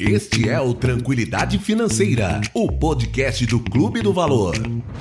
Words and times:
Este 0.00 0.48
é 0.48 0.60
o 0.60 0.72
Tranquilidade 0.74 1.58
Financeira, 1.58 2.40
o 2.54 2.70
podcast 2.70 3.44
do 3.46 3.58
Clube 3.58 4.00
do 4.00 4.12
Valor. 4.12 4.54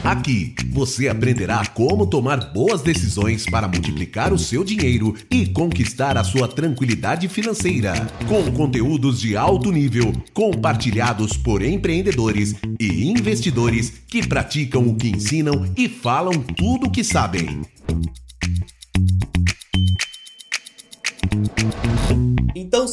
Aqui 0.04 0.56
você 0.72 1.08
aprenderá 1.08 1.64
como 1.68 2.08
tomar 2.08 2.52
boas 2.52 2.82
decisões 2.82 3.46
para 3.46 3.68
multiplicar 3.68 4.34
o 4.34 4.40
seu 4.40 4.64
dinheiro 4.64 5.14
e 5.30 5.46
conquistar 5.46 6.18
a 6.18 6.24
sua 6.24 6.48
tranquilidade 6.48 7.28
financeira, 7.28 7.94
com 8.28 8.52
conteúdos 8.52 9.22
de 9.22 9.38
alto 9.38 9.72
nível 9.72 10.12
compartilhados 10.34 11.38
por 11.38 11.62
empreendedores 11.62 12.56
e 12.80 13.08
investidores 13.08 13.94
que 14.08 14.26
praticam 14.26 14.88
o 14.88 14.96
que 14.96 15.10
ensinam 15.10 15.72
e 15.78 15.88
falam 15.88 16.34
tudo 16.42 16.88
o 16.88 16.92
que 16.92 17.04
sabem. 17.04 17.62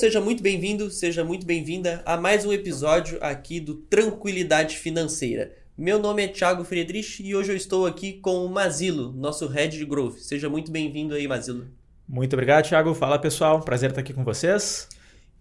Seja 0.05 0.21
muito 0.21 0.43
bem-vindo, 0.43 0.90
seja 0.90 1.25
muito 1.25 1.46
bem-vinda 1.46 2.03
a 2.04 2.14
mais 2.14 2.45
um 2.45 2.53
episódio 2.53 3.17
aqui 3.22 3.58
do 3.58 3.76
Tranquilidade 3.76 4.76
Financeira. 4.76 5.57
Meu 5.79 5.99
nome 5.99 6.22
é 6.22 6.29
Thiago 6.29 6.62
Friedrich 6.62 7.22
e 7.22 7.35
hoje 7.35 7.53
eu 7.53 7.57
estou 7.57 7.86
aqui 7.86 8.12
com 8.12 8.45
o 8.45 8.48
Mazilo, 8.50 9.12
nosso 9.12 9.46
Head 9.46 9.79
de 9.79 9.85
Growth. 9.86 10.18
Seja 10.18 10.46
muito 10.50 10.71
bem-vindo 10.71 11.14
aí, 11.14 11.26
Mazilo. 11.26 11.68
Muito 12.07 12.35
obrigado, 12.35 12.68
Thiago. 12.68 12.93
Fala 12.93 13.18
pessoal, 13.18 13.62
prazer 13.62 13.89
estar 13.89 14.03
aqui 14.03 14.12
com 14.12 14.22
vocês. 14.22 14.90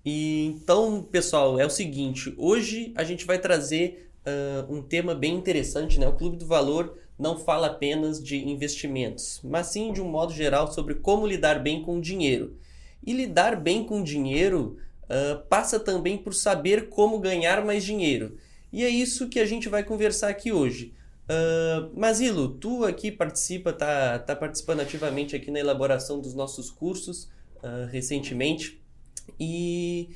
E 0.06 0.46
então, 0.46 1.04
pessoal, 1.12 1.60
é 1.60 1.66
o 1.66 1.70
seguinte: 1.70 2.34
hoje 2.38 2.94
a 2.96 3.04
gente 3.04 3.26
vai 3.26 3.40
trazer 3.40 4.10
uh, 4.26 4.74
um 4.74 4.82
tema 4.82 5.14
bem 5.14 5.36
interessante, 5.36 6.00
né? 6.00 6.08
O 6.08 6.14
Clube 6.14 6.38
do 6.38 6.46
Valor 6.46 6.98
não 7.20 7.38
fala 7.38 7.68
apenas 7.68 8.24
de 8.24 8.38
investimentos, 8.38 9.42
mas 9.44 9.68
sim 9.68 9.92
de 9.92 10.00
um 10.00 10.08
modo 10.08 10.32
geral 10.32 10.72
sobre 10.72 10.96
como 10.96 11.28
lidar 11.28 11.62
bem 11.62 11.84
com 11.84 11.98
o 11.98 12.02
dinheiro. 12.02 12.63
E 13.06 13.14
lidar 13.14 13.56
bem 13.56 13.84
com 13.84 14.04
dinheiro 14.04 14.78
uh, 15.04 15.46
passa 15.48 15.80
também 15.80 16.18
por 16.18 16.34
saber 16.34 16.90
como 16.90 17.20
ganhar 17.20 17.64
mais 17.64 17.84
dinheiro. 17.84 18.38
E 18.72 18.84
é 18.84 18.90
isso 18.90 19.30
que 19.30 19.40
a 19.40 19.46
gente 19.46 19.70
vai 19.70 19.84
conversar 19.84 20.30
aqui 20.30 20.52
hoje. 20.52 20.94
Uh, 21.24 21.98
Mazilo, 21.98 22.50
tu 22.50 22.84
aqui 22.84 23.12
participa, 23.12 23.72
tá, 23.72 24.20
tá 24.20 24.36
participando 24.36 24.82
ativamente 24.82 25.36
aqui 25.36 25.50
na 25.52 25.60
elaboração 25.60 26.20
dos 26.20 26.34
nossos 26.34 26.70
cursos 26.70 27.30
uh, 27.64 27.88
recentemente. 27.92 28.82
E, 29.40 30.10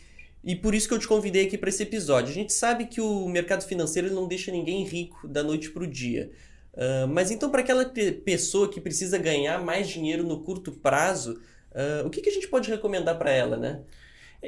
e 0.44 0.56
por 0.56 0.76
isso 0.76 0.88
que 0.88 0.94
eu 0.94 1.00
te 1.00 1.08
convidei 1.08 1.46
aqui 1.46 1.58
para 1.58 1.70
esse 1.70 1.84
episódio. 1.84 2.32
A 2.32 2.34
gente 2.34 2.52
sabe 2.52 2.88
que 2.88 3.00
o 3.00 3.28
mercado 3.28 3.64
financeiro 3.64 4.14
não 4.14 4.28
deixa 4.28 4.52
ninguém 4.52 4.84
rico 4.84 5.28
da 5.28 5.44
noite 5.44 5.70
para 5.70 5.84
o 5.84 5.88
dia. 5.88 6.32
Uh, 6.74 7.08
mas 7.08 7.32
então, 7.32 7.50
para 7.50 7.62
aquela 7.62 7.86
pessoa 8.26 8.70
que 8.70 8.82
precisa 8.82 9.18
ganhar 9.18 9.64
mais 9.64 9.88
dinheiro 9.88 10.24
no 10.24 10.42
curto 10.42 10.72
prazo, 10.72 11.40
Uh, 11.78 12.08
o 12.08 12.10
que, 12.10 12.22
que 12.22 12.30
a 12.30 12.34
gente 12.34 12.48
pode 12.48 12.72
recomendar 12.72 13.16
para 13.20 13.30
ela, 13.30 13.56
né? 13.56 13.82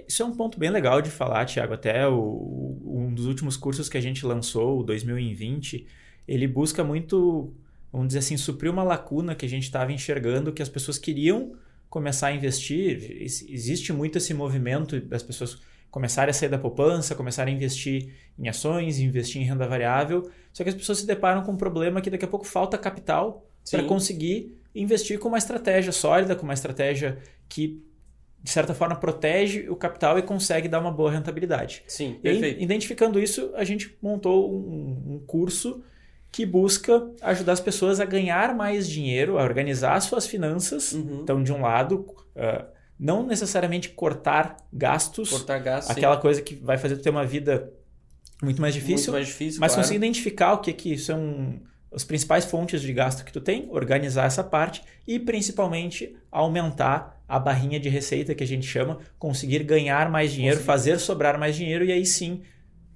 Isso 0.07 0.23
é 0.23 0.25
um 0.25 0.35
ponto 0.35 0.59
bem 0.59 0.71
legal 0.71 0.99
de 0.99 1.11
falar, 1.11 1.45
Tiago. 1.45 1.73
Até 1.73 2.07
o, 2.07 2.79
um 2.83 3.13
dos 3.13 3.27
últimos 3.27 3.55
cursos 3.55 3.87
que 3.87 3.97
a 3.97 4.01
gente 4.01 4.25
lançou, 4.25 4.79
o 4.79 4.83
2020, 4.83 5.85
ele 6.27 6.47
busca 6.47 6.83
muito, 6.83 7.53
vamos 7.91 8.07
dizer 8.07 8.19
assim, 8.19 8.35
suprir 8.35 8.71
uma 8.71 8.83
lacuna 8.83 9.35
que 9.35 9.45
a 9.45 9.49
gente 9.49 9.63
estava 9.63 9.91
enxergando 9.91 10.51
que 10.51 10.61
as 10.61 10.69
pessoas 10.69 10.97
queriam 10.97 11.53
começar 11.87 12.27
a 12.27 12.33
investir. 12.33 13.21
Existe 13.21 13.93
muito 13.93 14.17
esse 14.17 14.33
movimento 14.33 14.99
das 14.99 15.21
pessoas 15.21 15.59
começarem 15.91 16.31
a 16.31 16.33
sair 16.33 16.49
da 16.49 16.57
poupança, 16.57 17.15
começarem 17.15 17.53
a 17.53 17.57
investir 17.57 18.13
em 18.37 18.47
ações, 18.47 18.99
investir 18.99 19.41
em 19.41 19.45
renda 19.45 19.67
variável. 19.67 20.31
Só 20.51 20.63
que 20.63 20.69
as 20.69 20.75
pessoas 20.75 20.99
se 20.99 21.05
deparam 21.05 21.43
com 21.43 21.51
um 21.51 21.57
problema 21.57 22.01
que 22.01 22.09
daqui 22.09 22.25
a 22.25 22.27
pouco 22.27 22.45
falta 22.45 22.77
capital 22.77 23.45
para 23.69 23.83
conseguir 23.83 24.58
investir 24.81 25.19
com 25.19 25.27
uma 25.27 25.37
estratégia 25.37 25.91
sólida, 25.91 26.35
com 26.35 26.43
uma 26.43 26.53
estratégia 26.53 27.17
que, 27.47 27.83
de 28.41 28.49
certa 28.49 28.73
forma, 28.73 28.95
protege 28.95 29.69
o 29.69 29.75
capital 29.75 30.17
e 30.17 30.21
consegue 30.21 30.67
dar 30.67 30.79
uma 30.79 30.91
boa 30.91 31.11
rentabilidade. 31.11 31.83
Sim, 31.87 32.19
perfeito. 32.21 32.59
E, 32.59 32.63
identificando 32.63 33.19
isso, 33.19 33.51
a 33.55 33.63
gente 33.63 33.97
montou 34.01 34.51
um, 34.51 35.15
um 35.15 35.19
curso 35.25 35.83
que 36.31 36.45
busca 36.45 37.09
ajudar 37.21 37.53
as 37.53 37.59
pessoas 37.59 37.99
a 37.99 38.05
ganhar 38.05 38.55
mais 38.55 38.87
dinheiro, 38.87 39.37
a 39.37 39.43
organizar 39.43 39.99
suas 39.99 40.27
finanças. 40.27 40.93
Uhum. 40.93 41.21
Então, 41.23 41.43
de 41.43 41.51
um 41.51 41.61
lado, 41.61 42.05
uh, 42.35 42.65
não 42.99 43.25
necessariamente 43.25 43.89
cortar 43.89 44.57
gastos, 44.71 45.29
cortar 45.29 45.59
gastos 45.59 45.95
aquela 45.95 46.15
sim. 46.15 46.21
coisa 46.21 46.41
que 46.41 46.55
vai 46.55 46.77
fazer 46.77 46.97
tu 46.97 47.01
ter 47.01 47.09
uma 47.09 47.25
vida 47.25 47.71
muito 48.43 48.61
mais 48.61 48.73
difícil, 48.73 49.11
muito 49.11 49.11
mais 49.13 49.27
difícil 49.27 49.59
mas 49.59 49.71
claro. 49.71 49.81
conseguir 49.81 49.97
identificar 49.97 50.53
o 50.53 50.59
que, 50.59 50.71
que 50.73 50.97
são 50.97 51.59
as 51.91 52.03
principais 52.03 52.45
fontes 52.45 52.81
de 52.81 52.93
gasto 52.93 53.25
que 53.25 53.31
tu 53.31 53.41
tem, 53.41 53.67
organizar 53.71 54.25
essa 54.25 54.43
parte 54.43 54.83
e 55.07 55.19
principalmente 55.19 56.15
aumentar 56.31 57.19
a 57.27 57.39
barrinha 57.39 57.79
de 57.79 57.89
receita 57.89 58.33
que 58.33 58.43
a 58.43 58.47
gente 58.47 58.65
chama, 58.65 58.99
conseguir 59.17 59.63
ganhar 59.63 60.09
mais 60.09 60.31
dinheiro, 60.31 60.59
fazer 60.59 60.99
sobrar 60.99 61.37
mais 61.39 61.55
dinheiro 61.55 61.85
e 61.85 61.91
aí 61.91 62.05
sim 62.05 62.41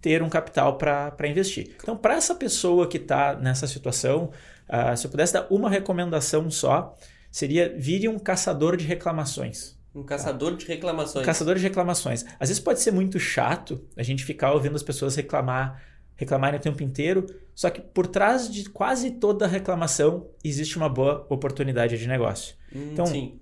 ter 0.02 0.22
um 0.22 0.30
capital 0.30 0.78
para 0.78 1.28
investir. 1.28 1.76
Então, 1.82 1.96
para 1.96 2.16
essa 2.16 2.36
pessoa 2.36 2.88
que 2.88 2.98
está 2.98 3.36
nessa 3.36 3.66
situação, 3.68 4.32
uh, 4.68 4.98
se 4.98 5.08
eu 5.08 5.12
pudesse 5.12 5.34
dar 5.34 5.48
uma 5.50 5.70
recomendação 5.70 6.52
só, 6.52 6.94
seria 7.32 7.74
vire 7.78 8.10
um 8.10 8.20
caçador 8.20 8.76
de 8.76 8.86
reclamações. 8.86 9.78
Um 9.96 10.04
caçador 10.04 10.58
de 10.58 10.66
reclamações. 10.66 11.24
Um 11.24 11.26
caçador 11.26 11.56
de 11.56 11.62
reclamações. 11.62 12.26
Às 12.40 12.50
vezes 12.50 12.60
pode 12.60 12.82
ser 12.82 12.92
muito 12.92 13.20
chato 13.20 13.82
a 13.96 14.04
gente 14.04 14.26
ficar 14.26 14.52
ouvindo 14.52 14.76
as 14.76 14.84
pessoas 14.84 15.16
reclamar 15.16 15.82
reclamarem 16.24 16.60
o 16.60 16.62
tempo 16.62 16.82
inteiro, 16.84 17.26
só 17.54 17.70
que 17.70 17.82
por 17.82 18.08
trás 18.08 18.52
de 18.52 18.70
quase 18.70 19.12
toda 19.12 19.48
reclamação 19.48 20.28
existe 20.44 20.78
uma 20.78 20.90
boa 20.90 21.26
oportunidade 21.30 21.98
de 21.98 22.08
negócio. 22.08 22.56
Hum, 22.76 22.90
então, 22.92 23.06
sim. 23.06 23.40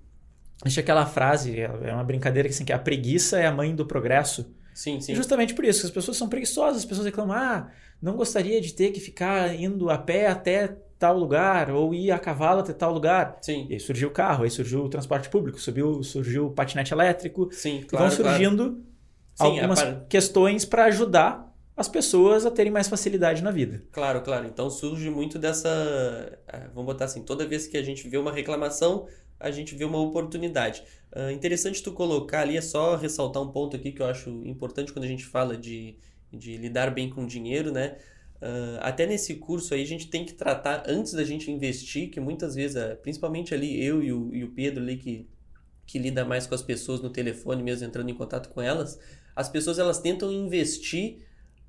existe 0.64 0.80
aquela 0.80 1.06
frase, 1.06 1.60
é 1.60 1.92
uma 1.92 2.04
brincadeira 2.04 2.48
que, 2.48 2.54
assim, 2.54 2.64
que 2.64 2.72
a 2.72 2.78
preguiça 2.78 3.38
é 3.38 3.46
a 3.46 3.52
mãe 3.52 3.74
do 3.74 3.86
progresso. 3.86 4.54
Sim, 4.74 5.00
sim. 5.00 5.12
E 5.12 5.14
justamente 5.14 5.54
por 5.54 5.64
isso, 5.64 5.84
as 5.86 5.92
pessoas 5.92 6.16
são 6.16 6.28
preguiçosas, 6.28 6.78
as 6.78 6.84
pessoas 6.84 7.06
reclamam, 7.06 7.36
ah, 7.36 7.70
não 8.00 8.16
gostaria 8.16 8.60
de 8.60 8.72
ter 8.74 8.90
que 8.90 9.00
ficar 9.00 9.54
indo 9.54 9.90
a 9.90 9.98
pé 9.98 10.26
até 10.26 10.76
tal 10.98 11.18
lugar, 11.18 11.70
ou 11.70 11.92
ir 11.92 12.12
a 12.12 12.18
cavalo 12.18 12.60
até 12.60 12.72
tal 12.72 12.92
lugar. 12.92 13.36
Sim. 13.40 13.66
E 13.68 13.74
aí 13.74 13.80
surgiu 13.80 14.08
o 14.08 14.12
carro, 14.12 14.44
aí 14.44 14.50
surgiu 14.50 14.84
o 14.84 14.88
transporte 14.88 15.28
público, 15.28 15.60
subiu, 15.60 16.02
surgiu 16.02 16.46
o 16.46 16.50
patinete 16.50 16.92
elétrico. 16.92 17.48
Sim, 17.50 17.82
claro, 17.88 18.06
e 18.06 18.08
vão 18.08 18.16
surgindo 18.16 18.84
claro. 19.36 19.52
algumas 19.52 19.80
Sim, 19.80 19.96
questões 20.08 20.64
para 20.64 20.84
ajudar 20.84 21.51
as 21.76 21.88
pessoas 21.88 22.44
a 22.44 22.50
terem 22.50 22.70
mais 22.70 22.88
facilidade 22.88 23.42
na 23.42 23.50
vida. 23.50 23.82
Claro, 23.90 24.20
claro. 24.22 24.46
Então 24.46 24.68
surge 24.68 25.08
muito 25.10 25.38
dessa. 25.38 25.68
É, 26.46 26.68
vamos 26.68 26.86
botar 26.86 27.06
assim: 27.06 27.22
toda 27.22 27.46
vez 27.46 27.66
que 27.66 27.76
a 27.76 27.82
gente 27.82 28.08
vê 28.08 28.18
uma 28.18 28.32
reclamação, 28.32 29.06
a 29.40 29.50
gente 29.50 29.74
vê 29.74 29.84
uma 29.84 29.98
oportunidade. 29.98 30.84
Uh, 31.14 31.30
interessante 31.30 31.82
tu 31.82 31.92
colocar 31.92 32.40
ali, 32.40 32.56
é 32.56 32.60
só 32.60 32.96
ressaltar 32.96 33.42
um 33.42 33.50
ponto 33.50 33.76
aqui 33.76 33.90
que 33.90 34.00
eu 34.00 34.06
acho 34.06 34.30
importante 34.46 34.92
quando 34.92 35.04
a 35.04 35.08
gente 35.08 35.24
fala 35.24 35.56
de, 35.56 35.96
de 36.32 36.56
lidar 36.56 36.90
bem 36.90 37.10
com 37.10 37.26
dinheiro, 37.26 37.72
né? 37.72 37.96
Uh, 38.36 38.78
até 38.80 39.06
nesse 39.06 39.36
curso 39.36 39.72
aí 39.72 39.82
a 39.82 39.86
gente 39.86 40.08
tem 40.08 40.24
que 40.24 40.34
tratar 40.34 40.84
antes 40.86 41.12
da 41.12 41.24
gente 41.24 41.50
investir, 41.50 42.10
que 42.10 42.20
muitas 42.20 42.54
vezes, 42.54 42.76
uh, 42.76 42.96
principalmente 43.02 43.54
ali 43.54 43.84
eu 43.84 44.02
e 44.02 44.12
o, 44.12 44.34
e 44.34 44.44
o 44.44 44.50
Pedro 44.50 44.82
ali 44.82 44.96
que, 44.96 45.28
que 45.86 45.98
lida 45.98 46.24
mais 46.24 46.46
com 46.46 46.54
as 46.54 46.62
pessoas 46.62 47.00
no 47.00 47.10
telefone 47.10 47.62
mesmo, 47.62 47.86
entrando 47.86 48.10
em 48.10 48.14
contato 48.14 48.48
com 48.50 48.60
elas, 48.60 48.98
as 49.34 49.48
pessoas 49.48 49.78
elas 49.78 49.98
tentam 49.98 50.30
investir 50.32 51.18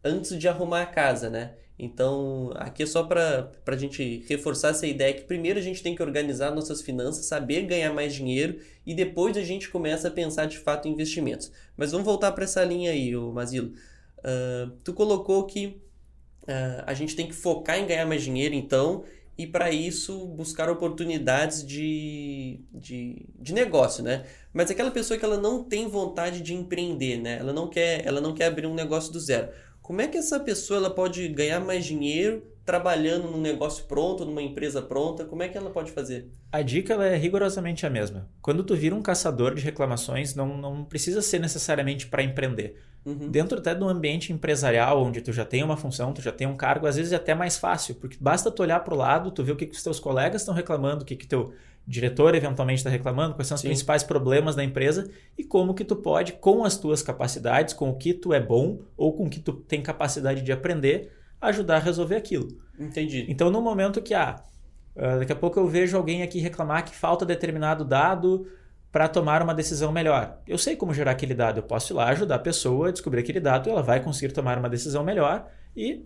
antes 0.03 0.37
de 0.37 0.47
arrumar 0.47 0.81
a 0.81 0.85
casa, 0.85 1.29
né? 1.29 1.53
Então, 1.77 2.51
aqui 2.55 2.83
é 2.83 2.85
só 2.85 3.03
para 3.03 3.51
a 3.65 3.75
gente 3.75 4.23
reforçar 4.27 4.69
essa 4.69 4.85
ideia 4.85 5.13
que 5.13 5.23
primeiro 5.23 5.57
a 5.57 5.61
gente 5.61 5.81
tem 5.81 5.95
que 5.95 6.03
organizar 6.03 6.51
nossas 6.51 6.81
finanças, 6.81 7.25
saber 7.25 7.63
ganhar 7.63 7.91
mais 7.91 8.13
dinheiro 8.13 8.59
e 8.85 8.93
depois 8.93 9.35
a 9.35 9.41
gente 9.41 9.69
começa 9.69 10.07
a 10.07 10.11
pensar 10.11 10.45
de 10.45 10.59
fato 10.59 10.87
em 10.87 10.91
investimentos. 10.91 11.51
Mas 11.75 11.91
vamos 11.91 12.05
voltar 12.05 12.31
para 12.31 12.43
essa 12.43 12.63
linha 12.63 12.91
aí, 12.91 13.15
ô 13.15 13.31
Mazilo. 13.31 13.73
Uh, 14.19 14.71
tu 14.83 14.93
colocou 14.93 15.45
que 15.45 15.81
uh, 16.43 16.83
a 16.85 16.93
gente 16.93 17.15
tem 17.15 17.27
que 17.27 17.33
focar 17.33 17.79
em 17.79 17.87
ganhar 17.87 18.05
mais 18.05 18.21
dinheiro, 18.21 18.53
então, 18.53 19.03
e 19.35 19.47
para 19.47 19.71
isso 19.71 20.27
buscar 20.27 20.69
oportunidades 20.69 21.65
de, 21.65 22.59
de, 22.71 23.25
de 23.39 23.53
negócio, 23.53 24.03
né? 24.03 24.25
Mas 24.53 24.69
aquela 24.69 24.91
pessoa 24.91 25.17
que 25.17 25.25
ela 25.25 25.37
não 25.37 25.63
tem 25.63 25.87
vontade 25.87 26.39
de 26.39 26.53
empreender, 26.53 27.17
né? 27.17 27.39
Ela 27.39 27.51
não 27.51 27.67
quer, 27.67 28.06
ela 28.06 28.21
não 28.21 28.33
quer 28.33 28.45
abrir 28.45 28.67
um 28.67 28.75
negócio 28.75 29.11
do 29.11 29.19
zero. 29.19 29.49
Como 29.83 30.00
é 30.00 30.07
que 30.07 30.18
essa 30.18 30.39
pessoa 30.39 30.80
ela 30.80 30.89
pode 30.89 31.27
ganhar 31.27 31.59
mais 31.59 31.83
dinheiro 31.83 32.41
trabalhando 32.65 33.30
num 33.30 33.41
negócio 33.41 33.83
pronto, 33.83 34.24
numa 34.24 34.41
empresa 34.41 34.81
pronta? 34.81 35.25
Como 35.25 35.44
é 35.44 35.50
que 35.50 35.57
ela 35.57 35.69
pode 35.69 35.91
fazer? 35.91 36.30
A 36.50 36.62
dica 36.62 36.94
é 37.03 37.18
rigorosamente 37.18 37.85
a 37.85 37.89
mesma. 37.89 38.30
Quando 38.41 38.63
tu 38.63 38.75
vira 38.77 38.95
um 38.95 39.01
caçador 39.01 39.53
de 39.53 39.62
reclamações, 39.62 40.33
não, 40.35 40.57
não 40.57 40.85
precisa 40.85 41.21
ser 41.21 41.39
necessariamente 41.39 42.07
para 42.07 42.24
empreender. 42.24 42.81
Uhum. 43.06 43.30
Dentro 43.30 43.57
até 43.57 43.75
do 43.75 43.85
ambiente 43.85 44.31
empresarial, 44.31 45.03
onde 45.03 45.19
tu 45.19 45.33
já 45.33 45.44
tem 45.44 45.62
uma 45.62 45.75
função, 45.75 46.13
tu 46.13 46.21
já 46.21 46.31
tem 46.31 46.47
um 46.47 46.56
cargo, 46.56 46.88
às 46.88 46.95
vezes 46.95 47.12
é 47.12 47.18
até 47.18 47.35
mais 47.35 47.57
fácil, 47.57 47.95
porque 47.95 48.15
basta 48.18 48.50
tu 48.50 48.62
olhar 48.63 48.80
para 48.80 48.94
o 48.94 48.97
lado, 48.97 49.31
tu 49.31 49.44
ver 49.44 49.51
o 49.51 49.56
que, 49.57 49.65
que 49.65 49.75
os 49.75 49.83
teus 49.83 50.00
colegas 50.00 50.44
estão 50.44 50.53
reclamando, 50.53 51.03
o 51.03 51.06
que, 51.06 51.18
que 51.18 51.27
teu 51.27 51.53
diretor 51.85 52.33
eventualmente 52.33 52.80
está 52.80 52.89
reclamando, 52.89 53.35
quais 53.35 53.47
são 53.47 53.56
os 53.56 53.62
Sim. 53.62 53.68
principais 53.68 54.03
problemas 54.03 54.56
da 54.56 54.63
empresa 54.63 55.09
e 55.38 55.44
como 55.44 55.74
que 55.74 55.83
tu 55.83 55.95
pode, 55.95 56.33
com 56.33 56.63
as 56.63 56.77
tuas 56.77 57.01
capacidades, 57.01 57.74
com 57.74 57.89
o 57.89 57.95
que 57.95 58.13
tu 58.13 58.33
é 58.33 58.39
bom 58.39 58.80
ou 58.95 59.13
com 59.13 59.25
o 59.25 59.30
que 59.30 59.39
tu 59.39 59.53
tem 59.53 59.81
capacidade 59.81 60.41
de 60.41 60.51
aprender, 60.51 61.12
ajudar 61.41 61.75
a 61.75 61.80
resolver 61.80 62.15
aquilo. 62.15 62.47
Entendi. 62.80 63.25
Então, 63.27 63.50
no 63.50 63.62
momento 63.62 64.01
que, 64.01 64.13
ah, 64.13 64.44
ah 64.97 65.18
daqui 65.18 65.33
a 65.33 65.35
pouco 65.35 65.59
eu 65.59 65.68
vejo 65.68 65.97
alguém 65.97 66.24
aqui 66.24 66.39
reclamar 66.39 66.85
que 66.85 66.95
falta 66.95 67.25
determinado 67.25 67.83
dado 67.83 68.47
para 68.91 69.07
tomar 69.07 69.41
uma 69.41 69.53
decisão 69.53 69.91
melhor. 69.91 70.38
Eu 70.47 70.57
sei 70.57 70.75
como 70.75 70.94
gerar 70.94 71.12
aquele 71.12 71.33
dado, 71.33 71.57
eu 71.57 71.63
posso 71.63 71.91
ir 71.91 71.95
lá 71.95 72.09
ajudar 72.09 72.35
a 72.35 72.39
pessoa 72.39 72.89
a 72.89 72.91
descobrir 72.91 73.21
aquele 73.21 73.39
dado, 73.39 73.69
ela 73.69 73.81
vai 73.81 74.00
conseguir 74.00 74.31
tomar 74.31 74.57
uma 74.57 74.69
decisão 74.69 75.03
melhor 75.03 75.50
e 75.75 76.06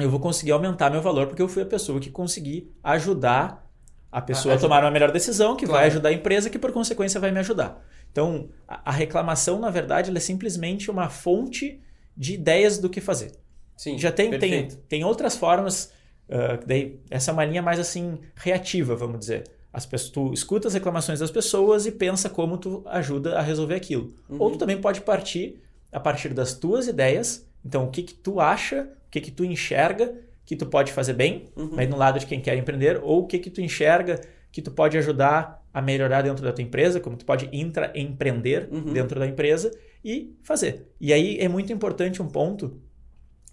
eu 0.00 0.08
vou 0.08 0.18
conseguir 0.18 0.52
aumentar 0.52 0.88
meu 0.88 1.02
valor 1.02 1.26
porque 1.26 1.42
eu 1.42 1.48
fui 1.48 1.62
a 1.62 1.66
pessoa 1.66 2.00
que 2.00 2.10
consegui 2.10 2.72
ajudar 2.82 3.69
a 4.10 4.20
pessoa 4.20 4.54
a, 4.54 4.56
a 4.56 4.60
tomar 4.60 4.82
uma 4.82 4.90
melhor 4.90 5.12
decisão, 5.12 5.56
que 5.56 5.64
claro. 5.64 5.80
vai 5.80 5.88
ajudar 5.88 6.08
a 6.08 6.12
empresa, 6.12 6.50
que 6.50 6.58
por 6.58 6.72
consequência 6.72 7.20
vai 7.20 7.30
me 7.30 7.38
ajudar. 7.38 7.84
Então, 8.10 8.48
a, 8.66 8.90
a 8.90 8.92
reclamação, 8.92 9.58
na 9.60 9.70
verdade, 9.70 10.14
é 10.14 10.20
simplesmente 10.20 10.90
uma 10.90 11.08
fonte 11.08 11.80
de 12.16 12.34
ideias 12.34 12.78
do 12.78 12.90
que 12.90 13.00
fazer. 13.00 13.32
Sim, 13.76 13.96
Já 13.96 14.12
tem, 14.12 14.36
tem, 14.38 14.68
tem 14.68 15.04
outras 15.04 15.36
formas, 15.36 15.92
uh, 16.28 16.64
daí, 16.66 17.00
essa 17.08 17.30
é 17.30 17.32
uma 17.32 17.44
linha 17.44 17.62
mais 17.62 17.78
assim, 17.78 18.18
reativa, 18.34 18.94
vamos 18.94 19.20
dizer. 19.20 19.44
As 19.72 19.86
pessoas, 19.86 20.10
tu 20.10 20.32
escuta 20.34 20.68
as 20.68 20.74
reclamações 20.74 21.20
das 21.20 21.30
pessoas 21.30 21.86
e 21.86 21.92
pensa 21.92 22.28
como 22.28 22.58
tu 22.58 22.82
ajuda 22.86 23.38
a 23.38 23.40
resolver 23.40 23.76
aquilo. 23.76 24.12
Uhum. 24.28 24.36
Ou 24.40 24.50
tu 24.50 24.58
também 24.58 24.80
pode 24.80 25.00
partir 25.00 25.62
a 25.92 26.00
partir 26.00 26.34
das 26.34 26.54
tuas 26.54 26.88
ideias. 26.88 27.48
Então, 27.64 27.84
o 27.84 27.90
que, 27.90 28.02
que 28.02 28.14
tu 28.14 28.40
acha, 28.40 28.82
o 29.06 29.10
que, 29.10 29.20
que 29.20 29.30
tu 29.30 29.44
enxerga 29.44 30.12
que 30.50 30.56
tu 30.56 30.66
pode 30.66 30.90
fazer 30.90 31.12
bem, 31.12 31.44
uhum. 31.54 31.76
no 31.88 31.96
lado 31.96 32.18
de 32.18 32.26
quem 32.26 32.40
quer 32.40 32.56
empreender, 32.56 32.98
ou 33.04 33.20
o 33.20 33.26
que, 33.28 33.38
que 33.38 33.48
tu 33.48 33.60
enxerga 33.60 34.20
que 34.50 34.60
tu 34.60 34.72
pode 34.72 34.98
ajudar 34.98 35.64
a 35.72 35.80
melhorar 35.80 36.22
dentro 36.22 36.42
da 36.42 36.52
tua 36.52 36.64
empresa, 36.64 36.98
como 36.98 37.16
tu 37.16 37.24
pode 37.24 37.48
intraempreender 37.52 38.68
uhum. 38.68 38.92
dentro 38.92 39.20
da 39.20 39.28
empresa 39.28 39.70
e 40.04 40.34
fazer. 40.42 40.88
E 41.00 41.12
aí 41.12 41.38
é 41.38 41.46
muito 41.46 41.72
importante 41.72 42.20
um 42.20 42.26
ponto 42.26 42.80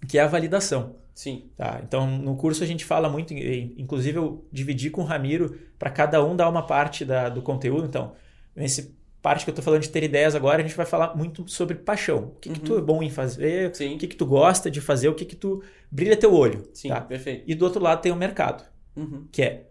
que 0.08 0.18
é 0.18 0.22
a 0.22 0.26
validação. 0.26 0.96
Sim. 1.14 1.44
Tá? 1.56 1.80
Então, 1.86 2.04
no 2.04 2.34
curso 2.34 2.64
a 2.64 2.66
gente 2.66 2.84
fala 2.84 3.08
muito, 3.08 3.32
inclusive 3.32 4.18
eu 4.18 4.44
dividi 4.50 4.90
com 4.90 5.02
o 5.02 5.04
Ramiro 5.04 5.56
para 5.78 5.90
cada 5.90 6.24
um 6.24 6.34
dar 6.34 6.48
uma 6.48 6.66
parte 6.66 7.04
da, 7.04 7.28
do 7.28 7.42
conteúdo. 7.42 7.86
Então, 7.86 8.14
nesse 8.56 8.98
parte 9.20 9.44
que 9.44 9.50
eu 9.50 9.52
estou 9.52 9.64
falando 9.64 9.82
de 9.82 9.90
ter 9.90 10.02
ideias 10.02 10.34
agora, 10.34 10.62
a 10.62 10.66
gente 10.66 10.76
vai 10.76 10.86
falar 10.86 11.16
muito 11.16 11.48
sobre 11.48 11.76
paixão. 11.76 12.32
O 12.36 12.40
que, 12.40 12.48
uhum. 12.48 12.54
que 12.54 12.60
tu 12.60 12.78
é 12.78 12.80
bom 12.80 13.02
em 13.02 13.10
fazer, 13.10 13.74
Sim. 13.74 13.96
o 13.96 13.98
que, 13.98 14.06
que 14.06 14.16
tu 14.16 14.26
gosta 14.26 14.70
de 14.70 14.80
fazer, 14.80 15.08
o 15.08 15.14
que, 15.14 15.24
que 15.24 15.36
tu 15.36 15.62
brilha 15.90 16.16
teu 16.16 16.32
olho. 16.32 16.68
Sim, 16.72 16.88
tá? 16.88 17.00
perfeito. 17.00 17.44
E 17.46 17.54
do 17.54 17.64
outro 17.64 17.82
lado 17.82 18.00
tem 18.00 18.12
o 18.12 18.16
mercado, 18.16 18.64
uhum. 18.96 19.26
que 19.30 19.42
é 19.42 19.64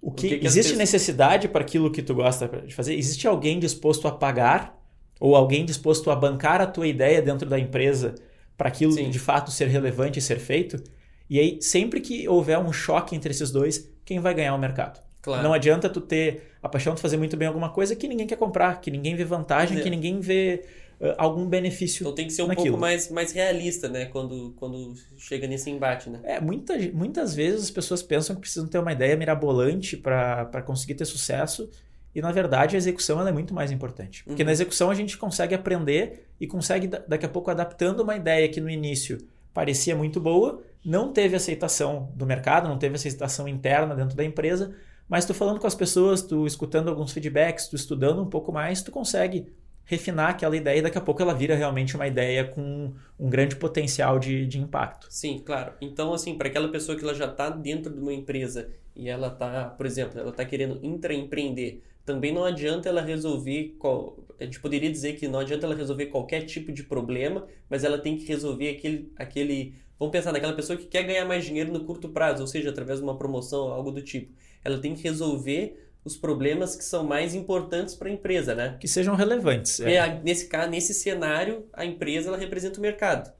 o 0.00 0.10
que, 0.10 0.34
o 0.34 0.40
que, 0.40 0.46
existe 0.46 0.76
necessidade 0.76 1.46
para 1.46 1.60
aquilo 1.60 1.90
que 1.90 2.02
tu 2.02 2.14
gosta 2.14 2.48
de 2.66 2.74
fazer? 2.74 2.94
Existe 2.94 3.26
alguém 3.26 3.58
disposto 3.58 4.08
a 4.08 4.12
pagar 4.12 4.78
ou 5.20 5.36
alguém 5.36 5.64
disposto 5.64 6.10
a 6.10 6.16
bancar 6.16 6.62
a 6.62 6.66
tua 6.66 6.88
ideia 6.88 7.20
dentro 7.20 7.46
da 7.46 7.58
empresa 7.58 8.14
para 8.56 8.68
aquilo 8.68 8.92
Sim. 8.92 9.10
de 9.10 9.18
fato 9.18 9.50
ser 9.50 9.68
relevante 9.68 10.18
e 10.18 10.22
ser 10.22 10.38
feito. 10.38 10.82
E 11.28 11.38
aí, 11.38 11.58
sempre 11.60 12.00
que 12.00 12.26
houver 12.26 12.58
um 12.58 12.72
choque 12.72 13.14
entre 13.14 13.30
esses 13.30 13.50
dois, 13.50 13.90
quem 14.04 14.18
vai 14.18 14.32
ganhar 14.32 14.54
o 14.54 14.58
mercado? 14.58 15.00
Claro. 15.22 15.42
Não 15.42 15.52
adianta 15.52 15.88
tu 15.88 16.00
ter 16.00 16.54
a 16.62 16.68
paixão 16.68 16.94
de 16.94 17.00
fazer 17.00 17.16
muito 17.16 17.36
bem 17.36 17.46
alguma 17.46 17.70
coisa 17.70 17.94
que 17.94 18.08
ninguém 18.08 18.26
quer 18.26 18.36
comprar, 18.36 18.80
que 18.80 18.90
ninguém 18.90 19.14
vê 19.14 19.24
vantagem, 19.24 19.78
é. 19.78 19.82
que 19.82 19.90
ninguém 19.90 20.20
vê 20.20 20.64
uh, 21.00 21.14
algum 21.18 21.46
benefício. 21.46 22.02
Então 22.02 22.14
tem 22.14 22.26
que 22.26 22.32
ser 22.32 22.42
um 22.42 22.46
naquilo. 22.46 22.68
pouco 22.68 22.80
mais, 22.80 23.10
mais 23.10 23.32
realista, 23.32 23.88
né? 23.88 24.06
Quando, 24.06 24.54
quando 24.56 24.94
chega 25.18 25.46
nesse 25.46 25.70
embate, 25.70 26.08
né? 26.08 26.20
É, 26.22 26.40
muita, 26.40 26.76
muitas 26.92 27.34
vezes 27.34 27.64
as 27.64 27.70
pessoas 27.70 28.02
pensam 28.02 28.34
que 28.34 28.40
precisam 28.40 28.66
ter 28.66 28.78
uma 28.78 28.92
ideia 28.92 29.16
mirabolante 29.16 29.96
para 29.96 30.62
conseguir 30.64 30.94
ter 30.94 31.04
sucesso 31.04 31.68
e 32.14 32.20
na 32.20 32.32
verdade 32.32 32.76
a 32.76 32.78
execução 32.78 33.26
é 33.26 33.32
muito 33.32 33.54
mais 33.54 33.70
importante. 33.70 34.24
Porque 34.24 34.42
uhum. 34.42 34.46
na 34.46 34.52
execução 34.52 34.90
a 34.90 34.94
gente 34.94 35.16
consegue 35.16 35.54
aprender 35.54 36.26
e 36.40 36.46
consegue 36.46 36.88
daqui 36.88 37.26
a 37.26 37.28
pouco 37.28 37.50
adaptando 37.50 38.00
uma 38.00 38.16
ideia 38.16 38.48
que 38.48 38.60
no 38.60 38.68
início 38.68 39.18
parecia 39.52 39.94
muito 39.94 40.20
boa, 40.20 40.62
não 40.84 41.12
teve 41.12 41.36
aceitação 41.36 42.10
do 42.14 42.24
mercado, 42.24 42.68
não 42.68 42.78
teve 42.78 42.94
aceitação 42.94 43.46
interna 43.46 43.94
dentro 43.94 44.16
da 44.16 44.24
empresa, 44.24 44.74
mas 45.10 45.26
tu 45.26 45.34
falando 45.34 45.58
com 45.58 45.66
as 45.66 45.74
pessoas, 45.74 46.22
tu 46.22 46.46
escutando 46.46 46.88
alguns 46.88 47.12
feedbacks, 47.12 47.66
tu 47.66 47.74
estudando 47.74 48.22
um 48.22 48.30
pouco 48.30 48.52
mais, 48.52 48.80
tu 48.80 48.92
consegue 48.92 49.52
refinar 49.84 50.30
aquela 50.30 50.56
ideia 50.56 50.78
e 50.78 50.82
daqui 50.82 50.96
a 50.96 51.00
pouco 51.00 51.20
ela 51.20 51.34
vira 51.34 51.56
realmente 51.56 51.96
uma 51.96 52.06
ideia 52.06 52.44
com 52.44 52.92
um 53.18 53.28
grande 53.28 53.56
potencial 53.56 54.20
de, 54.20 54.46
de 54.46 54.60
impacto. 54.60 55.08
Sim, 55.10 55.42
claro. 55.44 55.72
Então, 55.80 56.14
assim, 56.14 56.38
para 56.38 56.46
aquela 56.46 56.68
pessoa 56.68 56.96
que 56.96 57.02
ela 57.02 57.12
já 57.12 57.24
está 57.24 57.50
dentro 57.50 57.92
de 57.92 58.00
uma 58.00 58.12
empresa 58.12 58.70
e 58.94 59.08
ela 59.08 59.26
está, 59.26 59.64
por 59.64 59.84
exemplo, 59.84 60.20
ela 60.20 60.30
está 60.30 60.44
querendo 60.44 60.78
intraempreender, 60.80 61.80
também 62.04 62.32
não 62.32 62.44
adianta 62.44 62.88
ela 62.88 63.00
resolver. 63.00 63.74
Qual, 63.80 64.16
a 64.38 64.44
gente 64.44 64.60
poderia 64.60 64.90
dizer 64.90 65.14
que 65.14 65.26
não 65.26 65.40
adianta 65.40 65.66
ela 65.66 65.74
resolver 65.74 66.06
qualquer 66.06 66.42
tipo 66.42 66.70
de 66.70 66.84
problema, 66.84 67.46
mas 67.68 67.82
ela 67.82 67.98
tem 67.98 68.16
que 68.16 68.24
resolver 68.26 68.70
aquele. 68.70 69.12
aquele 69.16 69.74
vamos 69.98 70.12
pensar 70.12 70.32
naquela 70.32 70.52
pessoa 70.52 70.76
que 70.76 70.86
quer 70.86 71.02
ganhar 71.02 71.24
mais 71.24 71.44
dinheiro 71.44 71.72
no 71.72 71.84
curto 71.84 72.08
prazo, 72.08 72.42
ou 72.42 72.46
seja, 72.46 72.70
através 72.70 73.00
de 73.00 73.04
uma 73.04 73.18
promoção, 73.18 73.68
algo 73.68 73.90
do 73.90 74.02
tipo. 74.02 74.32
Ela 74.64 74.78
tem 74.78 74.94
que 74.94 75.02
resolver 75.02 75.88
os 76.04 76.16
problemas 76.16 76.74
que 76.74 76.84
são 76.84 77.04
mais 77.04 77.34
importantes 77.34 77.94
para 77.94 78.08
a 78.08 78.12
empresa, 78.12 78.54
né? 78.54 78.76
Que 78.80 78.88
sejam 78.88 79.14
relevantes. 79.14 79.80
É. 79.80 79.94
É, 79.94 80.20
nesse 80.22 80.48
caso, 80.48 80.70
nesse 80.70 80.94
cenário, 80.94 81.66
a 81.72 81.84
empresa 81.84 82.28
ela 82.28 82.38
representa 82.38 82.78
o 82.78 82.82
mercado. 82.82 83.32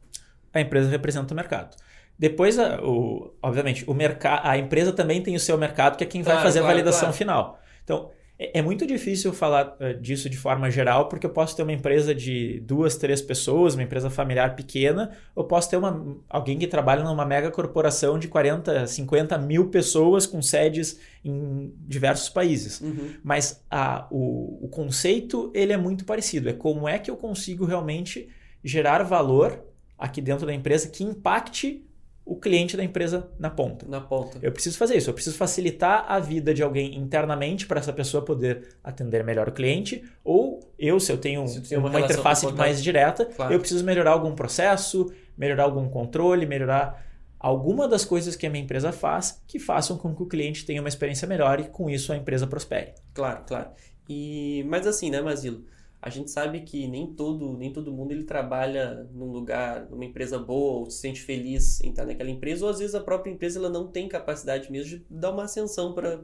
A 0.52 0.60
empresa 0.60 0.90
representa 0.90 1.32
o 1.32 1.36
mercado. 1.36 1.76
Depois, 2.18 2.58
o, 2.58 3.32
obviamente, 3.42 3.88
o 3.88 3.94
mercado, 3.94 4.46
a 4.46 4.58
empresa 4.58 4.92
também 4.92 5.22
tem 5.22 5.34
o 5.34 5.40
seu 5.40 5.56
mercado, 5.56 5.96
que 5.96 6.04
é 6.04 6.06
quem 6.06 6.22
claro, 6.22 6.38
vai 6.38 6.46
fazer 6.46 6.58
claro, 6.58 6.72
a 6.72 6.76
validação 6.76 7.00
claro. 7.00 7.16
final. 7.16 7.60
Então, 7.82 8.10
é, 8.40 8.58
é 8.60 8.62
muito 8.62 8.86
difícil 8.86 9.34
falar 9.34 9.76
uh, 9.78 10.00
disso 10.00 10.30
de 10.30 10.38
forma 10.38 10.70
geral, 10.70 11.08
porque 11.08 11.26
eu 11.26 11.30
posso 11.30 11.54
ter 11.54 11.62
uma 11.62 11.72
empresa 11.72 12.14
de 12.14 12.60
duas, 12.60 12.96
três 12.96 13.20
pessoas, 13.20 13.74
uma 13.74 13.82
empresa 13.82 14.08
familiar 14.08 14.56
pequena, 14.56 15.10
ou 15.34 15.44
posso 15.44 15.68
ter 15.68 15.76
uma, 15.76 16.16
alguém 16.28 16.58
que 16.58 16.66
trabalha 16.66 17.04
numa 17.04 17.26
mega 17.26 17.50
corporação 17.50 18.18
de 18.18 18.28
40, 18.28 18.86
50 18.86 19.36
mil 19.36 19.68
pessoas 19.68 20.26
com 20.26 20.40
sedes 20.40 20.98
em 21.22 21.74
diversos 21.86 22.30
países. 22.30 22.80
Uhum. 22.80 23.10
Mas 23.22 23.62
a, 23.70 24.08
o, 24.10 24.64
o 24.64 24.68
conceito 24.68 25.52
ele 25.54 25.74
é 25.74 25.76
muito 25.76 26.06
parecido. 26.06 26.48
É 26.48 26.54
como 26.54 26.88
é 26.88 26.98
que 26.98 27.10
eu 27.10 27.16
consigo 27.16 27.66
realmente 27.66 28.30
gerar 28.64 29.02
valor 29.02 29.62
aqui 29.98 30.22
dentro 30.22 30.46
da 30.46 30.54
empresa 30.54 30.88
que 30.88 31.04
impacte 31.04 31.84
o 32.24 32.36
cliente 32.36 32.76
da 32.76 32.84
empresa 32.84 33.28
na 33.38 33.50
ponta. 33.50 33.86
Na 33.88 34.00
ponta. 34.00 34.38
Eu 34.40 34.52
preciso 34.52 34.78
fazer 34.78 34.96
isso. 34.96 35.10
Eu 35.10 35.14
preciso 35.14 35.36
facilitar 35.36 36.04
a 36.08 36.18
vida 36.18 36.54
de 36.54 36.62
alguém 36.62 36.96
internamente 36.96 37.66
para 37.66 37.80
essa 37.80 37.92
pessoa 37.92 38.24
poder 38.24 38.76
atender 38.84 39.24
melhor 39.24 39.48
o 39.48 39.52
cliente. 39.52 40.04
Ou 40.22 40.60
eu, 40.78 41.00
se 41.00 41.10
eu 41.10 41.18
tenho 41.18 41.46
se 41.48 41.76
uma, 41.76 41.88
uma 41.88 42.00
interface 42.00 42.50
mais 42.52 42.82
direta, 42.82 43.24
claro. 43.24 43.52
eu 43.52 43.58
preciso 43.58 43.84
melhorar 43.84 44.12
algum 44.12 44.34
processo, 44.34 45.12
melhorar 45.36 45.64
algum 45.64 45.88
controle, 45.88 46.46
melhorar 46.46 47.04
alguma 47.38 47.88
das 47.88 48.04
coisas 48.04 48.36
que 48.36 48.46
a 48.46 48.50
minha 48.50 48.62
empresa 48.62 48.92
faz 48.92 49.42
que 49.48 49.58
façam 49.58 49.96
com 49.96 50.14
que 50.14 50.22
o 50.22 50.26
cliente 50.26 50.66
tenha 50.66 50.80
uma 50.80 50.88
experiência 50.88 51.26
melhor 51.26 51.58
e 51.58 51.64
com 51.64 51.88
isso 51.88 52.12
a 52.12 52.16
empresa 52.16 52.46
prospere. 52.46 52.92
Claro, 53.14 53.44
claro. 53.46 53.70
E 54.08 54.64
mas 54.68 54.86
assim, 54.86 55.10
né, 55.10 55.22
Masilo? 55.22 55.64
A 56.02 56.08
gente 56.08 56.30
sabe 56.30 56.62
que 56.62 56.86
nem 56.88 57.12
todo, 57.14 57.56
nem 57.58 57.72
todo 57.72 57.92
mundo 57.92 58.12
ele 58.12 58.24
trabalha 58.24 59.06
num 59.12 59.30
lugar, 59.30 59.86
numa 59.90 60.04
empresa 60.04 60.38
boa, 60.38 60.80
ou 60.80 60.90
se 60.90 60.98
sente 60.98 61.20
feliz 61.20 61.80
em 61.82 61.90
estar 61.90 62.06
naquela 62.06 62.30
empresa, 62.30 62.64
ou 62.64 62.70
às 62.70 62.78
vezes 62.78 62.94
a 62.94 63.00
própria 63.00 63.30
empresa 63.30 63.58
ela 63.58 63.68
não 63.68 63.86
tem 63.86 64.08
capacidade 64.08 64.72
mesmo 64.72 64.98
de 64.98 65.06
dar 65.10 65.30
uma 65.30 65.44
ascensão 65.44 65.92
para 65.92 66.20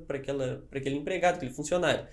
aquele 0.70 0.96
empregado, 0.96 1.36
aquele 1.36 1.52
funcionário. 1.52 2.06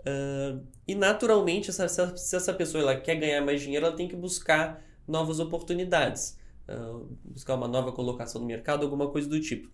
Uh, 0.00 0.64
e 0.86 0.94
naturalmente, 0.94 1.70
essa, 1.70 2.16
se 2.16 2.36
essa 2.36 2.54
pessoa 2.54 2.82
ela 2.82 2.96
quer 2.96 3.16
ganhar 3.16 3.44
mais 3.44 3.60
dinheiro, 3.60 3.86
ela 3.86 3.96
tem 3.96 4.06
que 4.06 4.14
buscar 4.14 4.80
novas 5.06 5.40
oportunidades, 5.40 6.38
uh, 6.68 7.04
buscar 7.24 7.56
uma 7.56 7.66
nova 7.66 7.90
colocação 7.90 8.40
no 8.40 8.46
mercado, 8.46 8.84
alguma 8.84 9.10
coisa 9.10 9.28
do 9.28 9.40
tipo. 9.40 9.68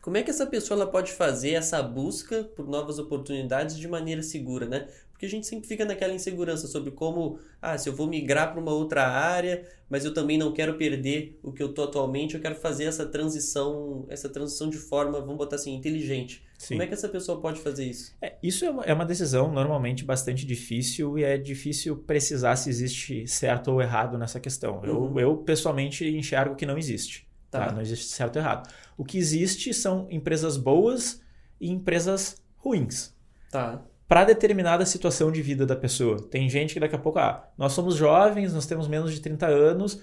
Como 0.00 0.16
é 0.16 0.22
que 0.22 0.30
essa 0.30 0.46
pessoa 0.46 0.80
ela 0.80 0.90
pode 0.90 1.12
fazer 1.12 1.50
essa 1.50 1.82
busca 1.82 2.44
por 2.44 2.66
novas 2.66 2.98
oportunidades 2.98 3.76
de 3.76 3.86
maneira 3.86 4.22
segura, 4.22 4.64
né? 4.64 4.88
Porque 5.18 5.26
a 5.26 5.30
gente 5.30 5.48
sempre 5.48 5.66
fica 5.66 5.84
naquela 5.84 6.14
insegurança 6.14 6.68
sobre 6.68 6.92
como, 6.92 7.40
ah, 7.60 7.76
se 7.76 7.88
eu 7.88 7.92
vou 7.92 8.06
migrar 8.06 8.52
para 8.52 8.60
uma 8.60 8.70
outra 8.70 9.04
área, 9.04 9.66
mas 9.90 10.04
eu 10.04 10.14
também 10.14 10.38
não 10.38 10.52
quero 10.52 10.74
perder 10.74 11.36
o 11.42 11.50
que 11.50 11.60
eu 11.60 11.74
tô 11.74 11.82
atualmente, 11.82 12.36
eu 12.36 12.40
quero 12.40 12.54
fazer 12.54 12.84
essa 12.84 13.04
transição, 13.04 14.06
essa 14.08 14.28
transição 14.28 14.70
de 14.70 14.76
forma, 14.76 15.20
vamos 15.20 15.36
botar 15.36 15.56
assim, 15.56 15.74
inteligente. 15.74 16.46
Sim. 16.56 16.74
Como 16.74 16.82
é 16.84 16.86
que 16.86 16.94
essa 16.94 17.08
pessoa 17.08 17.40
pode 17.40 17.58
fazer 17.58 17.84
isso? 17.86 18.14
É, 18.22 18.36
isso 18.40 18.64
é 18.64 18.70
uma, 18.70 18.84
é 18.84 18.94
uma 18.94 19.04
decisão 19.04 19.50
normalmente 19.50 20.04
bastante 20.04 20.46
difícil 20.46 21.18
e 21.18 21.24
é 21.24 21.36
difícil 21.36 21.96
precisar 21.96 22.54
se 22.54 22.70
existe 22.70 23.26
certo 23.26 23.72
ou 23.72 23.82
errado 23.82 24.16
nessa 24.16 24.38
questão. 24.38 24.78
Uhum. 24.78 25.18
Eu, 25.18 25.18
eu 25.18 25.36
pessoalmente 25.38 26.06
enxergo 26.06 26.54
que 26.54 26.64
não 26.64 26.78
existe. 26.78 27.28
Tá. 27.50 27.66
tá. 27.66 27.72
Não 27.72 27.80
existe 27.80 28.04
certo 28.04 28.36
ou 28.36 28.42
errado. 28.42 28.72
O 28.96 29.04
que 29.04 29.18
existe 29.18 29.74
são 29.74 30.06
empresas 30.12 30.56
boas 30.56 31.20
e 31.60 31.68
empresas 31.72 32.40
ruins. 32.56 33.12
Tá 33.50 33.84
para 34.08 34.24
determinada 34.24 34.86
situação 34.86 35.30
de 35.30 35.42
vida 35.42 35.66
da 35.66 35.76
pessoa. 35.76 36.16
Tem 36.30 36.48
gente 36.48 36.72
que 36.72 36.80
daqui 36.80 36.96
a 36.96 36.98
pouco, 36.98 37.18
ah, 37.18 37.46
nós 37.58 37.74
somos 37.74 37.94
jovens, 37.94 38.54
nós 38.54 38.64
temos 38.64 38.88
menos 38.88 39.12
de 39.12 39.20
30 39.20 39.46
anos, 39.46 40.00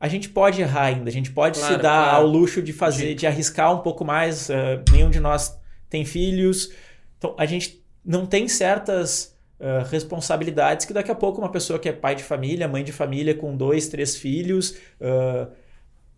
a 0.00 0.08
gente 0.08 0.28
pode 0.28 0.60
errar 0.60 0.86
ainda, 0.86 1.08
a 1.08 1.12
gente 1.12 1.30
pode 1.30 1.60
claro, 1.60 1.74
se 1.74 1.80
dar 1.80 2.08
claro. 2.08 2.16
ao 2.16 2.26
luxo 2.26 2.60
de 2.60 2.72
fazer, 2.72 3.14
de 3.14 3.28
arriscar 3.28 3.72
um 3.72 3.78
pouco 3.78 4.04
mais. 4.04 4.48
Uh, 4.48 4.82
nenhum 4.90 5.08
de 5.08 5.20
nós 5.20 5.56
tem 5.88 6.04
filhos, 6.04 6.72
então 7.16 7.36
a 7.38 7.46
gente 7.46 7.80
não 8.04 8.26
tem 8.26 8.48
certas 8.48 9.36
uh, 9.60 9.88
responsabilidades 9.88 10.84
que 10.84 10.92
daqui 10.92 11.12
a 11.12 11.14
pouco 11.14 11.40
uma 11.40 11.50
pessoa 11.50 11.78
que 11.78 11.88
é 11.88 11.92
pai 11.92 12.16
de 12.16 12.24
família, 12.24 12.66
mãe 12.66 12.82
de 12.82 12.90
família 12.90 13.36
com 13.36 13.56
dois, 13.56 13.86
três 13.86 14.16
filhos, 14.16 14.72
uh, 15.00 15.48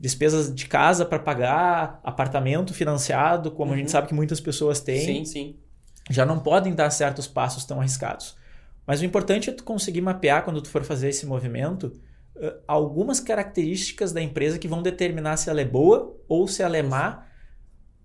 despesas 0.00 0.52
de 0.52 0.66
casa 0.66 1.04
para 1.04 1.18
pagar, 1.18 2.00
apartamento 2.02 2.72
financiado, 2.72 3.50
como 3.50 3.68
uhum. 3.68 3.74
a 3.74 3.76
gente 3.76 3.88
uhum. 3.88 3.92
sabe 3.92 4.08
que 4.08 4.14
muitas 4.14 4.40
pessoas 4.40 4.80
têm. 4.80 5.04
Sim, 5.04 5.24
sim 5.26 5.65
já 6.10 6.24
não 6.24 6.38
podem 6.38 6.74
dar 6.74 6.90
certos 6.90 7.26
passos 7.26 7.64
tão 7.64 7.80
arriscados. 7.80 8.36
Mas 8.86 9.00
o 9.00 9.04
importante 9.04 9.50
é 9.50 9.52
tu 9.52 9.64
conseguir 9.64 10.00
mapear 10.00 10.44
quando 10.44 10.62
tu 10.62 10.68
for 10.68 10.84
fazer 10.84 11.08
esse 11.08 11.26
movimento 11.26 11.92
uh, 12.36 12.52
algumas 12.66 13.18
características 13.18 14.12
da 14.12 14.22
empresa 14.22 14.58
que 14.58 14.68
vão 14.68 14.82
determinar 14.82 15.36
se 15.36 15.50
ela 15.50 15.60
é 15.60 15.64
boa 15.64 16.16
ou 16.28 16.46
se 16.46 16.62
ela 16.62 16.76
é 16.76 16.82
má 16.82 17.26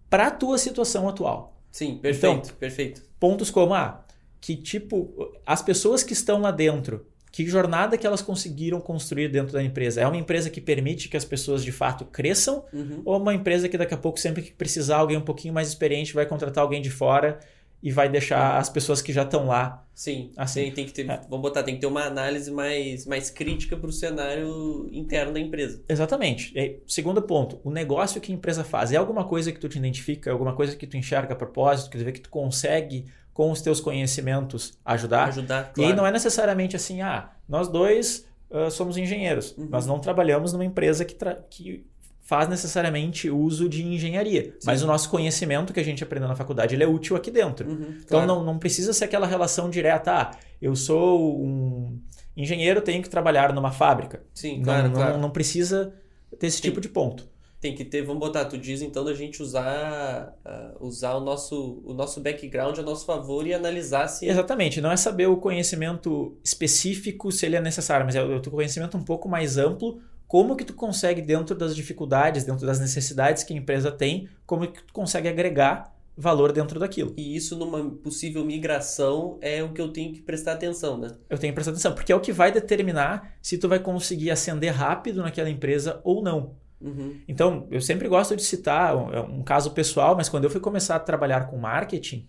para 0.10 0.28
a 0.28 0.32
tua 0.32 0.58
situação 0.58 1.08
atual. 1.08 1.62
Sim, 1.72 1.98
perfeito, 1.98 2.48
então, 2.48 2.56
perfeito. 2.58 3.02
Pontos 3.20 3.50
como 3.50 3.74
ah, 3.74 4.04
que 4.42 4.56
tipo 4.56 5.32
as 5.46 5.62
pessoas 5.62 6.04
que 6.04 6.14
estão 6.14 6.42
lá 6.42 6.52
dentro 6.52 7.06
que 7.32 7.48
jornada 7.48 7.98
que 7.98 8.06
elas 8.06 8.22
conseguiram 8.22 8.82
construir 8.82 9.30
dentro 9.30 9.54
da 9.54 9.64
empresa? 9.64 10.02
É 10.02 10.08
uma 10.08 10.18
empresa 10.18 10.50
que 10.50 10.60
permite 10.60 11.08
que 11.08 11.16
as 11.16 11.24
pessoas 11.24 11.64
de 11.64 11.72
fato 11.72 12.04
cresçam? 12.04 12.66
Uhum. 12.74 13.02
Ou 13.06 13.18
uma 13.18 13.34
empresa 13.34 13.70
que 13.70 13.78
daqui 13.78 13.94
a 13.94 13.98
pouco, 13.98 14.20
sempre 14.20 14.42
que 14.42 14.52
precisar 14.52 14.98
alguém 14.98 15.16
um 15.16 15.22
pouquinho 15.22 15.54
mais 15.54 15.70
experiente, 15.70 16.14
vai 16.14 16.26
contratar 16.26 16.62
alguém 16.62 16.82
de 16.82 16.90
fora 16.90 17.40
e 17.82 17.92
vai 17.92 18.08
deixar 18.08 18.58
as 18.58 18.70
pessoas 18.70 19.02
que 19.02 19.12
já 19.12 19.24
estão 19.24 19.48
lá? 19.48 19.86
Sim, 19.94 20.32
assim. 20.38 20.64
Tem, 20.64 20.72
tem 20.72 20.86
que 20.86 20.94
ter, 20.94 21.10
é. 21.10 21.22
vamos 21.30 21.42
botar, 21.42 21.64
tem 21.64 21.76
que 21.76 21.82
ter 21.82 21.88
uma 21.88 22.04
análise 22.04 22.52
mais, 22.52 23.06
mais 23.06 23.30
crítica 23.30 23.76
para 23.76 23.90
o 23.90 23.92
cenário 23.92 24.90
interno 24.92 25.34
da 25.34 25.40
empresa. 25.40 25.84
Exatamente. 25.88 26.52
E, 26.56 26.80
segundo 26.88 27.22
ponto, 27.22 27.60
o 27.64 27.72
negócio 27.72 28.22
que 28.22 28.32
a 28.32 28.36
empresa 28.36 28.64
faz 28.64 28.92
é 28.92 28.98
alguma 28.98 29.26
coisa 29.26 29.52
que 29.52 29.60
tu 29.60 29.68
te 29.68 29.78
identifica, 29.78 30.30
é 30.30 30.34
alguma 30.34 30.54
coisa 30.54 30.76
que 30.76 30.88
tu 30.88 30.98
enxerga 30.98 31.34
a 31.34 31.36
propósito, 31.36 31.90
quer 31.90 31.98
dizer, 32.00 32.12
que 32.12 32.22
tu 32.22 32.30
consegue 32.30 33.06
com 33.34 33.52
os 33.52 33.62
teus 33.62 33.80
conhecimentos 33.80 34.78
ajudar. 34.86 35.30
Ajudar, 35.30 35.72
claro. 35.74 35.90
E 35.90 35.92
aí 35.92 35.98
não 35.98 36.06
é 36.06 36.12
necessariamente 36.12 36.76
assim, 36.76 37.02
ah, 37.02 37.32
nós 37.48 37.68
dois 37.68 38.28
uh, 38.50 38.70
somos 38.70 38.98
engenheiros. 38.98 39.56
Uhum. 39.58 39.68
Nós 39.70 39.86
não 39.86 40.00
trabalhamos 40.00 40.54
numa 40.54 40.66
empresa 40.66 41.06
que, 41.06 41.16
que 41.50 41.86
faz 42.22 42.48
necessariamente 42.48 43.30
uso 43.30 43.68
de 43.68 43.84
engenharia. 43.84 44.44
Sim. 44.44 44.66
Mas 44.66 44.82
o 44.84 44.88
nosso 44.88 45.10
conhecimento 45.10 45.74
que 45.74 45.80
a 45.80 45.84
gente 45.84 46.04
aprendeu 46.04 46.28
na 46.28 46.36
faculdade 46.36 46.76
ele 46.76 46.84
é 46.84 46.88
útil 46.88 47.16
aqui 47.16 47.30
dentro. 47.30 47.70
Uhum, 47.70 47.96
então 48.04 48.26
não, 48.26 48.44
não 48.44 48.58
precisa 48.58 48.94
ser 48.94 49.06
aquela 49.06 49.28
relação 49.28 49.70
direta, 49.70 50.12
ah, 50.14 50.32
eu 50.62 50.76
sou 50.76 51.42
um 51.44 52.00
engenheiro, 52.38 52.82
tenho 52.82 53.02
que 53.04 53.10
trabalhar 53.10 53.54
numa 53.54 53.72
fábrica. 53.72 54.24
Sim, 54.34 54.58
não, 54.58 54.64
claro, 54.64 54.88
não, 54.88 54.94
claro. 54.94 55.18
não 55.18 55.30
precisa 55.30 55.94
ter 56.40 56.48
esse 56.48 56.62
tipo 56.62 56.80
de 56.80 56.88
ponto 56.88 57.32
tem 57.62 57.76
que 57.76 57.86
ter, 57.86 58.02
vamos 58.02 58.20
botar, 58.20 58.46
tu 58.46 58.58
diz 58.58 58.82
então 58.82 59.06
da 59.06 59.14
gente 59.14 59.42
usar, 59.42 60.36
uh, 60.44 60.84
usar 60.84 61.14
o 61.14 61.20
nosso, 61.20 61.80
o 61.86 61.94
nosso 61.94 62.20
background 62.20 62.80
a 62.80 62.82
nosso 62.82 63.06
favor 63.06 63.46
e 63.46 63.54
analisar 63.54 64.08
se. 64.08 64.28
Exatamente, 64.28 64.82
não 64.82 64.92
é 64.92 64.98
saber 64.98 65.28
o 65.28 65.38
conhecimento 65.38 66.36
específico 66.44 67.32
se 67.32 67.46
ele 67.46 67.56
é 67.56 67.62
necessário, 67.62 68.04
mas 68.04 68.16
é 68.16 68.24
o 68.24 68.40
teu 68.40 68.52
conhecimento 68.52 68.98
um 68.98 69.04
pouco 69.04 69.30
mais 69.30 69.60
amplo, 69.60 70.02
como 70.32 70.56
que 70.56 70.64
tu 70.64 70.74
consegue, 70.74 71.22
dentro 71.22 71.54
das 71.54 71.76
dificuldades, 71.76 72.46
dentro 72.46 72.66
das 72.66 72.80
necessidades 72.80 73.44
que 73.44 73.54
a 73.54 73.58
empresa 73.58 73.92
tem, 73.92 74.30
como 74.46 74.66
que 74.66 74.82
tu 74.82 74.94
consegue 74.94 75.28
agregar 75.28 75.94
valor 76.16 76.54
dentro 76.54 76.80
daquilo. 76.80 77.14
E 77.18 77.36
isso 77.36 77.58
numa 77.58 77.92
possível 77.96 78.46
migração 78.46 79.38
é 79.42 79.62
o 79.62 79.74
que 79.74 79.82
eu 79.82 79.90
tenho 79.90 80.14
que 80.14 80.22
prestar 80.22 80.54
atenção, 80.54 80.98
né? 80.98 81.10
Eu 81.30 81.38
tenho 81.38 81.52
que 81.52 81.56
prestar 81.56 81.72
atenção, 81.72 81.94
porque 81.94 82.14
é 82.14 82.16
o 82.16 82.22
que 82.22 82.32
vai 82.32 82.50
determinar 82.50 83.36
se 83.42 83.58
tu 83.58 83.68
vai 83.68 83.78
conseguir 83.78 84.32
ascender 84.32 84.74
rápido 84.74 85.22
naquela 85.22 85.50
empresa 85.50 86.00
ou 86.02 86.24
não. 86.24 86.56
Uhum. 86.80 87.20
Então, 87.28 87.68
eu 87.70 87.82
sempre 87.82 88.08
gosto 88.08 88.34
de 88.34 88.42
citar 88.42 88.96
um, 88.96 89.14
é 89.14 89.20
um, 89.20 89.44
caso 89.44 89.72
pessoal, 89.72 90.16
mas 90.16 90.30
quando 90.30 90.46
eu 90.46 90.50
fui 90.50 90.62
começar 90.62 90.96
a 90.96 91.00
trabalhar 91.00 91.48
com 91.48 91.58
marketing, 91.58 92.26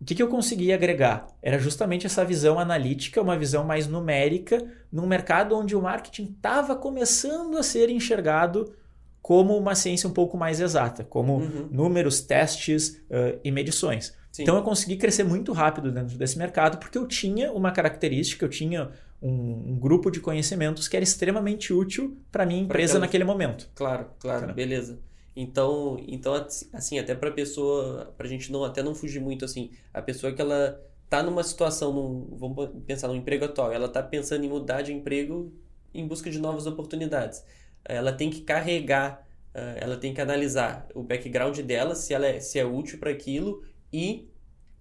o 0.00 0.04
que, 0.04 0.14
que 0.14 0.22
eu 0.22 0.28
consegui 0.28 0.72
agregar? 0.72 1.26
Era 1.42 1.58
justamente 1.58 2.06
essa 2.06 2.24
visão 2.24 2.58
analítica, 2.58 3.20
uma 3.20 3.36
visão 3.36 3.64
mais 3.64 3.86
numérica, 3.86 4.64
num 4.92 5.06
mercado 5.06 5.56
onde 5.56 5.74
o 5.74 5.82
marketing 5.82 6.34
estava 6.36 6.76
começando 6.76 7.56
a 7.56 7.62
ser 7.62 7.90
enxergado 7.90 8.72
como 9.20 9.56
uma 9.58 9.74
ciência 9.74 10.08
um 10.08 10.12
pouco 10.12 10.36
mais 10.36 10.60
exata, 10.60 11.04
como 11.04 11.38
uhum. 11.38 11.68
números, 11.70 12.20
testes 12.20 13.00
uh, 13.10 13.38
e 13.42 13.50
medições. 13.50 14.16
Sim. 14.30 14.42
Então 14.42 14.56
eu 14.56 14.62
consegui 14.62 14.96
crescer 14.96 15.24
muito 15.24 15.52
rápido 15.52 15.90
dentro 15.90 16.16
desse 16.16 16.38
mercado 16.38 16.78
porque 16.78 16.96
eu 16.96 17.06
tinha 17.06 17.52
uma 17.52 17.72
característica, 17.72 18.44
eu 18.44 18.48
tinha 18.48 18.90
um, 19.20 19.72
um 19.72 19.78
grupo 19.78 20.10
de 20.10 20.20
conhecimentos 20.20 20.86
que 20.86 20.96
era 20.96 21.02
extremamente 21.02 21.72
útil 21.72 22.16
para 22.30 22.46
minha 22.46 22.62
empresa 22.62 22.98
naquele 22.98 23.24
momento. 23.24 23.68
Claro, 23.74 24.06
claro, 24.18 24.40
Caramba. 24.40 24.54
beleza. 24.54 25.00
Então, 25.40 25.96
então 26.08 26.34
assim, 26.72 26.98
até 26.98 27.14
para 27.14 27.30
pessoa, 27.30 28.12
para 28.16 28.26
a 28.26 28.28
gente 28.28 28.50
não 28.50 28.64
até 28.64 28.82
não 28.82 28.92
fugir 28.92 29.20
muito 29.20 29.44
assim, 29.44 29.70
a 29.94 30.02
pessoa 30.02 30.32
que 30.32 30.42
ela 30.42 30.84
tá 31.08 31.22
numa 31.22 31.44
situação, 31.44 31.92
num, 31.92 32.36
vamos 32.36 32.68
pensar 32.84 33.06
no 33.06 33.14
emprego 33.14 33.44
atual, 33.44 33.72
ela 33.72 33.88
tá 33.88 34.02
pensando 34.02 34.44
em 34.44 34.48
mudar 34.48 34.82
de 34.82 34.92
emprego 34.92 35.52
em 35.94 36.08
busca 36.08 36.28
de 36.28 36.40
novas 36.40 36.66
oportunidades. 36.66 37.44
Ela 37.84 38.12
tem 38.12 38.30
que 38.30 38.40
carregar, 38.40 39.24
eh, 39.54 39.78
ela 39.80 39.96
tem 39.96 40.12
que 40.12 40.20
analisar 40.20 40.88
o 40.92 41.04
background 41.04 41.56
dela, 41.60 41.94
se 41.94 42.12
ela 42.12 42.26
é, 42.26 42.40
se 42.40 42.58
é 42.58 42.64
útil 42.64 42.98
para 42.98 43.10
aquilo 43.10 43.62
e 43.92 44.28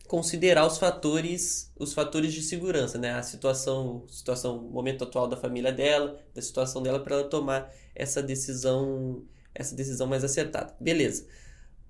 considerar 0.07 0.65
os 0.65 0.79
fatores 0.79 1.71
os 1.77 1.93
fatores 1.93 2.33
de 2.33 2.41
segurança, 2.41 2.97
né? 2.97 3.11
A 3.13 3.21
situação, 3.21 4.05
situação, 4.07 4.59
momento 4.63 5.03
atual 5.03 5.27
da 5.27 5.37
família 5.37 5.71
dela, 5.71 6.19
da 6.33 6.41
situação 6.41 6.81
dela 6.81 6.99
para 6.99 7.17
ela 7.17 7.29
tomar 7.29 7.71
essa 7.93 8.23
decisão, 8.23 9.23
essa 9.57 9.75
decisão 9.75 10.07
mais 10.07 10.23
acertada. 10.23 10.73
Beleza. 10.79 11.25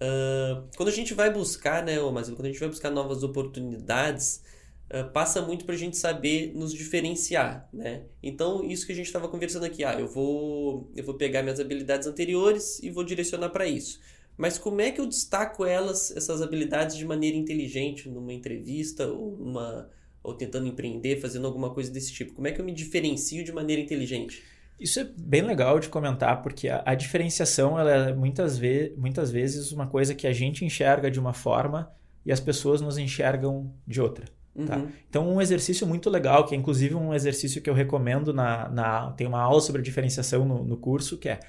Uh, 0.02 0.68
quando 0.76 0.90
a 0.90 0.92
gente 0.92 1.14
vai 1.14 1.32
buscar, 1.32 1.84
né, 1.84 2.00
mas 2.14 2.30
quando 2.30 2.46
a 2.46 2.50
gente 2.50 2.60
vai 2.60 2.70
buscar 2.70 2.90
novas 2.90 3.24
oportunidades, 3.24 4.44
uh, 4.92 5.12
passa 5.12 5.42
muito 5.42 5.66
para 5.66 5.76
a 5.76 5.78
gente 5.78 5.98
saber 5.98 6.54
nos 6.56 6.72
diferenciar, 6.72 7.68
né? 7.74 8.04
Então 8.22 8.64
isso 8.64 8.86
que 8.86 8.92
a 8.92 8.96
gente 8.96 9.08
estava 9.08 9.28
conversando 9.28 9.66
aqui, 9.66 9.84
ah, 9.84 10.00
eu 10.00 10.08
vou 10.08 10.92
eu 10.96 11.04
vou 11.04 11.16
pegar 11.16 11.42
minhas 11.44 11.60
habilidades 11.60 12.08
anteriores 12.08 12.80
e 12.82 12.90
vou 12.90 13.04
direcionar 13.04 13.50
para 13.50 13.68
isso. 13.68 14.00
Mas 14.38 14.60
como 14.60 14.82
é 14.82 14.92
que 14.92 15.02
eu 15.02 15.08
destaco 15.08 15.66
elas, 15.66 16.12
essas 16.16 16.44
habilidades, 16.44 16.96
de 16.96 17.06
maneira 17.06 17.36
inteligente, 17.36 18.08
numa 18.08 18.32
entrevista 18.32 19.08
ou 19.08 19.36
numa 19.36 19.90
ou 20.24 20.34
tentando 20.34 20.68
empreender, 20.68 21.20
fazendo 21.20 21.48
alguma 21.48 21.74
coisa 21.74 21.90
desse 21.92 22.14
tipo? 22.14 22.34
Como 22.34 22.48
é 22.48 22.52
que 22.52 22.62
eu 22.62 22.66
me 22.66 22.74
diferencio 22.74 23.44
de 23.44 23.52
maneira 23.52 23.82
inteligente? 23.82 24.44
Isso 24.80 25.00
é 25.00 25.04
bem 25.18 25.42
legal 25.42 25.80
de 25.80 25.90
comentar, 25.90 26.42
porque 26.42 26.70
a, 26.70 26.84
a 26.86 26.96
diferenciação 26.96 27.80
ela 27.80 28.10
é 28.10 28.14
muitas, 28.14 28.58
ve 28.58 28.94
muitas 28.98 29.32
vezes 29.32 29.72
uma 29.72 29.88
coisa 29.88 30.14
que 30.14 30.28
a 30.28 30.34
gente 30.34 30.64
enxerga 30.64 31.10
de 31.10 31.20
uma 31.20 31.34
forma 31.34 31.92
e 32.26 32.32
as 32.32 32.40
pessoas 32.40 32.82
nos 32.82 32.98
enxergam 32.98 33.74
de 33.88 34.00
outra. 34.02 34.26
Tá? 34.66 34.78
Uhum. 34.78 34.88
Então, 35.08 35.30
um 35.30 35.42
exercício 35.42 35.86
muito 35.86 36.10
legal, 36.10 36.46
que 36.46 36.56
é 36.56 36.58
inclusive 36.58 36.96
um 36.96 37.14
exercício 37.14 37.62
que 37.62 37.70
eu 37.70 37.74
recomendo 37.74 38.34
na. 38.34 38.68
na 38.70 39.12
tem 39.12 39.28
uma 39.28 39.42
aula 39.42 39.62
sobre 39.62 39.82
diferenciação 39.82 40.46
no, 40.46 40.64
no 40.64 40.78
curso, 40.78 41.18
que 41.18 41.30
é 41.30 41.40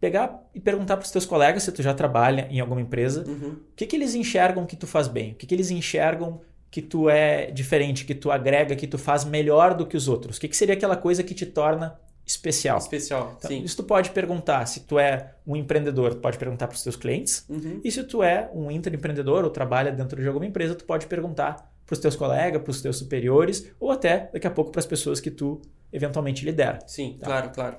pegar 0.00 0.42
e 0.54 0.60
perguntar 0.60 0.96
para 0.96 1.04
os 1.04 1.10
teus 1.10 1.26
colegas, 1.26 1.62
se 1.62 1.72
tu 1.72 1.82
já 1.82 1.92
trabalha 1.92 2.48
em 2.50 2.58
alguma 2.58 2.80
empresa, 2.80 3.24
uhum. 3.26 3.52
o 3.52 3.74
que, 3.76 3.86
que 3.86 3.94
eles 3.94 4.14
enxergam 4.14 4.66
que 4.66 4.76
tu 4.76 4.86
faz 4.86 5.08
bem, 5.08 5.32
o 5.32 5.34
que, 5.34 5.46
que 5.46 5.54
eles 5.54 5.70
enxergam 5.70 6.40
que 6.70 6.80
tu 6.80 7.10
é 7.10 7.50
diferente, 7.50 8.04
que 8.04 8.14
tu 8.14 8.30
agrega, 8.30 8.76
que 8.76 8.86
tu 8.86 8.96
faz 8.96 9.24
melhor 9.24 9.74
do 9.74 9.86
que 9.86 9.96
os 9.96 10.06
outros. 10.06 10.36
O 10.36 10.40
que, 10.40 10.48
que 10.48 10.56
seria 10.56 10.74
aquela 10.74 10.96
coisa 10.96 11.22
que 11.22 11.34
te 11.34 11.44
torna 11.44 11.98
especial? 12.24 12.78
Especial, 12.78 13.34
então, 13.36 13.50
sim. 13.50 13.62
Isso 13.64 13.76
tu 13.76 13.82
pode 13.82 14.10
perguntar. 14.10 14.64
Se 14.66 14.80
tu 14.80 14.98
é 14.98 15.34
um 15.44 15.56
empreendedor, 15.56 16.14
tu 16.14 16.20
pode 16.20 16.38
perguntar 16.38 16.68
para 16.68 16.76
os 16.76 16.82
teus 16.82 16.94
clientes. 16.94 17.44
Uhum. 17.48 17.80
E 17.82 17.90
se 17.90 18.04
tu 18.04 18.22
é 18.22 18.48
um 18.54 18.70
intraempreendedor 18.70 19.44
ou 19.44 19.50
trabalha 19.50 19.90
dentro 19.90 20.20
de 20.20 20.28
alguma 20.28 20.46
empresa, 20.46 20.74
tu 20.74 20.84
pode 20.84 21.06
perguntar 21.06 21.70
para 21.84 21.94
os 21.94 21.98
teus 21.98 22.14
colegas, 22.14 22.62
para 22.62 22.70
os 22.70 22.80
teus 22.80 22.98
superiores 22.98 23.68
ou 23.80 23.90
até 23.90 24.30
daqui 24.32 24.46
a 24.46 24.50
pouco 24.50 24.70
para 24.70 24.78
as 24.78 24.86
pessoas 24.86 25.18
que 25.20 25.30
tu 25.30 25.60
eventualmente 25.92 26.44
lidera. 26.44 26.78
Sim, 26.86 27.16
tá? 27.18 27.26
claro, 27.26 27.50
claro. 27.50 27.76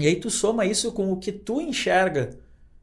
E 0.00 0.06
aí 0.06 0.16
tu 0.16 0.30
soma 0.30 0.64
isso 0.64 0.92
com 0.92 1.12
o 1.12 1.18
que 1.18 1.30
tu 1.30 1.60
enxerga 1.60 2.30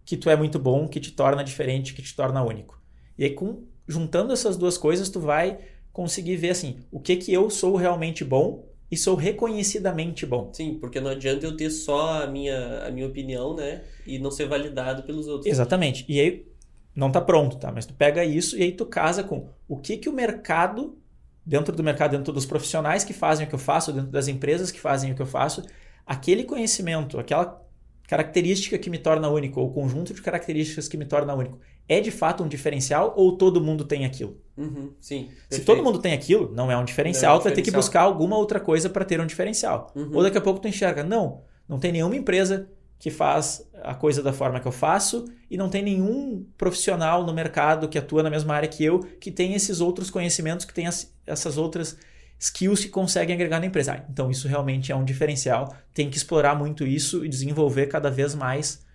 que 0.06 0.16
tu 0.16 0.30
é 0.30 0.36
muito 0.36 0.60
bom, 0.60 0.88
que 0.88 1.00
te 1.00 1.12
torna 1.12 1.44
diferente, 1.44 1.96
que 1.96 2.02
te 2.02 2.16
torna 2.16 2.44
único. 2.44 2.80
E 3.18 3.24
aí 3.24 3.32
com, 3.32 3.64
juntando 3.88 4.34
essas 4.34 4.58
duas 4.58 4.78
coisas, 4.78 5.10
tu 5.10 5.20
vai 5.20 5.60
conseguir 5.94 6.36
ver 6.36 6.52
assim, 6.52 6.78
o 6.92 7.00
que 7.00 7.16
que 7.16 7.34
eu 7.34 7.50
sou 7.50 7.76
realmente 7.76 8.24
bom 8.24 8.68
e 8.90 8.96
sou 8.96 9.16
reconhecidamente 9.16 10.26
bom. 10.26 10.52
Sim, 10.54 10.78
porque 10.80 11.00
não 11.00 11.12
adianta 11.12 11.46
eu 11.46 11.56
ter 11.56 11.70
só 11.70 12.24
a 12.24 12.28
minha, 12.28 12.86
a 12.86 12.92
minha 12.92 13.08
opinião, 13.08 13.56
né? 13.56 13.84
E 14.06 14.18
não 14.18 14.32
ser 14.32 14.48
validado 14.48 15.04
pelos 15.04 15.28
outros. 15.28 15.52
Exatamente. 15.52 16.06
E 16.08 16.20
aí 16.20 16.48
não 16.96 17.12
tá 17.12 17.20
pronto, 17.22 17.58
tá? 17.58 17.72
Mas 17.72 17.86
tu 17.86 17.94
pega 17.94 18.24
isso 18.24 18.58
e 18.58 18.64
aí 18.64 18.72
tu 18.72 18.86
casa 18.86 19.24
com 19.24 19.50
o 19.68 19.78
que 19.78 19.98
que 19.98 20.10
o 20.10 20.14
mercado, 20.14 20.98
dentro 21.46 21.76
do 21.76 21.84
mercado, 21.84 22.18
dentro 22.18 22.32
dos 22.32 22.46
profissionais 22.46 23.04
que 23.04 23.14
fazem 23.14 23.46
o 23.46 23.50
que 23.50 23.56
eu 23.56 23.60
faço, 23.60 23.92
dentro 23.92 24.10
das 24.10 24.28
empresas 24.28 24.72
que 24.72 24.80
fazem 24.80 25.12
o 25.12 25.16
que 25.16 25.22
eu 25.22 25.28
faço, 25.28 25.64
aquele 26.06 26.44
conhecimento, 26.44 27.20
aquela 27.20 27.62
característica 28.08 28.78
que 28.78 28.90
me 28.90 28.98
torna 28.98 29.28
único, 29.30 29.60
ou 29.60 29.72
conjunto 29.72 30.14
de 30.14 30.22
características 30.22 30.88
que 30.88 30.96
me 30.96 31.06
torna 31.06 31.36
único, 31.36 31.60
é 31.88 32.00
de 32.00 32.12
fato 32.12 32.44
um 32.44 32.48
diferencial 32.48 33.14
ou 33.16 33.38
todo 33.38 33.62
mundo 33.62 33.86
tem 33.86 34.06
aquilo? 34.06 34.38
Uhum, 34.58 34.92
sim. 35.00 35.26
Perfeito. 35.26 35.56
Se 35.56 35.62
todo 35.62 35.84
mundo 35.84 36.00
tem 36.00 36.14
aquilo, 36.14 36.52
não 36.54 36.72
é 36.72 36.78
um 36.78 36.84
diferencial, 36.84 37.38
é 37.38 37.40
tu 37.40 37.44
vai 37.44 37.54
ter 37.54 37.62
que 37.62 37.72
buscar 37.72 38.02
alguma 38.02 38.38
outra 38.38 38.60
coisa 38.60 38.90
para 38.90 39.06
ter 39.06 39.22
um 39.22 39.26
diferencial. 39.26 39.92
Uhum. 39.96 40.12
Ou 40.14 40.24
daqui 40.24 40.38
a 40.38 40.42
pouco 40.42 40.60
tu 40.60 40.68
enxerga, 40.68 41.04
não, 41.04 41.42
não 41.68 41.80
tem 41.80 41.92
nenhuma 41.92 42.16
empresa 42.16 42.70
que 43.00 43.12
faz 43.12 43.68
a 43.84 43.94
coisa 43.94 44.24
da 44.24 44.34
forma 44.34 44.60
que 44.60 44.68
eu 44.68 44.72
faço 44.72 45.26
e 45.50 45.56
não 45.56 45.70
tem 45.70 45.84
nenhum 45.84 46.46
profissional 46.58 47.24
no 47.24 47.34
mercado 47.34 47.88
que 47.88 47.98
atua 47.98 48.24
na 48.24 48.30
mesma 48.30 48.56
área 48.56 48.68
que 48.68 48.84
eu 48.84 49.00
que 49.22 49.32
tem 49.32 49.54
esses 49.54 49.80
outros 49.80 50.10
conhecimentos, 50.10 50.66
que 50.66 50.74
tem 50.74 50.88
as, 50.88 51.14
essas 51.26 51.58
outras 51.58 51.98
skills 52.40 52.84
que 52.84 52.90
conseguem 52.90 53.36
agregar 53.36 53.60
na 53.60 53.68
empresa. 53.68 53.94
Ah, 53.94 54.06
então 54.10 54.32
isso 54.32 54.48
realmente 54.48 54.92
é 54.92 54.96
um 54.96 55.06
diferencial. 55.06 55.76
Tem 55.94 56.10
que 56.10 56.18
explorar 56.18 56.56
muito 56.56 56.86
isso 56.86 57.24
e 57.24 57.30
desenvolver 57.30 57.88
cada 57.88 58.10
vez 58.10 58.34
mais 58.34 58.86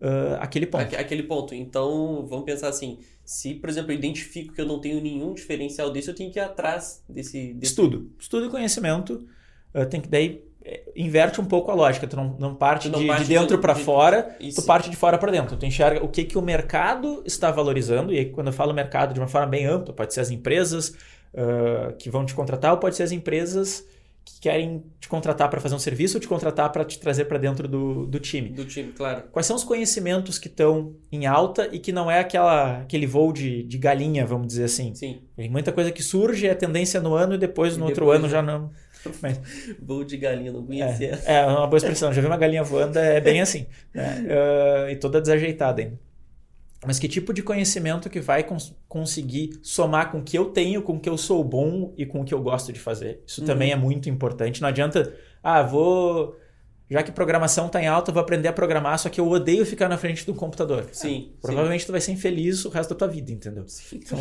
uh, 0.00 0.36
aquele 0.40 0.66
ponto. 0.66 0.96
Aquele 0.96 1.22
ponto. 1.22 1.54
Então, 1.54 2.26
vamos 2.28 2.44
pensar 2.44 2.68
assim: 2.68 2.98
se, 3.24 3.54
por 3.54 3.68
exemplo, 3.70 3.92
eu 3.92 3.96
identifico 3.96 4.52
que 4.54 4.60
eu 4.60 4.66
não 4.66 4.80
tenho 4.80 5.00
nenhum 5.00 5.34
diferencial 5.34 5.90
desse, 5.90 6.08
eu 6.08 6.14
tenho 6.14 6.32
que 6.32 6.38
ir 6.38 6.42
atrás 6.42 7.02
desse. 7.08 7.54
desse... 7.54 7.72
Estudo. 7.72 8.10
Estudo 8.18 8.46
e 8.46 8.50
conhecimento. 8.50 9.26
Uh, 9.74 9.86
tem 9.86 10.00
que 10.00 10.08
daí 10.08 10.42
é, 10.64 10.82
inverte 10.94 11.40
um 11.40 11.44
pouco 11.44 11.70
a 11.70 11.74
lógica. 11.74 12.06
Tu 12.06 12.16
não, 12.16 12.36
não 12.38 12.54
parte, 12.54 12.88
não 12.88 12.98
de, 12.98 13.06
parte 13.06 13.22
de, 13.22 13.28
dentro 13.28 13.58
para 13.58 13.74
fora, 13.74 14.36
Isso. 14.40 14.60
tu 14.60 14.66
parte 14.66 14.90
de 14.90 14.96
fora 14.96 15.16
para 15.16 15.32
dentro. 15.32 15.56
Tu 15.56 15.64
enxerga 15.64 16.04
o 16.04 16.08
que, 16.08 16.24
que 16.24 16.36
o 16.36 16.42
mercado 16.42 17.22
está 17.24 17.50
valorizando. 17.50 18.12
E 18.12 18.18
aí, 18.18 18.26
quando 18.26 18.48
eu 18.48 18.52
falo 18.52 18.74
mercado 18.74 19.14
de 19.14 19.20
uma 19.20 19.28
forma 19.28 19.46
bem 19.46 19.66
ampla, 19.66 19.94
pode 19.94 20.12
ser 20.12 20.20
as 20.20 20.30
empresas 20.30 20.90
uh, 21.34 21.96
que 21.98 22.10
vão 22.10 22.26
te 22.26 22.34
contratar, 22.34 22.72
ou 22.72 22.78
pode 22.78 22.96
ser 22.96 23.04
as 23.04 23.12
empresas 23.12 23.86
que 24.34 24.40
querem 24.40 24.84
te 25.00 25.08
contratar 25.08 25.48
para 25.50 25.60
fazer 25.60 25.74
um 25.74 25.78
serviço 25.78 26.16
ou 26.16 26.20
te 26.20 26.28
contratar 26.28 26.70
para 26.70 26.84
te 26.84 26.98
trazer 26.98 27.24
para 27.24 27.38
dentro 27.38 27.66
do, 27.66 28.06
do 28.06 28.18
time. 28.18 28.50
Do 28.50 28.64
time, 28.64 28.92
claro. 28.92 29.24
Quais 29.32 29.46
são 29.46 29.56
os 29.56 29.64
conhecimentos 29.64 30.38
que 30.38 30.48
estão 30.48 30.94
em 31.10 31.26
alta 31.26 31.68
e 31.72 31.78
que 31.78 31.92
não 31.92 32.10
é 32.10 32.20
aquela, 32.20 32.78
aquele 32.78 33.06
voo 33.06 33.32
de, 33.32 33.62
de 33.64 33.78
galinha, 33.78 34.24
vamos 34.24 34.46
dizer 34.46 34.64
assim? 34.64 34.94
Sim. 34.94 35.22
Tem 35.36 35.50
muita 35.50 35.72
coisa 35.72 35.90
que 35.90 36.02
surge, 36.02 36.46
é 36.46 36.54
tendência 36.54 37.00
no 37.00 37.14
ano 37.14 37.34
e 37.34 37.38
depois 37.38 37.76
no 37.76 37.86
e 37.86 37.88
outro 37.88 38.10
ano 38.10 38.28
já 38.28 38.40
não. 38.40 38.70
Mas, 39.20 39.40
voo 39.80 40.04
de 40.04 40.16
galinha, 40.16 40.52
não 40.52 40.64
conhecia. 40.64 41.18
É, 41.24 41.36
é 41.36 41.46
uma 41.46 41.66
boa 41.66 41.78
expressão. 41.78 42.12
Já 42.12 42.20
vi 42.20 42.26
uma 42.26 42.36
galinha 42.36 42.62
voando, 42.62 42.98
é 42.98 43.20
bem 43.20 43.40
assim. 43.40 43.66
Né? 43.94 44.24
Uh, 44.26 44.90
e 44.92 44.96
toda 44.96 45.20
desajeitada 45.20 45.82
ainda. 45.82 46.09
Mas 46.86 46.98
que 46.98 47.06
tipo 47.06 47.32
de 47.32 47.42
conhecimento 47.42 48.08
que 48.08 48.20
vai 48.20 48.42
cons 48.42 48.74
conseguir 48.88 49.58
somar 49.62 50.10
com 50.10 50.18
o 50.18 50.22
que 50.22 50.36
eu 50.36 50.46
tenho, 50.46 50.82
com 50.82 50.94
o 50.94 51.00
que 51.00 51.08
eu 51.08 51.18
sou 51.18 51.44
bom 51.44 51.92
e 51.96 52.06
com 52.06 52.22
o 52.22 52.24
que 52.24 52.32
eu 52.32 52.40
gosto 52.40 52.72
de 52.72 52.80
fazer? 52.80 53.22
Isso 53.26 53.42
uhum. 53.42 53.46
também 53.46 53.70
é 53.70 53.76
muito 53.76 54.08
importante. 54.08 54.62
Não 54.62 54.68
adianta, 54.68 55.14
ah, 55.42 55.62
vou. 55.62 56.36
Já 56.88 57.04
que 57.04 57.12
programação 57.12 57.66
está 57.66 57.80
em 57.80 57.86
alta, 57.86 58.10
vou 58.10 58.20
aprender 58.20 58.48
a 58.48 58.52
programar, 58.52 58.98
só 58.98 59.08
que 59.08 59.20
eu 59.20 59.28
odeio 59.28 59.64
ficar 59.64 59.88
na 59.88 59.96
frente 59.96 60.26
do 60.26 60.34
computador. 60.34 60.88
Sim. 60.90 61.32
provavelmente 61.40 61.82
sim. 61.82 61.86
tu 61.86 61.92
vai 61.92 62.00
ser 62.00 62.12
infeliz 62.12 62.64
o 62.64 62.68
resto 62.68 62.90
da 62.90 62.96
tua 62.96 63.08
vida, 63.08 63.30
entendeu? 63.30 63.64
Sim. 63.68 64.00
Então 64.02 64.18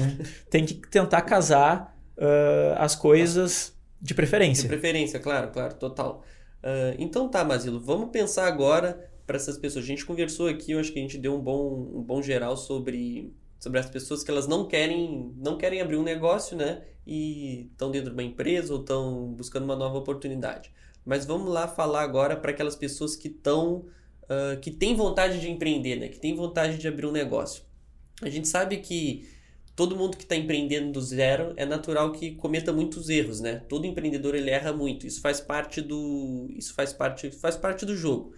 tem 0.52 0.66
que 0.66 0.76
tentar 0.76 1.22
casar 1.24 1.98
uh, 2.16 2.76
as 2.78 2.94
coisas 2.94 3.74
de 4.00 4.14
preferência. 4.14 4.64
De 4.64 4.68
preferência, 4.68 5.20
claro, 5.20 5.50
claro, 5.50 5.74
total. 5.76 6.24
Uh, 6.64 6.94
então 7.00 7.28
tá, 7.28 7.44
Masilo, 7.44 7.80
vamos 7.80 8.10
pensar 8.12 8.46
agora 8.46 9.09
para 9.30 9.38
essas 9.38 9.60
pessoas. 9.60 9.86
A 9.86 9.88
gente 9.88 10.04
conversou 10.04 10.48
aqui, 10.48 10.72
eu 10.72 10.80
acho 10.80 10.92
que 10.92 10.98
a 10.98 11.02
gente 11.04 11.20
deu 11.20 11.36
um 11.36 11.40
bom, 11.40 11.88
um 11.94 12.02
bom 12.02 12.20
geral 12.20 12.58
sobre, 12.58 13.32
sobre 13.60 13.78
as 13.78 13.88
pessoas 13.88 14.24
que 14.24 14.32
elas 14.32 14.48
não 14.48 14.66
querem, 14.66 15.32
não 15.38 15.56
querem 15.56 15.80
abrir 15.80 15.98
um 15.98 16.04
negócio, 16.04 16.58
né? 16.58 16.82
E 17.06 17.70
estão 17.72 17.92
dentro 17.92 18.10
de 18.10 18.16
uma 18.16 18.24
empresa 18.24 18.74
ou 18.74 18.80
estão 18.80 19.32
buscando 19.34 19.66
uma 19.66 19.76
nova 19.76 20.00
oportunidade. 20.00 20.74
Mas 21.06 21.28
vamos 21.28 21.54
lá 21.54 21.68
falar 21.68 22.02
agora 22.02 22.36
para 22.36 22.50
aquelas 22.50 22.76
pessoas 22.76 23.16
que 23.16 23.28
estão, 23.28 23.86
uh, 24.24 24.60
que 24.62 24.72
têm 24.72 24.96
vontade 24.96 25.40
de 25.40 25.48
empreender, 25.48 25.98
né? 25.98 26.08
Que 26.08 26.18
têm 26.18 26.34
vontade 26.34 26.80
de 26.80 26.88
abrir 26.88 27.06
um 27.06 27.12
negócio. 27.12 27.64
A 28.24 28.30
gente 28.32 28.48
sabe 28.48 28.78
que 28.78 29.30
todo 29.76 29.96
mundo 29.96 30.18
que 30.18 30.24
está 30.24 30.36
empreendendo 30.36 30.94
do 30.94 31.02
zero 31.02 31.54
é 31.56 31.68
natural 31.68 32.12
que 32.14 32.32
cometa 32.32 32.74
muitos 32.74 33.10
erros, 33.10 33.40
né? 33.40 33.62
Todo 33.70 33.86
empreendedor 33.86 34.34
ele 34.34 34.50
erra 34.50 34.74
muito. 34.74 35.06
Isso 35.06 35.22
faz 35.22 35.40
parte 35.40 35.84
do, 35.84 36.48
isso 36.50 36.74
faz 36.74 36.92
parte, 36.92 37.30
faz 37.30 37.56
parte 37.56 37.86
do 37.86 37.96
jogo. 37.96 38.34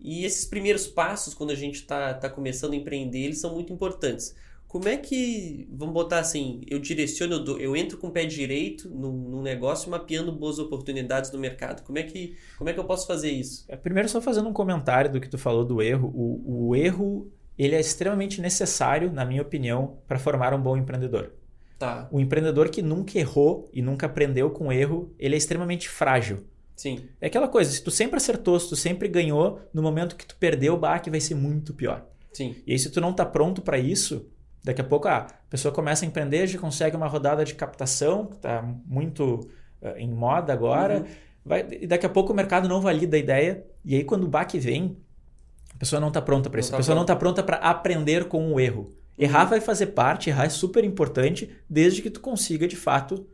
E 0.00 0.24
esses 0.24 0.44
primeiros 0.44 0.86
passos, 0.86 1.34
quando 1.34 1.50
a 1.50 1.54
gente 1.54 1.76
está 1.76 2.14
tá 2.14 2.28
começando 2.28 2.72
a 2.72 2.76
empreender, 2.76 3.24
eles 3.24 3.38
são 3.38 3.54
muito 3.54 3.72
importantes. 3.72 4.34
Como 4.68 4.88
é 4.88 4.96
que, 4.96 5.68
vamos 5.72 5.94
botar 5.94 6.18
assim, 6.18 6.60
eu 6.68 6.78
direciono, 6.78 7.34
eu, 7.34 7.44
dou, 7.44 7.58
eu 7.58 7.76
entro 7.76 7.96
com 7.96 8.08
o 8.08 8.10
pé 8.10 8.26
direito 8.26 8.90
num, 8.90 9.12
num, 9.12 9.42
negócio 9.42 9.90
mapeando 9.90 10.32
boas 10.32 10.58
oportunidades 10.58 11.30
no 11.30 11.38
mercado? 11.38 11.82
Como 11.82 11.98
é 11.98 12.02
que, 12.02 12.36
como 12.58 12.68
é 12.68 12.72
que 12.72 12.80
eu 12.80 12.84
posso 12.84 13.06
fazer 13.06 13.30
isso? 13.30 13.64
É, 13.68 13.76
primeiro, 13.76 14.08
só 14.08 14.20
fazendo 14.20 14.48
um 14.48 14.52
comentário 14.52 15.10
do 15.10 15.20
que 15.20 15.28
tu 15.28 15.38
falou 15.38 15.64
do 15.64 15.80
erro. 15.80 16.12
O, 16.14 16.68
o 16.68 16.76
erro, 16.76 17.30
ele 17.56 17.74
é 17.74 17.80
extremamente 17.80 18.40
necessário, 18.40 19.10
na 19.10 19.24
minha 19.24 19.40
opinião, 19.40 19.98
para 20.06 20.18
formar 20.18 20.52
um 20.52 20.60
bom 20.60 20.76
empreendedor. 20.76 21.32
Tá. 21.78 22.08
O 22.10 22.20
empreendedor 22.20 22.68
que 22.68 22.82
nunca 22.82 23.18
errou 23.18 23.70
e 23.72 23.80
nunca 23.80 24.06
aprendeu 24.06 24.50
com 24.50 24.72
erro, 24.72 25.14
ele 25.18 25.36
é 25.36 25.38
extremamente 25.38 25.88
frágil. 25.88 26.44
Sim. 26.76 27.08
É 27.20 27.26
aquela 27.28 27.48
coisa, 27.48 27.70
se 27.70 27.82
tu 27.82 27.90
sempre 27.90 28.18
acertou, 28.18 28.60
se 28.60 28.68
tu 28.68 28.76
sempre 28.76 29.08
ganhou, 29.08 29.60
no 29.72 29.82
momento 29.82 30.14
que 30.14 30.26
tu 30.26 30.36
perdeu 30.36 30.74
o 30.74 30.76
baque 30.76 31.10
vai 31.10 31.20
ser 31.20 31.34
muito 31.34 31.72
pior. 31.72 32.04
Sim. 32.32 32.54
E 32.66 32.72
aí 32.72 32.78
se 32.78 32.90
tu 32.90 33.00
não 33.00 33.14
tá 33.14 33.24
pronto 33.24 33.62
para 33.62 33.78
isso, 33.78 34.26
daqui 34.62 34.82
a 34.82 34.84
pouco 34.84 35.08
ah, 35.08 35.26
a 35.28 35.50
pessoa 35.50 35.72
começa 35.72 36.04
a 36.04 36.08
empreender, 36.08 36.46
já 36.46 36.58
consegue 36.58 36.94
uma 36.94 37.06
rodada 37.06 37.44
de 37.44 37.54
captação, 37.54 38.26
que 38.26 38.36
tá 38.36 38.62
muito 38.84 39.48
uh, 39.80 39.96
em 39.96 40.10
moda 40.10 40.52
agora, 40.52 40.98
uhum. 40.98 41.06
vai, 41.44 41.66
e 41.80 41.86
daqui 41.86 42.04
a 42.04 42.10
pouco 42.10 42.32
o 42.32 42.36
mercado 42.36 42.68
não 42.68 42.80
valida 42.80 43.16
a 43.16 43.20
ideia, 43.20 43.64
e 43.82 43.94
aí 43.94 44.04
quando 44.04 44.24
o 44.24 44.28
baque 44.28 44.58
vem, 44.58 44.98
a 45.74 45.78
pessoa 45.78 45.98
não 45.98 46.10
tá 46.10 46.20
pronta 46.20 46.50
para 46.50 46.60
isso. 46.60 46.70
Tá 46.70 46.76
a 46.76 46.78
pessoa 46.78 46.94
pronto. 46.94 47.08
não 47.08 47.14
tá 47.14 47.18
pronta 47.18 47.42
para 47.42 47.56
aprender 47.56 48.26
com 48.26 48.52
o 48.52 48.60
erro. 48.60 48.92
Errar 49.18 49.44
uhum. 49.44 49.50
vai 49.50 49.60
fazer 49.62 49.86
parte, 49.86 50.28
errar 50.28 50.44
é 50.44 50.50
super 50.50 50.84
importante, 50.84 51.50
desde 51.70 52.02
que 52.02 52.10
tu 52.10 52.20
consiga 52.20 52.68
de 52.68 52.76
fato 52.76 53.26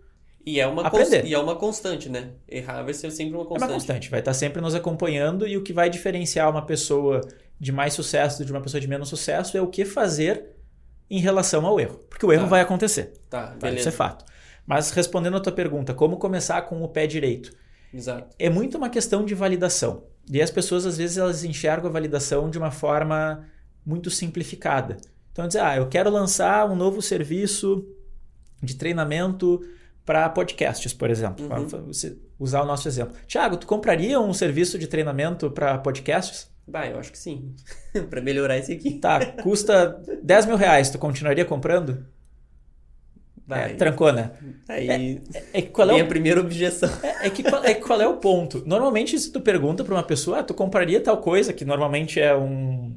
e 0.44 0.60
é, 0.60 0.66
uma 0.66 0.86
Aprender. 0.86 1.24
e 1.24 1.34
é 1.34 1.38
uma 1.38 1.54
constante, 1.54 2.08
né? 2.08 2.30
Errar 2.48 2.82
vai 2.82 2.92
ser 2.92 3.10
sempre 3.10 3.34
uma 3.34 3.44
constante. 3.44 3.62
É 3.62 3.66
uma 3.66 3.74
constante, 3.74 4.10
vai 4.10 4.20
estar 4.20 4.34
sempre 4.34 4.60
nos 4.60 4.74
acompanhando 4.74 5.46
e 5.46 5.56
o 5.56 5.62
que 5.62 5.72
vai 5.72 5.88
diferenciar 5.88 6.50
uma 6.50 6.66
pessoa 6.66 7.20
de 7.60 7.70
mais 7.70 7.94
sucesso 7.94 8.44
de 8.44 8.50
uma 8.50 8.60
pessoa 8.60 8.80
de 8.80 8.88
menos 8.88 9.08
sucesso 9.08 9.56
é 9.56 9.62
o 9.62 9.68
que 9.68 9.84
fazer 9.84 10.46
em 11.08 11.20
relação 11.20 11.64
ao 11.64 11.78
erro. 11.78 12.00
Porque 12.10 12.26
o 12.26 12.32
erro 12.32 12.44
tá. 12.44 12.48
vai 12.48 12.60
acontecer. 12.60 13.12
Tá, 13.30 13.54
beleza. 13.60 13.80
Isso 13.80 13.88
é 13.88 13.92
fato. 13.92 14.24
Mas 14.66 14.90
respondendo 14.90 15.36
a 15.36 15.40
tua 15.40 15.52
pergunta, 15.52 15.94
como 15.94 16.16
começar 16.16 16.62
com 16.62 16.82
o 16.82 16.88
pé 16.88 17.06
direito? 17.06 17.52
Exato. 17.94 18.34
É 18.36 18.50
muito 18.50 18.76
uma 18.76 18.88
questão 18.88 19.24
de 19.24 19.34
validação. 19.34 20.04
E 20.28 20.40
as 20.40 20.50
pessoas, 20.50 20.86
às 20.86 20.96
vezes, 20.96 21.18
elas 21.18 21.44
enxergam 21.44 21.88
a 21.88 21.92
validação 21.92 22.50
de 22.50 22.58
uma 22.58 22.70
forma 22.70 23.46
muito 23.84 24.10
simplificada. 24.10 24.96
Então, 25.30 25.46
dizer, 25.46 25.60
ah, 25.60 25.76
eu 25.76 25.88
quero 25.88 26.10
lançar 26.10 26.68
um 26.70 26.74
novo 26.74 27.00
serviço 27.00 27.86
de 28.62 28.74
treinamento 28.74 29.60
para 30.04 30.28
podcasts, 30.28 30.92
por 30.92 31.10
exemplo. 31.10 31.46
Uhum. 31.46 31.90
usar 32.38 32.62
o 32.62 32.66
nosso 32.66 32.88
exemplo. 32.88 33.14
Tiago, 33.26 33.56
tu 33.56 33.66
compraria 33.66 34.20
um 34.20 34.32
serviço 34.32 34.78
de 34.78 34.86
treinamento 34.86 35.50
para 35.50 35.78
podcasts? 35.78 36.50
Bah, 36.66 36.86
eu 36.86 36.98
acho 36.98 37.12
que 37.12 37.18
sim. 37.18 37.54
para 38.10 38.20
melhorar 38.20 38.58
esse 38.58 38.72
aqui. 38.72 38.98
Tá, 38.98 39.24
custa 39.42 40.00
10 40.22 40.46
mil 40.46 40.56
reais. 40.56 40.90
Tu 40.90 40.98
continuaria 40.98 41.44
comprando? 41.44 42.06
Vai. 43.46 43.72
É, 43.72 43.74
trancou, 43.74 44.12
né? 44.12 44.30
Aí 44.68 44.88
é, 44.88 44.94
é, 45.34 45.44
é 45.54 45.62
qual 45.62 45.90
é 45.90 45.94
o... 45.94 46.02
a 46.02 46.06
primeira 46.06 46.40
objeção. 46.40 46.88
É, 47.02 47.26
é, 47.26 47.30
que, 47.30 47.42
é 47.46 47.74
qual 47.74 48.00
é 48.00 48.06
o 48.06 48.16
ponto? 48.16 48.62
Normalmente, 48.64 49.18
se 49.18 49.30
tu 49.32 49.40
pergunta 49.40 49.84
para 49.84 49.94
uma 49.94 50.02
pessoa, 50.02 50.38
ah, 50.38 50.42
tu 50.42 50.54
compraria 50.54 51.00
tal 51.00 51.18
coisa, 51.18 51.52
que 51.52 51.64
normalmente 51.64 52.20
é 52.20 52.34
um, 52.36 52.96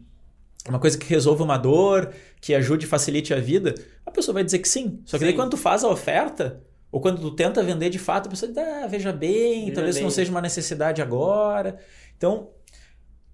uma 0.70 0.80
coisa 0.80 0.98
que 0.98 1.08
resolva 1.08 1.44
uma 1.44 1.58
dor, 1.58 2.12
que 2.40 2.54
ajude 2.54 2.86
e 2.86 2.88
facilite 2.88 3.34
a 3.34 3.40
vida, 3.40 3.74
a 4.06 4.12
pessoa 4.12 4.34
vai 4.34 4.44
dizer 4.44 4.60
que 4.60 4.70
sim. 4.70 5.02
Só 5.06 5.18
que 5.18 5.26
sim. 5.26 5.32
daí 5.32 5.34
quando 5.34 5.52
tu 5.52 5.58
faz 5.58 5.84
a 5.84 5.90
oferta, 5.90 6.62
ou 6.96 7.02
quando 7.02 7.20
tu 7.20 7.32
tenta 7.32 7.62
vender 7.62 7.90
de 7.90 8.00
fato, 8.00 8.28
a 8.28 8.30
pessoa 8.30 8.50
diz, 8.50 8.58
ah, 8.58 8.88
veja 8.88 9.12
bem, 9.12 9.64
veja 9.64 9.74
talvez 9.74 9.96
bem. 9.96 10.04
não 10.06 10.10
seja 10.10 10.32
uma 10.32 10.40
necessidade 10.40 11.02
agora. 11.02 11.78
Então, 12.16 12.52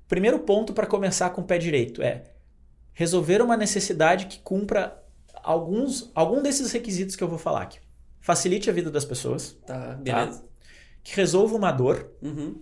primeiro 0.08 0.40
ponto 0.40 0.74
para 0.74 0.88
começar 0.88 1.30
com 1.30 1.42
o 1.42 1.44
pé 1.44 1.60
direito 1.60 2.02
é 2.02 2.24
resolver 2.92 3.40
uma 3.40 3.56
necessidade 3.56 4.26
que 4.26 4.40
cumpra 4.40 5.00
alguns 5.44 6.10
algum 6.16 6.42
desses 6.42 6.72
requisitos 6.72 7.16
que 7.16 7.24
eu 7.24 7.28
vou 7.28 7.38
falar 7.38 7.62
aqui. 7.62 7.78
Facilite 8.20 8.68
a 8.68 8.74
vida 8.74 8.90
das 8.90 9.06
pessoas. 9.06 9.56
Tá, 9.64 9.94
beleza. 9.94 10.40
Tá? 10.40 10.46
Que 11.04 11.16
resolva 11.16 11.56
uma 11.56 11.72
dor. 11.72 12.10
Uhum. 12.20 12.60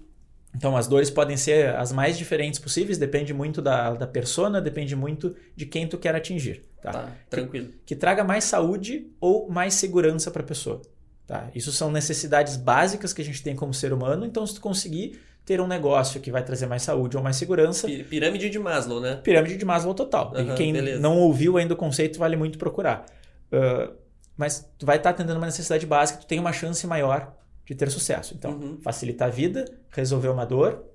Então, 0.55 0.75
as 0.75 0.87
dores 0.87 1.09
podem 1.09 1.37
ser 1.37 1.75
as 1.75 1.91
mais 1.91 2.17
diferentes 2.17 2.59
possíveis, 2.59 2.97
depende 2.97 3.33
muito 3.33 3.61
da, 3.61 3.93
da 3.93 4.07
persona, 4.07 4.59
depende 4.59 4.95
muito 4.95 5.35
de 5.55 5.65
quem 5.65 5.87
tu 5.87 5.97
quer 5.97 6.15
atingir. 6.15 6.63
Tá, 6.81 6.91
tá 6.91 7.09
tranquilo. 7.29 7.67
Que, 7.67 7.77
que, 7.87 7.95
traga 7.95 8.23
mais 8.23 8.45
saúde 8.45 9.07
ou 9.19 9.49
mais 9.49 9.75
segurança 9.75 10.31
para 10.31 10.41
a 10.41 10.45
pessoa. 10.45 10.81
Tá? 11.27 11.49
Isso 11.53 11.71
são 11.71 11.91
necessidades 11.91 12.55
básicas 12.55 13.13
que 13.13 13.21
a 13.21 13.25
gente 13.25 13.43
tem 13.43 13.55
como 13.55 13.73
ser 13.73 13.93
humano, 13.93 14.25
então 14.25 14.45
se 14.47 14.55
tu 14.55 14.61
conseguir 14.61 15.19
ter 15.45 15.61
um 15.61 15.67
negócio 15.67 16.19
que 16.19 16.31
vai 16.31 16.43
trazer 16.43 16.67
mais 16.67 16.83
saúde 16.83 17.17
ou 17.17 17.23
mais 17.23 17.35
segurança... 17.35 17.87
Pirâmide 17.87 18.49
de 18.49 18.59
Maslow, 18.59 18.99
né? 18.99 19.15
Pirâmide 19.15 19.57
de 19.57 19.65
Maslow 19.65 19.93
total. 19.93 20.33
Uhum, 20.35 20.53
e 20.53 20.55
quem 20.55 20.73
beleza. 20.73 20.99
não 20.99 21.17
ouviu 21.17 21.57
ainda 21.57 21.73
o 21.73 21.77
conceito, 21.77 22.19
vale 22.19 22.35
muito 22.35 22.57
procurar. 22.57 23.05
Uh, 23.51 23.93
mas 24.37 24.69
tu 24.77 24.85
vai 24.85 24.97
estar 24.97 25.09
tá 25.09 25.15
atendendo 25.15 25.39
uma 25.39 25.47
necessidade 25.47 25.85
básica, 25.85 26.19
tu 26.19 26.27
tem 26.27 26.39
uma 26.39 26.53
chance 26.53 26.85
maior 26.85 27.35
de 27.69 27.75
ter 27.75 27.91
sucesso. 27.91 28.33
Então, 28.33 28.53
uhum. 28.53 28.81
facilitar 28.81 29.27
a 29.27 29.31
vida, 29.31 29.63
resolver 29.91 30.29
uma 30.29 30.43
dor, 30.43 30.85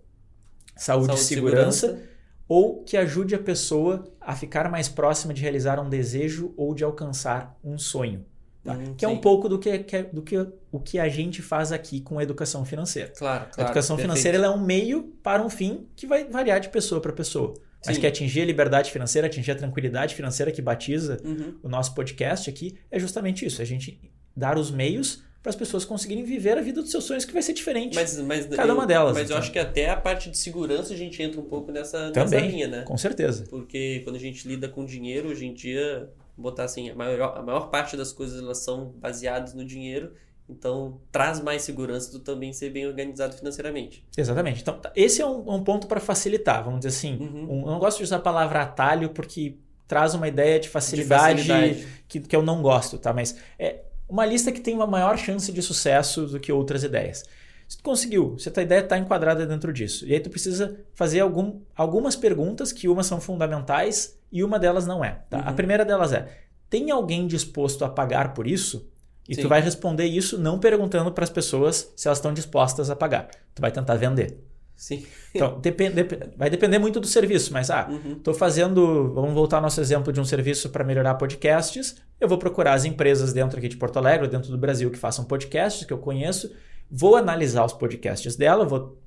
saúde, 0.76 1.06
saúde 1.06 1.20
e 1.20 1.24
segurança, 1.24 1.86
segurança, 1.86 2.10
ou 2.48 2.82
que 2.82 2.96
ajude 2.96 3.32
a 3.32 3.38
pessoa 3.38 4.12
a 4.20 4.34
ficar 4.34 4.68
mais 4.68 4.88
próxima 4.88 5.32
de 5.32 5.40
realizar 5.40 5.78
um 5.78 5.88
desejo 5.88 6.52
ou 6.56 6.74
de 6.74 6.82
alcançar 6.82 7.56
um 7.62 7.78
sonho. 7.78 8.26
Tá? 8.64 8.74
Uhum, 8.74 8.94
que 8.94 9.04
é 9.04 9.08
um 9.08 9.18
pouco 9.18 9.48
do 9.48 9.56
que, 9.56 9.78
que, 9.78 10.02
do 10.02 10.20
que 10.20 10.36
o 10.72 10.80
que 10.80 10.98
a 10.98 11.08
gente 11.08 11.40
faz 11.42 11.70
aqui 11.70 12.00
com 12.00 12.18
a 12.18 12.24
educação 12.24 12.64
financeira. 12.64 13.12
Claro, 13.16 13.44
claro. 13.44 13.52
A 13.56 13.62
educação 13.62 13.94
perfeito. 13.94 14.16
financeira 14.18 14.44
é 14.44 14.50
um 14.50 14.60
meio 14.60 15.14
para 15.22 15.44
um 15.44 15.50
fim 15.50 15.86
que 15.94 16.08
vai 16.08 16.24
variar 16.24 16.58
de 16.58 16.70
pessoa 16.70 17.00
para 17.00 17.12
pessoa. 17.12 17.54
Mas 17.86 17.96
Sim. 17.96 18.00
que 18.00 18.06
atingir 18.06 18.40
a 18.40 18.46
liberdade 18.46 18.90
financeira, 18.90 19.28
atingir 19.28 19.52
a 19.52 19.54
tranquilidade 19.54 20.14
financeira 20.16 20.50
que 20.50 20.62
batiza 20.62 21.20
uhum. 21.22 21.54
o 21.62 21.68
nosso 21.68 21.94
podcast 21.94 22.50
aqui, 22.50 22.76
é 22.90 22.98
justamente 22.98 23.46
isso. 23.46 23.62
A 23.62 23.64
gente 23.64 24.00
dar 24.34 24.58
os 24.58 24.72
meios 24.72 25.22
para 25.44 25.50
as 25.50 25.56
pessoas 25.56 25.84
conseguirem 25.84 26.24
viver 26.24 26.56
a 26.56 26.62
vida 26.62 26.80
dos 26.80 26.90
seus 26.90 27.04
sonhos, 27.04 27.26
que 27.26 27.32
vai 27.34 27.42
ser 27.42 27.52
diferente. 27.52 27.94
Mas, 27.94 28.18
mas 28.22 28.46
cada 28.46 28.66
eu, 28.66 28.74
uma 28.74 28.86
delas. 28.86 29.12
Mas 29.12 29.24
então. 29.24 29.36
eu 29.36 29.42
acho 29.42 29.52
que 29.52 29.58
até 29.58 29.90
a 29.90 29.96
parte 29.96 30.30
de 30.30 30.38
segurança 30.38 30.94
a 30.94 30.96
gente 30.96 31.22
entra 31.22 31.38
um 31.38 31.44
pouco 31.44 31.70
nessa, 31.70 32.10
Também, 32.12 32.40
nessa 32.40 32.46
linha, 32.46 32.66
né? 32.66 32.82
Com 32.84 32.96
certeza. 32.96 33.44
Porque 33.50 34.00
quando 34.04 34.16
a 34.16 34.18
gente 34.18 34.48
lida 34.48 34.70
com 34.70 34.86
dinheiro, 34.86 35.28
hoje 35.28 35.44
em 35.44 35.52
dia, 35.52 36.08
botar 36.34 36.64
assim, 36.64 36.88
a 36.88 36.94
maior, 36.94 37.36
a 37.36 37.42
maior 37.42 37.68
parte 37.68 37.94
das 37.94 38.10
coisas 38.10 38.40
elas 38.40 38.64
são 38.64 38.94
baseadas 38.96 39.52
no 39.52 39.66
dinheiro. 39.66 40.14
Então, 40.48 40.98
traz 41.12 41.42
mais 41.42 41.60
segurança 41.60 42.10
tu 42.10 42.20
também 42.20 42.50
ser 42.54 42.70
bem 42.70 42.86
organizado 42.86 43.36
financeiramente. 43.36 44.02
Exatamente. 44.16 44.62
Então, 44.62 44.80
esse 44.96 45.20
é 45.20 45.26
um, 45.26 45.56
um 45.56 45.62
ponto 45.62 45.86
para 45.86 46.00
facilitar, 46.00 46.64
vamos 46.64 46.80
dizer 46.80 46.96
assim. 46.96 47.18
Uhum. 47.18 47.44
Um, 47.50 47.60
eu 47.66 47.72
não 47.72 47.78
gosto 47.78 47.98
de 47.98 48.04
usar 48.04 48.16
a 48.16 48.20
palavra 48.20 48.62
atalho 48.62 49.10
porque 49.10 49.58
traz 49.86 50.14
uma 50.14 50.26
ideia 50.26 50.58
de 50.58 50.70
facilidade, 50.70 51.42
De 51.42 51.48
facilidade. 51.48 51.86
Que, 52.08 52.20
que 52.20 52.34
eu 52.34 52.42
não 52.42 52.62
gosto, 52.62 52.96
tá? 52.96 53.12
Mas 53.12 53.36
é 53.58 53.82
uma 54.14 54.24
lista 54.24 54.52
que 54.52 54.60
tem 54.60 54.74
uma 54.76 54.86
maior 54.86 55.18
chance 55.18 55.50
de 55.50 55.60
sucesso 55.60 56.26
do 56.26 56.38
que 56.38 56.52
outras 56.52 56.84
ideias. 56.84 57.24
Se 57.66 57.76
tu 57.78 57.82
conseguiu, 57.82 58.38
se 58.38 58.48
a 58.48 58.52
tua 58.52 58.62
ideia 58.62 58.78
está 58.78 58.96
enquadrada 58.96 59.44
dentro 59.44 59.72
disso, 59.72 60.06
e 60.06 60.14
aí 60.14 60.20
tu 60.20 60.30
precisa 60.30 60.78
fazer 60.94 61.18
algum, 61.18 61.58
algumas 61.74 62.14
perguntas 62.14 62.70
que 62.70 62.88
umas 62.88 63.06
são 63.06 63.20
fundamentais 63.20 64.16
e 64.30 64.44
uma 64.44 64.56
delas 64.56 64.86
não 64.86 65.04
é. 65.04 65.18
Tá? 65.28 65.40
A 65.40 65.50
Uhum. 65.50 65.56
primeira 65.56 65.84
delas 65.84 66.12
é: 66.12 66.28
tem 66.70 66.92
alguém 66.92 67.26
disposto 67.26 67.84
a 67.84 67.88
pagar 67.88 68.34
por 68.34 68.46
isso? 68.46 68.88
E 69.28 69.34
Sim. 69.34 69.42
tu 69.42 69.48
vai 69.48 69.60
responder 69.60 70.04
isso 70.04 70.38
não 70.38 70.60
perguntando 70.60 71.10
para 71.10 71.24
as 71.24 71.30
pessoas 71.30 71.92
se 71.96 72.06
elas 72.06 72.18
estão 72.18 72.32
dispostas 72.32 72.90
a 72.90 72.94
pagar. 72.94 73.28
Tu 73.52 73.60
vai 73.60 73.72
tentar 73.72 73.96
vender. 73.96 74.38
Sim. 74.76 75.06
Então, 75.34 75.60
depende, 75.60 75.94
dep- 75.94 76.36
vai 76.36 76.50
depender 76.50 76.78
muito 76.78 76.98
do 77.00 77.06
serviço, 77.06 77.52
mas 77.52 77.70
ah, 77.70 77.86
Uhum. 77.88 78.12
estou 78.12 78.34
fazendo, 78.34 79.12
vamos 79.14 79.32
voltar 79.32 79.56
ao 79.56 79.62
nosso 79.62 79.80
exemplo 79.80 80.12
de 80.12 80.20
um 80.20 80.24
serviço 80.24 80.68
para 80.70 80.84
melhorar 80.84 81.14
podcasts. 81.14 81.96
Eu 82.20 82.28
vou 82.28 82.38
procurar 82.38 82.74
as 82.74 82.84
empresas 82.84 83.32
dentro 83.32 83.58
aqui 83.58 83.68
de 83.68 83.76
Porto 83.76 83.98
Alegre, 83.98 84.26
dentro 84.28 84.50
do 84.50 84.58
Brasil, 84.58 84.90
que 84.90 84.98
façam 84.98 85.24
podcasts, 85.24 85.84
que 85.86 85.92
eu 85.92 85.98
conheço, 85.98 86.52
vou 86.90 87.16
analisar 87.16 87.64
os 87.64 87.72
podcasts 87.72 88.36
dela, 88.36 88.64
vou 88.64 88.98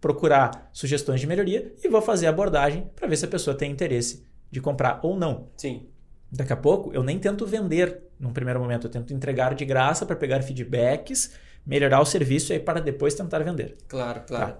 procurar 0.00 0.68
sugestões 0.72 1.20
de 1.20 1.26
melhoria 1.26 1.72
e 1.82 1.88
vou 1.88 2.00
fazer 2.02 2.26
abordagem 2.26 2.88
para 2.94 3.08
ver 3.08 3.16
se 3.16 3.24
a 3.24 3.28
pessoa 3.28 3.56
tem 3.56 3.70
interesse 3.70 4.24
de 4.50 4.60
comprar 4.60 5.00
ou 5.02 5.16
não. 5.16 5.48
Sim. 5.56 5.86
Daqui 6.30 6.52
a 6.52 6.56
pouco, 6.56 6.92
eu 6.92 7.02
nem 7.02 7.18
tento 7.18 7.46
vender 7.46 8.02
num 8.20 8.32
primeiro 8.32 8.60
momento, 8.60 8.86
eu 8.86 8.90
tento 8.90 9.12
entregar 9.14 9.54
de 9.54 9.64
graça 9.64 10.04
para 10.04 10.14
pegar 10.16 10.42
feedbacks, 10.42 11.32
melhorar 11.66 12.00
o 12.00 12.04
serviço 12.04 12.52
e 12.52 12.54
aí 12.54 12.60
para 12.60 12.80
depois 12.80 13.14
tentar 13.14 13.38
vender. 13.40 13.76
Claro, 13.88 14.22
claro. 14.26 14.52
Tá. 14.54 14.58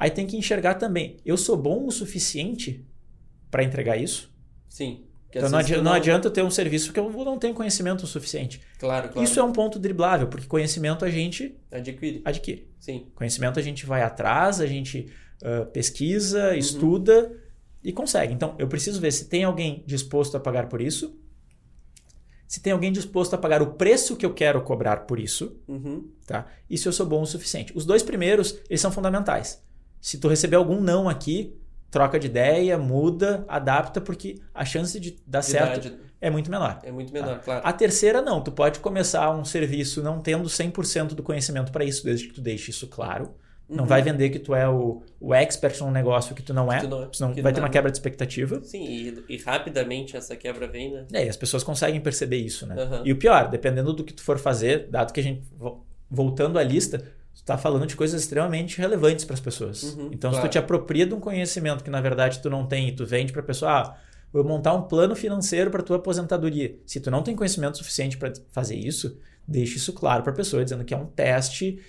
Aí 0.00 0.10
tem 0.10 0.26
que 0.26 0.34
enxergar 0.34 0.76
também, 0.76 1.18
eu 1.26 1.36
sou 1.36 1.58
bom 1.58 1.86
o 1.86 1.90
suficiente 1.92 2.86
para 3.50 3.62
entregar 3.62 3.98
isso? 3.98 4.34
Sim. 4.66 5.04
Então 5.28 5.50
não 5.50 5.58
adianta, 5.58 5.82
não 5.82 5.92
adianta 5.92 6.26
eu 6.28 6.32
ter 6.32 6.42
um 6.42 6.50
serviço 6.50 6.90
que 6.92 6.98
eu 6.98 7.08
não 7.24 7.38
tenho 7.38 7.52
conhecimento 7.54 8.02
o 8.02 8.06
suficiente. 8.06 8.62
Claro, 8.78 9.10
claro. 9.10 9.22
Isso 9.22 9.38
é 9.38 9.42
um 9.44 9.52
ponto 9.52 9.78
driblável, 9.78 10.26
porque 10.26 10.46
conhecimento 10.46 11.04
a 11.04 11.10
gente 11.10 11.54
Adquire. 11.70 12.22
adquire. 12.24 12.68
Sim. 12.80 13.08
Conhecimento 13.14 13.58
a 13.58 13.62
gente 13.62 13.84
vai 13.84 14.00
atrás, 14.02 14.58
a 14.58 14.66
gente 14.66 15.12
Uhum. 15.44 15.66
pesquisa, 15.66 16.56
estuda 16.56 17.30
e 17.84 17.92
consegue. 17.92 18.32
Então 18.32 18.54
eu 18.58 18.68
preciso 18.68 19.00
ver 19.00 19.12
se 19.12 19.26
tem 19.28 19.44
alguém 19.44 19.84
disposto 19.86 20.34
a 20.36 20.40
pagar 20.40 20.66
por 20.68 20.80
isso, 20.80 21.14
se 22.48 22.60
tem 22.60 22.72
alguém 22.72 22.90
disposto 22.90 23.34
a 23.34 23.38
pagar 23.38 23.62
o 23.62 23.74
preço 23.74 24.16
que 24.16 24.26
eu 24.26 24.34
quero 24.34 24.60
cobrar 24.62 25.06
por 25.06 25.20
isso, 25.20 25.60
Uhum. 25.68 26.10
tá? 26.26 26.46
E 26.68 26.76
se 26.76 26.88
eu 26.88 26.92
sou 26.92 27.06
bom 27.06 27.22
o 27.22 27.26
suficiente. 27.26 27.72
Os 27.76 27.84
dois 27.84 28.02
primeiros, 28.02 28.58
eles 28.68 28.80
são 28.80 28.90
fundamentais. 28.90 29.62
Se 30.00 30.18
tu 30.18 30.28
receber 30.28 30.56
algum 30.56 30.80
não 30.80 31.08
aqui, 31.08 31.54
troca 31.90 32.18
de 32.18 32.26
ideia, 32.26 32.78
muda, 32.78 33.44
adapta, 33.48 34.00
porque 34.00 34.36
a 34.54 34.64
chance 34.64 34.98
de 34.98 35.16
dar 35.26 35.42
certo 35.42 35.86
Idade 35.86 35.98
é 36.20 36.30
muito 36.30 36.50
menor. 36.50 36.78
É 36.82 36.92
muito 36.92 37.12
menor, 37.12 37.40
claro. 37.40 37.66
A 37.66 37.72
terceira 37.72 38.20
não, 38.22 38.40
tu 38.42 38.52
pode 38.52 38.78
começar 38.80 39.30
um 39.30 39.44
serviço 39.44 40.02
não 40.02 40.20
tendo 40.20 40.48
100% 40.48 41.08
do 41.14 41.22
conhecimento 41.22 41.72
para 41.72 41.84
isso, 41.84 42.04
desde 42.04 42.28
que 42.28 42.34
tu 42.34 42.40
deixe 42.40 42.70
isso 42.70 42.86
claro. 42.88 43.34
Não 43.68 43.84
Uhum. 43.84 43.88
vai 43.88 44.02
vender 44.02 44.30
que 44.30 44.38
tu 44.40 44.52
é 44.52 44.68
o, 44.68 45.00
o 45.20 45.32
expert 45.32 45.78
num 45.80 45.92
negócio 45.92 46.34
que 46.34 46.42
tu 46.42 46.52
não 46.52 46.72
é, 46.72 46.80
tu 46.80 46.88
não 46.88 47.04
é, 47.04 47.08
senão 47.12 47.32
vai 47.34 47.52
ter 47.52 47.60
não 47.60 47.66
uma 47.66 47.68
é. 47.68 47.70
quebra 47.72 47.88
de 47.90 47.96
expectativa. 47.96 48.60
Sim, 48.64 48.82
e, 48.84 49.24
e 49.28 49.36
rapidamente 49.36 50.16
essa 50.16 50.34
quebra 50.34 50.66
vem, 50.66 50.92
né? 50.92 51.06
É, 51.12 51.26
e 51.26 51.28
as 51.28 51.36
pessoas 51.36 51.62
conseguem 51.62 52.00
perceber 52.00 52.38
isso, 52.38 52.66
né? 52.66 52.74
Aham. 52.76 53.02
E 53.04 53.12
o 53.12 53.16
pior, 53.16 53.48
dependendo 53.48 53.92
do 53.92 54.02
que 54.02 54.12
tu 54.12 54.22
for 54.22 54.38
fazer, 54.40 54.88
dado 54.90 55.12
que 55.12 55.20
a 55.20 55.22
gente, 55.22 55.42
vo- 55.56 55.86
voltando 56.10 56.58
à 56.58 56.64
lista, 56.64 57.00
tu 57.34 57.44
tá 57.44 57.56
falando 57.58 57.86
de 57.86 57.96
coisas 57.96 58.20
extremamente 58.22 58.78
relevantes 58.78 59.24
para 59.24 59.34
as 59.34 59.40
pessoas. 59.40 59.82
Uhum, 59.82 60.10
então, 60.12 60.30
se 60.30 60.36
claro. 60.36 60.48
tu 60.48 60.52
te 60.52 60.58
apropria 60.58 61.06
de 61.06 61.14
um 61.14 61.20
conhecimento 61.20 61.82
que 61.84 61.90
na 61.90 62.00
verdade 62.00 62.40
tu 62.40 62.50
não 62.50 62.66
tem 62.66 62.88
e 62.88 62.92
tu 62.92 63.06
vende 63.06 63.32
para 63.32 63.40
a 63.40 63.44
pessoa, 63.44 63.70
ah, 63.72 63.96
vou 64.32 64.44
montar 64.44 64.74
um 64.74 64.82
plano 64.82 65.14
financeiro 65.16 65.70
para 65.70 65.82
tua 65.82 65.96
aposentadoria. 65.96 66.76
Se 66.86 67.00
tu 67.00 67.10
não 67.10 67.22
tem 67.22 67.34
conhecimento 67.34 67.78
suficiente 67.78 68.16
para 68.18 68.32
fazer 68.52 68.76
isso, 68.76 69.18
deixe 69.46 69.76
isso 69.76 69.92
claro 69.92 70.22
para 70.22 70.32
a 70.32 70.36
pessoa, 70.36 70.62
dizendo 70.62 70.84
que 70.84 70.94
é 70.94 70.96
um 70.96 71.06
teste 71.06 71.80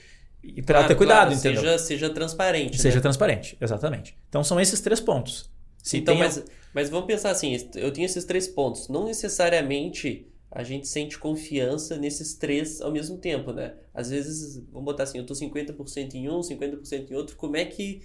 e 0.43 0.61
para 0.61 0.75
Claro, 0.79 0.87
ter 0.87 0.95
cuidado, 0.95 1.17
claro, 1.27 1.33
entendeu? 1.33 1.61
Seja, 1.61 1.77
seja 1.77 2.09
transparente. 2.09 2.81
Seja 2.81 2.95
né? 2.95 3.01
transparente, 3.01 3.57
exatamente. 3.61 4.17
Então 4.27 4.43
são 4.43 4.59
esses 4.59 4.81
três 4.81 4.99
pontos. 4.99 5.49
Se 5.83 5.97
então, 5.97 6.15
tem- 6.15 6.23
mas, 6.23 6.43
mas 6.73 6.89
vamos 6.89 7.05
pensar 7.05 7.31
assim, 7.31 7.55
eu 7.75 7.91
tenho 7.91 8.05
esses 8.05 8.25
três 8.25 8.47
pontos. 8.47 8.87
Não 8.89 9.05
necessariamente 9.05 10.27
a 10.51 10.63
gente 10.63 10.87
sente 10.87 11.17
confiança 11.17 11.97
nesses 11.97 12.33
três 12.33 12.81
ao 12.81 12.91
mesmo 12.91 13.17
tempo, 13.17 13.53
né? 13.53 13.73
Às 13.93 14.09
vezes, 14.09 14.61
vamos 14.71 14.85
botar 14.85 15.03
assim, 15.03 15.17
eu 15.17 15.25
tô 15.25 15.33
50% 15.33 16.13
em 16.15 16.29
um, 16.29 16.41
50% 16.41 17.09
em 17.09 17.15
outro, 17.15 17.37
como 17.37 17.55
é 17.55 17.63
que 17.63 18.01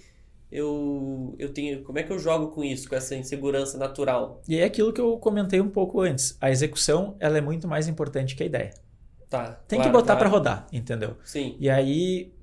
eu, 0.49 1.35
eu 1.37 1.53
tenho, 1.53 1.83
como 1.83 1.99
é 1.99 2.03
que 2.03 2.11
eu 2.11 2.17
jogo 2.17 2.47
com 2.47 2.63
isso, 2.63 2.87
com 2.87 2.95
essa 2.95 3.15
insegurança 3.15 3.77
natural? 3.77 4.41
E 4.47 4.57
é 4.57 4.63
aquilo 4.63 4.93
que 4.93 5.01
eu 5.01 5.17
comentei 5.17 5.59
um 5.59 5.69
pouco 5.69 5.99
antes. 5.99 6.37
A 6.39 6.49
execução 6.49 7.17
ela 7.19 7.37
é 7.37 7.41
muito 7.41 7.67
mais 7.67 7.87
importante 7.89 8.35
que 8.35 8.43
a 8.43 8.45
ideia. 8.45 8.73
Tá. 9.29 9.59
Tem 9.67 9.77
claro, 9.77 9.91
que 9.91 9.97
botar 9.97 10.15
claro. 10.15 10.19
para 10.19 10.29
rodar, 10.29 10.67
entendeu? 10.71 11.17
Sim. 11.25 11.57
E 11.59 11.69
aí 11.69 12.33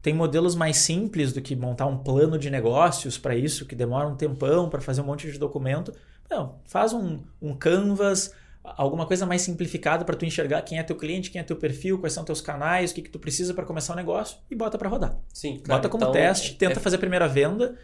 tem 0.00 0.14
modelos 0.14 0.54
mais 0.54 0.78
simples 0.78 1.30
do 1.32 1.42
que 1.42 1.54
montar 1.54 1.86
um 1.86 1.98
plano 1.98 2.38
de 2.38 2.48
negócios 2.48 3.18
para 3.18 3.36
isso, 3.36 3.66
que 3.66 3.74
demora 3.74 4.08
um 4.08 4.16
tempão 4.16 4.70
para 4.70 4.80
fazer 4.80 5.02
um 5.02 5.04
monte 5.04 5.30
de 5.30 5.38
documento. 5.38 5.92
Não, 6.30 6.58
faz 6.64 6.94
um, 6.94 7.20
um 7.40 7.54
canvas, 7.54 8.34
alguma 8.64 9.06
coisa 9.06 9.26
mais 9.26 9.42
simplificada 9.42 10.04
para 10.04 10.14
tu 10.16 10.24
enxergar 10.24 10.62
quem 10.62 10.78
é 10.78 10.82
teu 10.82 10.96
cliente, 10.96 11.30
quem 11.30 11.40
é 11.40 11.44
teu 11.44 11.56
perfil, 11.56 11.98
quais 11.98 12.12
são 12.12 12.24
teus 12.24 12.40
canais, 12.40 12.90
o 12.90 12.94
que, 12.94 13.02
que 13.02 13.10
tu 13.10 13.18
precisa 13.18 13.52
para 13.54 13.64
começar 13.64 13.92
o 13.92 13.96
negócio 13.96 14.38
e 14.50 14.54
bota 14.54 14.78
para 14.78 14.88
rodar. 14.88 15.16
Sim, 15.32 15.60
claro. 15.64 15.80
Bota 15.82 15.88
como 15.88 16.04
Então, 16.04 16.12
teste, 16.12 16.52
é- 16.52 16.56
tenta 16.68 16.80
fazer 16.80 16.96
a 16.96 16.98
primeira 17.00 17.26
venda. 17.28 17.76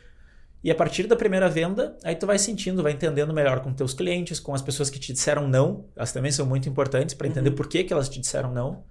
E 0.62 0.70
a 0.72 0.74
partir 0.74 1.06
da 1.06 1.14
primeira 1.14 1.48
venda, 1.48 1.96
aí 2.02 2.16
tu 2.16 2.26
vai 2.26 2.36
sentindo, 2.38 2.82
vai 2.82 2.90
entendendo 2.92 3.32
melhor 3.32 3.60
com 3.60 3.72
teus 3.72 3.94
clientes, 3.94 4.40
com 4.40 4.52
as 4.54 4.60
pessoas 4.62 4.90
que 4.90 4.98
te 4.98 5.12
disseram 5.12 5.46
não. 5.46 5.84
Elas 5.94 6.10
também 6.12 6.32
são 6.32 6.44
muito 6.44 6.68
importantes 6.68 7.14
para 7.14 7.28
entender 7.28 7.50
Uhum. 7.50 7.54
por 7.56 7.68
que, 7.68 7.84
que 7.84 7.92
elas 7.92 8.08
te 8.08 8.20
disseram 8.20 8.52
não. 8.52 8.82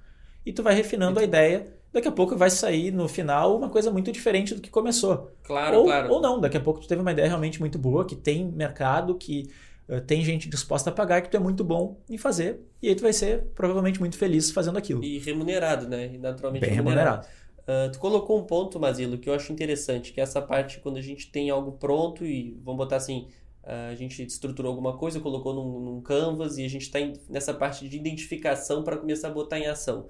E 0.45 0.53
tu 0.53 0.63
vai 0.63 0.73
refinando 0.73 1.19
a 1.19 1.23
ideia. 1.23 1.67
Daqui 1.91 2.07
a 2.07 2.11
pouco 2.11 2.37
vai 2.37 2.49
sair 2.49 2.91
no 2.91 3.07
final 3.09 3.57
uma 3.57 3.69
coisa 3.69 3.91
muito 3.91 4.11
diferente 4.13 4.53
do 4.55 4.61
que 4.61 4.69
começou. 4.69 5.31
Claro, 5.43 5.79
ou, 5.79 5.85
claro. 5.85 6.09
ou 6.13 6.21
não, 6.21 6.39
daqui 6.39 6.55
a 6.55 6.59
pouco 6.61 6.79
tu 6.79 6.87
teve 6.87 7.01
uma 7.01 7.11
ideia 7.11 7.27
realmente 7.27 7.59
muito 7.59 7.77
boa, 7.77 8.05
que 8.05 8.15
tem 8.15 8.45
mercado, 8.49 9.15
que 9.15 9.49
tem 10.05 10.23
gente 10.23 10.49
disposta 10.49 10.89
a 10.89 10.93
pagar, 10.93 11.21
que 11.21 11.29
tu 11.29 11.37
é 11.37 11.39
muito 11.39 11.63
bom 11.63 12.01
em 12.09 12.17
fazer. 12.17 12.59
E 12.81 12.89
aí 12.89 12.95
tu 12.95 13.03
vai 13.03 13.13
ser 13.13 13.43
provavelmente 13.55 13.99
muito 13.99 14.17
feliz 14.17 14.51
fazendo 14.51 14.77
aquilo. 14.77 15.03
E 15.03 15.19
remunerado, 15.19 15.87
né? 15.87 16.13
E 16.13 16.17
naturalmente 16.17 16.65
Bem 16.65 16.75
remunerado. 16.75 17.25
Ah, 17.67 17.89
tu 17.91 17.99
colocou 17.99 18.39
um 18.39 18.45
ponto, 18.45 18.79
Mazilo, 18.79 19.17
que 19.17 19.29
eu 19.29 19.33
acho 19.33 19.51
interessante, 19.51 20.13
que 20.13 20.21
é 20.21 20.23
essa 20.23 20.41
parte 20.41 20.79
quando 20.79 20.97
a 20.97 21.01
gente 21.01 21.29
tem 21.29 21.49
algo 21.49 21.73
pronto 21.73 22.25
e, 22.25 22.57
vamos 22.63 22.77
botar 22.77 22.95
assim, 22.95 23.27
ah, 23.63 23.89
a 23.89 23.95
gente 23.95 24.23
estruturou 24.23 24.71
alguma 24.71 24.97
coisa, 24.97 25.19
colocou 25.19 25.53
num, 25.53 25.79
num 25.79 26.01
canvas 26.01 26.57
e 26.57 26.65
a 26.65 26.69
gente 26.69 26.83
está 26.83 26.99
nessa 27.29 27.53
parte 27.53 27.87
de 27.87 27.97
identificação 27.97 28.83
para 28.83 28.95
começar 28.95 29.27
a 29.27 29.31
botar 29.31 29.59
em 29.59 29.67
ação. 29.67 30.07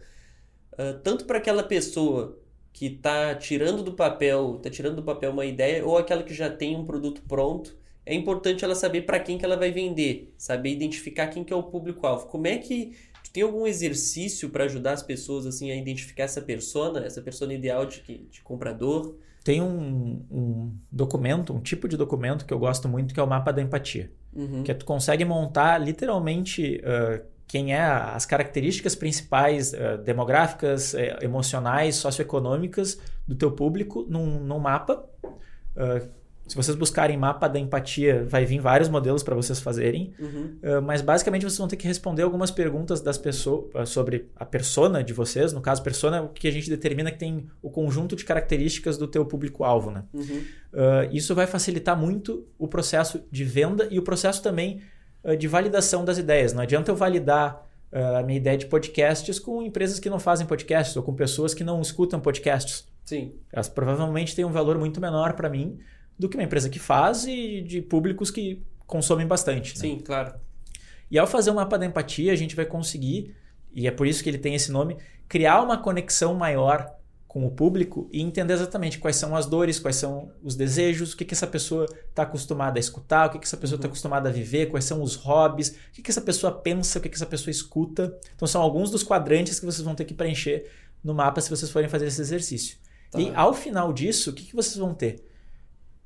Ah, 0.78 1.00
tanto 1.04 1.26
para 1.26 1.40
aquela 1.40 1.63
pessoa 1.63 2.40
que 2.72 2.86
está 2.86 3.34
tirando 3.34 3.82
do 3.82 3.94
papel, 3.94 4.58
está 4.58 4.70
tirando 4.70 4.98
do 4.98 5.04
papel 5.04 5.32
uma 5.32 5.46
ideia, 5.46 5.84
ou 5.84 5.98
aquela 5.98 6.22
que 6.22 6.34
já 6.34 6.50
tem 6.50 6.76
um 6.76 6.86
produto 6.86 7.24
pronto, 7.28 7.76
é 8.08 8.15
importante 8.15 8.63
ela 8.63 8.76
saber 8.76 9.02
para 9.02 9.20
quem 9.20 9.38
que 9.38 9.46
ela 9.46 9.58
vai 9.58 9.72
vender, 9.72 10.34
saber 10.38 10.72
identificar 10.72 11.28
quem 11.28 11.43
que 11.43 11.54
é 11.54 11.56
o 11.56 11.63
público-alvo. 11.63 12.28
Como 12.28 12.48
é 12.48 12.58
que 12.58 12.96
Tu 13.28 13.32
tem 13.32 13.43
algum 13.43 13.67
exercício 13.67 14.50
para 14.50 14.63
ajudar 14.63 14.93
as 14.93 15.04
pessoas 15.04 15.46
assim 15.46 15.70
a 15.70 15.76
identificar 15.76 16.24
essa 16.24 16.41
persona, 16.41 17.06
essa 17.06 17.22
persona 17.22 17.54
ideal 17.54 17.86
de, 17.86 18.02
de 18.02 18.41
comprador? 18.41 19.17
Tem 19.43 19.62
um, 19.62 20.26
um 20.32 20.74
documento, 20.89 21.54
um 21.54 21.60
tipo 21.60 21.89
de 21.89 21.98
documento 21.98 22.46
que 22.46 22.54
eu 22.54 22.60
gosto 22.60 22.88
muito, 22.88 23.13
que 23.13 23.20
é 23.20 23.24
o 23.24 23.28
mapa 23.28 23.52
da 23.52 23.62
empatia. 23.62 24.10
Uhum. 24.34 24.63
Que 24.63 24.72
é 24.72 24.74
tu 24.74 24.86
consegue 24.86 25.26
montar 25.26 25.78
literalmente 25.78 26.82
ah, 26.86 27.22
quem 27.46 27.74
é 27.74 27.82
as 27.82 28.26
características 28.26 28.96
principais 28.96 29.74
ah, 29.74 29.98
demográficas, 29.98 30.93
eh, 30.93 31.17
emocionais, 31.22 31.96
socioeconômicas 31.96 32.98
do 33.28 33.36
teu 33.36 33.52
público 33.52 34.06
num, 34.10 34.39
num 34.39 34.60
mapa. 34.60 35.06
Ah, 36.48 36.50
se 36.50 36.56
vocês 36.56 36.76
buscarem 36.78 37.18
mapa 37.18 37.48
da 37.48 37.60
empatia, 37.60 38.26
vai 38.28 38.46
vir 38.46 38.60
vários 38.60 38.90
modelos 38.90 39.22
para 39.22 39.36
vocês 39.36 39.60
fazerem. 39.60 40.14
Uhum. 40.20 40.58
Uh, 40.64 40.82
mas 40.82 41.02
basicamente 41.02 41.44
vocês 41.44 41.58
vão 41.58 41.68
ter 41.68 41.76
que 41.76 41.88
responder 41.88 42.24
algumas 42.24 42.50
perguntas 42.50 43.02
das 43.02 43.18
pessoas 43.18 43.66
uh, 43.76 43.86
sobre 43.86 44.30
a 44.36 44.46
persona 44.46 45.04
de 45.04 45.14
vocês. 45.14 45.52
No 45.52 45.62
caso, 45.62 45.84
persona 45.84 46.18
é 46.18 46.22
o 46.22 46.30
que 46.30 46.48
a 46.48 46.52
gente 46.52 46.70
determina 46.70 47.12
que 47.12 47.20
tem 47.20 47.48
o 47.62 47.70
conjunto 47.70 48.16
de 48.16 48.24
características 48.24 48.98
do 48.98 49.08
teu 49.08 49.26
público-alvo, 49.26 49.92
né? 49.92 50.04
Uhum. 50.14 50.44
Uh, 50.74 51.10
isso 51.12 51.36
vai 51.36 51.48
facilitar 51.48 51.98
muito 51.98 52.46
o 52.58 52.68
processo 52.68 53.24
de 53.32 53.44
venda 53.44 53.88
e 53.92 54.00
o 54.00 54.02
processo 54.02 54.42
também 54.42 54.82
uh, 55.24 55.36
de 55.36 55.48
validação 55.48 56.06
das 56.06 56.18
ideias. 56.18 56.54
Não 56.54 56.62
adianta 56.62 56.92
eu 56.92 56.96
validar 56.96 57.68
uh, 57.92 58.18
a 58.18 58.24
minha 58.24 58.38
ideia 58.38 58.58
de 58.58 58.66
podcasts 58.68 59.40
com 59.40 59.62
empresas 59.62 60.00
que 60.00 60.10
não 60.10 60.20
fazem 60.20 60.48
podcasts 60.48 60.96
ou 60.96 61.04
com 61.04 61.14
pessoas 61.14 61.54
que 61.54 61.64
não 61.64 61.82
escutam 61.82 62.20
podcasts. 62.20 62.88
Sim. 63.04 63.34
Elas 63.52 63.70
provavelmente 63.70 64.36
têm 64.36 64.44
um 64.44 64.52
valor 64.52 64.78
muito 64.78 65.00
menor 65.00 65.34
para 65.34 65.50
mim 65.50 65.80
do 66.17 66.27
que 66.27 66.38
uma 66.38 66.43
empresa 66.43 66.69
que 66.69 66.80
faz 66.80 67.25
e 67.25 67.62
de 67.62 67.82
públicos 67.82 68.32
que 68.32 68.63
consomem 68.86 69.27
bastante. 69.27 69.75
Né? 69.75 69.82
Sim, 69.82 69.99
claro. 69.99 70.34
E 71.10 71.17
ao 71.17 71.27
fazer 71.27 71.51
o 71.51 71.56
mapa 71.56 71.77
da 71.77 71.86
empatia, 71.86 72.34
a 72.34 72.36
gente 72.36 72.56
vai 72.56 72.65
conseguir, 72.65 73.36
e 73.73 73.88
é 73.88 73.91
por 73.91 74.08
isso 74.08 74.23
que 74.23 74.30
ele 74.30 74.38
tem 74.38 74.56
esse 74.56 74.71
nome, 74.71 74.97
criar 75.27 75.62
uma 75.62 75.77
conexão 75.77 76.34
maior 76.34 76.97
com 77.27 77.45
o 77.45 77.51
público 77.51 78.10
e 78.12 78.21
entender 78.21 78.53
exatamente 78.53 78.99
quais 78.99 79.15
são 79.15 79.36
as 79.36 79.45
dores, 79.45 79.80
quais 79.80 79.97
são 79.97 80.32
os 80.41 80.56
desejos, 80.56 81.13
o 81.13 81.17
que, 81.17 81.25
que 81.25 81.34
essa 81.34 81.45
pessoa 81.45 81.86
está 82.10 82.23
acostumada 82.23 82.80
a 82.80 82.82
escutar, 82.82 83.27
o 83.27 83.32
que, 83.32 83.39
que 83.39 83.45
essa 83.45 83.58
pessoa 83.58 83.75
está 83.75 83.88
uhum. 83.88 83.91
acostumada 83.91 84.30
a 84.30 84.32
viver, 84.32 84.67
quais 84.67 84.86
são 84.86 85.01
os 85.03 85.15
hobbies, 85.15 85.69
o 85.69 85.93
que, 85.93 86.01
que 86.01 86.10
essa 86.10 86.21
pessoa 86.21 86.51
pensa, 86.51 86.97
o 86.97 87.01
que, 87.01 87.10
que 87.10 87.15
essa 87.15 87.25
pessoa 87.25 87.51
escuta. 87.51 88.17
Então 88.36 88.47
são 88.47 88.62
alguns 88.62 88.89
dos 88.89 89.03
quadrantes 89.03 89.60
que 89.60 89.65
vocês 89.65 89.84
vão 89.84 89.93
ter 89.93 90.06
que 90.06 90.13
preencher 90.13 90.69
no 91.03 91.13
mapa 91.13 91.39
se 91.41 91.49
vocês 91.49 91.69
forem 91.69 91.89
fazer 91.89 92.08
esse 92.08 92.21
exercício. 92.21 92.77
Tá. 93.12 93.19
E 93.19 93.32
ao 93.36 93.53
final 93.53 93.93
disso, 93.93 94.32
o 94.32 94.34
que, 94.34 94.43
que 94.45 94.56
vocês 94.56 94.77
vão 94.77 94.93
ter? 94.93 95.23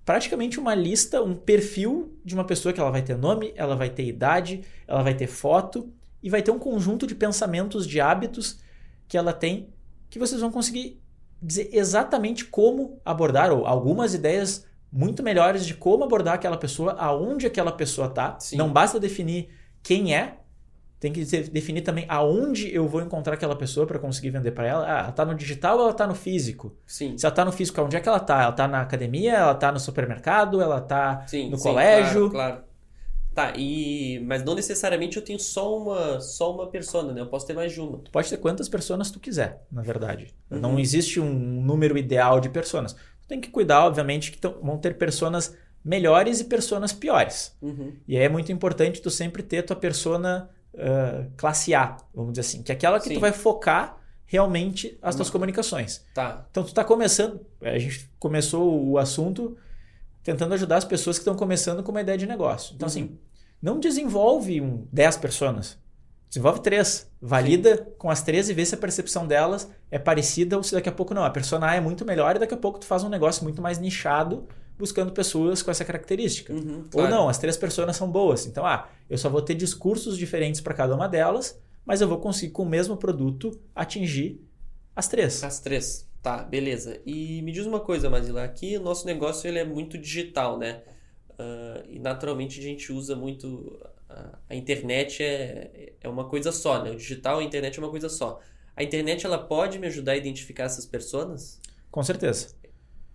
Praticamente 0.05 0.59
uma 0.59 0.73
lista, 0.73 1.21
um 1.21 1.35
perfil 1.35 2.17
de 2.25 2.33
uma 2.33 2.43
pessoa 2.43 2.73
que 2.73 2.79
ela 2.79 2.91
vai 2.91 3.01
ter 3.01 3.17
nome, 3.17 3.53
ela 3.55 3.75
vai 3.75 3.89
ter 3.89 4.05
idade, 4.05 4.63
ela 4.87 5.03
vai 5.03 5.13
ter 5.13 5.27
foto 5.27 5.93
e 6.21 6.29
vai 6.29 6.41
ter 6.41 6.51
um 6.51 6.59
conjunto 6.59 7.05
de 7.05 7.15
pensamentos, 7.15 7.87
de 7.87 8.01
hábitos 8.01 8.59
que 9.07 9.17
ela 9.17 9.33
tem 9.33 9.69
que 10.11 10.19
vocês 10.19 10.41
vão 10.41 10.51
conseguir 10.51 11.01
dizer 11.41 11.69
exatamente 11.71 12.45
como 12.45 12.99
abordar, 13.03 13.51
ou 13.51 13.65
algumas 13.65 14.13
ideias 14.13 14.67
muito 14.91 15.23
melhores 15.23 15.65
de 15.65 15.73
como 15.73 16.03
abordar 16.03 16.35
aquela 16.35 16.57
pessoa, 16.57 16.91
aonde 16.99 17.47
aquela 17.47 17.71
pessoa 17.71 18.07
está. 18.07 18.37
Não 18.53 18.71
basta 18.71 18.99
definir 18.99 19.49
quem 19.81 20.13
é, 20.13 20.37
tem 21.01 21.11
que 21.11 21.25
definir 21.25 21.81
também 21.81 22.05
aonde 22.07 22.71
eu 22.71 22.87
vou 22.87 23.01
encontrar 23.01 23.33
aquela 23.33 23.55
pessoa 23.55 23.87
para 23.87 23.97
conseguir 23.97 24.29
vender 24.29 24.51
para 24.51 24.67
ela. 24.67 24.85
Ah, 24.85 24.99
ela 24.99 25.09
está 25.09 25.25
no 25.25 25.33
digital 25.33 25.77
ou 25.77 25.81
ela 25.81 25.91
está 25.91 26.05
no 26.05 26.13
físico? 26.13 26.77
Sim. 26.85 27.17
Se 27.17 27.25
ela 27.25 27.33
está 27.33 27.43
no 27.43 27.51
físico, 27.51 27.81
onde 27.81 27.97
é 27.97 27.99
que 27.99 28.07
ela 28.07 28.19
está? 28.19 28.39
Ela 28.39 28.51
está 28.51 28.67
na 28.67 28.81
academia, 28.81 29.33
ela 29.33 29.53
está 29.53 29.71
no 29.71 29.79
supermercado, 29.79 30.61
ela 30.61 30.77
está 30.77 31.23
no 31.23 31.27
sim, 31.27 31.51
colégio. 31.57 32.29
Claro, 32.29 32.53
claro. 32.53 32.63
Tá, 33.33 33.53
e 33.57 34.19
mas 34.27 34.43
não 34.43 34.53
necessariamente 34.53 35.17
eu 35.17 35.23
tenho 35.23 35.39
só 35.39 35.75
uma 35.75 36.19
só 36.19 36.53
uma 36.53 36.67
persona, 36.67 37.11
né? 37.13 37.21
Eu 37.21 37.27
posso 37.27 37.47
ter 37.47 37.55
mais 37.55 37.71
de 37.73 37.81
uma. 37.81 37.97
Tu 37.97 38.11
pode 38.11 38.29
ter 38.29 38.37
quantas 38.37 38.69
pessoas 38.69 39.09
tu 39.09 39.19
quiser, 39.19 39.65
na 39.71 39.81
verdade. 39.81 40.35
Uhum. 40.51 40.59
Não 40.59 40.79
existe 40.79 41.19
um 41.19 41.33
número 41.33 41.97
ideal 41.97 42.39
de 42.39 42.49
pessoas. 42.49 42.93
Tu 42.93 43.27
tem 43.27 43.41
que 43.41 43.49
cuidar, 43.49 43.85
obviamente, 43.87 44.31
que 44.31 44.47
vão 44.61 44.77
ter 44.77 44.99
pessoas 44.99 45.57
melhores 45.83 46.41
e 46.41 46.43
pessoas 46.43 46.93
piores. 46.93 47.57
Uhum. 47.59 47.93
E 48.07 48.15
aí 48.15 48.23
é 48.23 48.29
muito 48.29 48.51
importante 48.51 49.01
tu 49.01 49.09
sempre 49.09 49.41
ter 49.41 49.63
tua 49.63 49.75
persona 49.75 50.47
uh, 50.73 51.31
classe 51.37 51.73
A, 51.73 51.97
vamos 52.13 52.33
dizer 52.33 52.41
assim, 52.41 52.63
que 52.63 52.71
é 52.71 52.75
aquela 52.75 52.99
que 52.99 53.07
Sim. 53.07 53.15
tu 53.15 53.19
vai 53.19 53.31
focar 53.31 53.97
realmente 54.25 54.97
as 55.01 55.15
tuas 55.15 55.27
uhum. 55.27 55.33
comunicações. 55.33 56.05
Tá. 56.13 56.45
Então 56.49 56.63
tu 56.63 56.73
tá 56.73 56.83
começando, 56.83 57.45
a 57.61 57.77
gente 57.77 58.09
começou 58.17 58.89
o 58.89 58.97
assunto 58.97 59.57
tentando 60.23 60.53
ajudar 60.53 60.77
as 60.77 60.85
pessoas 60.85 61.17
que 61.17 61.21
estão 61.21 61.35
começando 61.35 61.83
com 61.83 61.91
uma 61.91 62.01
ideia 62.01 62.17
de 62.17 62.25
negócio. 62.25 62.73
Então, 62.75 62.87
assim, 62.87 63.01
uhum. 63.01 63.07
assim, 63.07 63.19
não 63.61 63.79
desenvolve 63.79 64.61
um 64.61 64.87
10 64.91 65.17
personas. 65.17 65.77
Desenvolve 66.29 66.61
três. 66.61 67.11
Valida 67.21 67.75
Sim. 67.75 67.83
com 67.97 68.09
as 68.09 68.23
três 68.23 68.47
e 68.47 68.53
vê 68.53 68.65
se 68.65 68.73
a 68.73 68.77
percepção 68.77 69.27
delas 69.27 69.69
é 69.89 69.99
parecida 69.99 70.55
ou 70.55 70.63
se 70.63 70.73
daqui 70.73 70.87
a 70.87 70.91
pouco 70.91 71.13
não. 71.13 71.25
A 71.25 71.29
persona 71.29 71.69
A 71.69 71.75
é 71.75 71.81
muito 71.81 72.05
melhor 72.05 72.35
e 72.35 72.39
daqui 72.39 72.53
a 72.53 72.57
pouco 72.57 72.79
tu 72.79 72.85
faz 72.85 73.03
um 73.03 73.09
negócio 73.09 73.43
muito 73.43 73.61
mais 73.61 73.79
nichado 73.79 74.47
buscando 74.77 75.11
pessoas 75.11 75.61
com 75.61 75.71
essa 75.71 75.85
característica. 75.85 76.53
Uhum, 76.53 76.85
claro. 76.89 77.07
Ou 77.07 77.09
não, 77.09 77.29
as 77.29 77.37
três 77.37 77.57
pessoas 77.57 77.95
são 77.95 78.11
boas. 78.11 78.45
Então, 78.45 78.65
ah, 78.65 78.89
eu 79.09 79.17
só 79.17 79.29
vou 79.29 79.41
ter 79.41 79.55
discursos 79.55 80.17
diferentes 80.17 80.61
para 80.61 80.73
cada 80.73 80.95
uma 80.95 81.07
delas, 81.07 81.59
mas 81.85 82.01
eu 82.01 82.07
vou 82.07 82.19
conseguir 82.19 82.51
com 82.51 82.63
o 82.63 82.69
mesmo 82.69 82.97
produto 82.97 83.51
atingir 83.75 84.41
as 84.95 85.07
três. 85.07 85.43
As 85.43 85.59
três. 85.59 86.09
Tá, 86.21 86.43
beleza. 86.43 87.01
E 87.05 87.41
me 87.41 87.51
diz 87.51 87.65
uma 87.65 87.79
coisa, 87.79 88.09
Mazila, 88.09 88.43
aqui 88.43 88.77
o 88.77 88.81
nosso 88.81 89.05
negócio 89.07 89.47
ele 89.47 89.57
é 89.57 89.65
muito 89.65 89.97
digital, 89.97 90.57
né? 90.57 90.83
Uh, 91.31 91.83
e 91.89 91.99
naturalmente 91.99 92.59
a 92.59 92.63
gente 92.63 92.91
usa 92.91 93.15
muito. 93.15 93.47
Uh, 94.09 94.37
a 94.47 94.55
internet 94.55 95.23
é, 95.23 95.93
é 95.99 96.07
uma 96.07 96.29
coisa 96.29 96.51
só, 96.51 96.83
né? 96.83 96.91
O 96.91 96.95
digital 96.95 97.41
e 97.41 97.45
a 97.45 97.47
internet 97.47 97.77
é 97.77 97.81
uma 97.81 97.89
coisa 97.89 98.09
só. 98.09 98.39
A 98.75 98.83
internet 98.83 99.25
ela 99.25 99.39
pode 99.39 99.79
me 99.79 99.87
ajudar 99.87 100.11
a 100.11 100.17
identificar 100.17 100.63
essas 100.63 100.85
pessoas? 100.85 101.59
Com 101.89 102.03
certeza. 102.03 102.49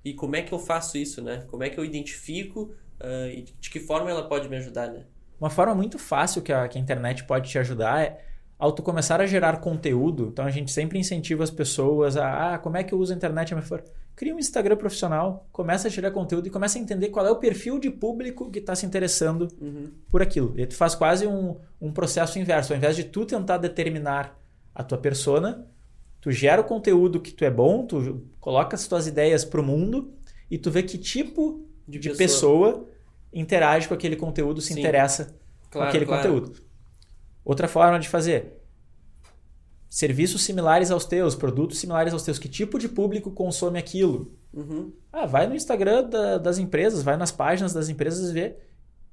E 0.06 0.14
como 0.14 0.36
é 0.36 0.42
que 0.42 0.52
eu 0.54 0.58
faço 0.60 0.96
isso, 0.96 1.20
né? 1.20 1.42
Como 1.48 1.64
é 1.64 1.68
que 1.68 1.80
eu 1.80 1.84
identifico 1.84 2.72
uh, 3.00 3.28
e 3.28 3.42
de 3.42 3.68
que 3.68 3.80
forma 3.80 4.08
ela 4.08 4.28
pode 4.28 4.48
me 4.48 4.56
ajudar, 4.56 4.86
né? 4.88 5.02
Uma 5.40 5.50
forma 5.50 5.74
muito 5.74 5.98
fácil 5.98 6.42
que 6.42 6.52
a, 6.52 6.68
que 6.68 6.78
a 6.78 6.80
internet 6.80 7.24
pode 7.24 7.50
te 7.50 7.58
ajudar 7.58 8.04
é 8.04 8.24
ao 8.56 8.70
tu 8.70 8.84
começar 8.84 9.20
a 9.20 9.26
gerar 9.26 9.56
conteúdo, 9.56 10.28
então 10.32 10.44
a 10.44 10.50
gente 10.50 10.70
sempre 10.70 10.96
incentiva 10.96 11.42
as 11.42 11.50
pessoas 11.50 12.16
a, 12.16 12.54
ah, 12.54 12.58
como 12.58 12.76
é 12.76 12.84
que 12.84 12.94
eu 12.94 13.00
uso 13.00 13.12
a 13.12 13.16
internet 13.16 13.52
minha 13.52 13.66
favor? 13.66 13.82
Cria 14.14 14.32
um 14.32 14.38
Instagram 14.38 14.76
profissional, 14.76 15.44
começa 15.50 15.88
a 15.88 15.90
gerar 15.90 16.12
conteúdo 16.12 16.46
e 16.46 16.50
começa 16.50 16.78
a 16.78 16.80
entender 16.80 17.08
qual 17.08 17.26
é 17.26 17.30
o 17.32 17.36
perfil 17.36 17.80
de 17.80 17.90
público 17.90 18.48
que 18.48 18.60
está 18.60 18.76
se 18.76 18.86
interessando 18.86 19.48
uhum. 19.60 19.90
por 20.08 20.22
aquilo. 20.22 20.54
E 20.56 20.64
tu 20.66 20.76
faz 20.76 20.94
quase 20.94 21.26
um, 21.26 21.56
um 21.80 21.92
processo 21.92 22.38
inverso. 22.38 22.72
Ao 22.72 22.76
invés 22.78 22.94
de 22.94 23.02
tu 23.02 23.26
tentar 23.26 23.58
determinar 23.58 24.38
a 24.72 24.84
tua 24.84 24.98
persona, 24.98 25.66
tu 26.26 26.32
gera 26.32 26.60
o 26.60 26.64
conteúdo 26.64 27.20
que 27.20 27.32
tu 27.32 27.44
é 27.44 27.50
bom, 27.52 27.86
tu 27.86 28.20
coloca 28.40 28.74
as 28.74 28.88
tuas 28.88 29.06
ideias 29.06 29.44
para 29.44 29.60
o 29.60 29.64
mundo 29.64 30.12
e 30.50 30.58
tu 30.58 30.72
vê 30.72 30.82
que 30.82 30.98
tipo 30.98 31.64
de, 31.86 32.00
de 32.00 32.08
pessoa. 32.14 32.72
pessoa. 32.72 32.88
interage 33.32 33.86
com 33.86 33.94
aquele 33.94 34.16
conteúdo, 34.16 34.60
se 34.60 34.74
Sim. 34.74 34.80
interessa 34.80 35.26
claro, 35.26 35.38
com 35.70 35.82
aquele 35.82 36.04
claro. 36.04 36.22
conteúdo. 36.22 36.60
Outra 37.44 37.68
forma 37.68 38.00
de 38.00 38.08
fazer. 38.08 38.60
Serviços 39.88 40.42
similares 40.42 40.90
aos 40.90 41.04
teus, 41.04 41.36
produtos 41.36 41.78
similares 41.78 42.12
aos 42.12 42.24
teus. 42.24 42.40
Que 42.40 42.48
tipo 42.48 42.76
de 42.76 42.88
público 42.88 43.30
consome 43.30 43.78
aquilo? 43.78 44.36
Uhum. 44.52 44.92
Ah, 45.12 45.26
vai 45.26 45.46
no 45.46 45.54
Instagram 45.54 46.08
da, 46.08 46.38
das 46.38 46.58
empresas, 46.58 47.04
vai 47.04 47.16
nas 47.16 47.30
páginas 47.30 47.72
das 47.72 47.88
empresas 47.88 48.30
e 48.30 48.32
vê 48.32 48.56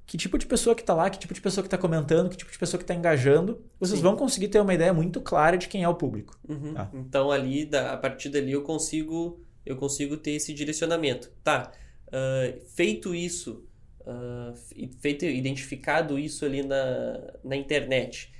que 0.06 0.18
tipo 0.18 0.36
de 0.36 0.46
pessoa 0.46 0.74
que 0.74 0.82
está 0.82 0.94
lá, 0.94 1.08
que 1.08 1.18
tipo 1.18 1.32
de 1.32 1.40
pessoa 1.40 1.62
que 1.62 1.66
está 1.66 1.78
comentando, 1.78 2.28
que 2.28 2.36
tipo 2.36 2.50
de 2.50 2.58
pessoa 2.58 2.78
que 2.78 2.84
está 2.84 2.94
engajando. 2.94 3.64
Vocês 3.80 3.98
Sim. 3.98 4.02
vão 4.02 4.16
conseguir 4.16 4.48
ter 4.48 4.60
uma 4.60 4.74
ideia 4.74 4.92
muito 4.92 5.20
clara 5.20 5.56
de 5.56 5.68
quem 5.68 5.82
é 5.82 5.88
o 5.88 5.94
público. 5.94 6.38
Uhum. 6.48 6.74
Tá? 6.74 6.90
Então 6.92 7.30
ali, 7.30 7.68
a 7.74 7.96
partir 7.96 8.28
dali, 8.28 8.52
eu 8.52 8.62
consigo, 8.62 9.40
eu 9.64 9.76
consigo 9.76 10.16
ter 10.16 10.32
esse 10.32 10.52
direcionamento. 10.52 11.32
Tá, 11.42 11.72
uh, 12.08 12.60
feito 12.66 13.14
isso, 13.14 13.64
uh, 14.00 14.54
feito, 15.00 15.24
identificado 15.24 16.18
isso 16.18 16.44
ali 16.44 16.62
na, 16.62 17.20
na 17.42 17.56
internet, 17.56 18.30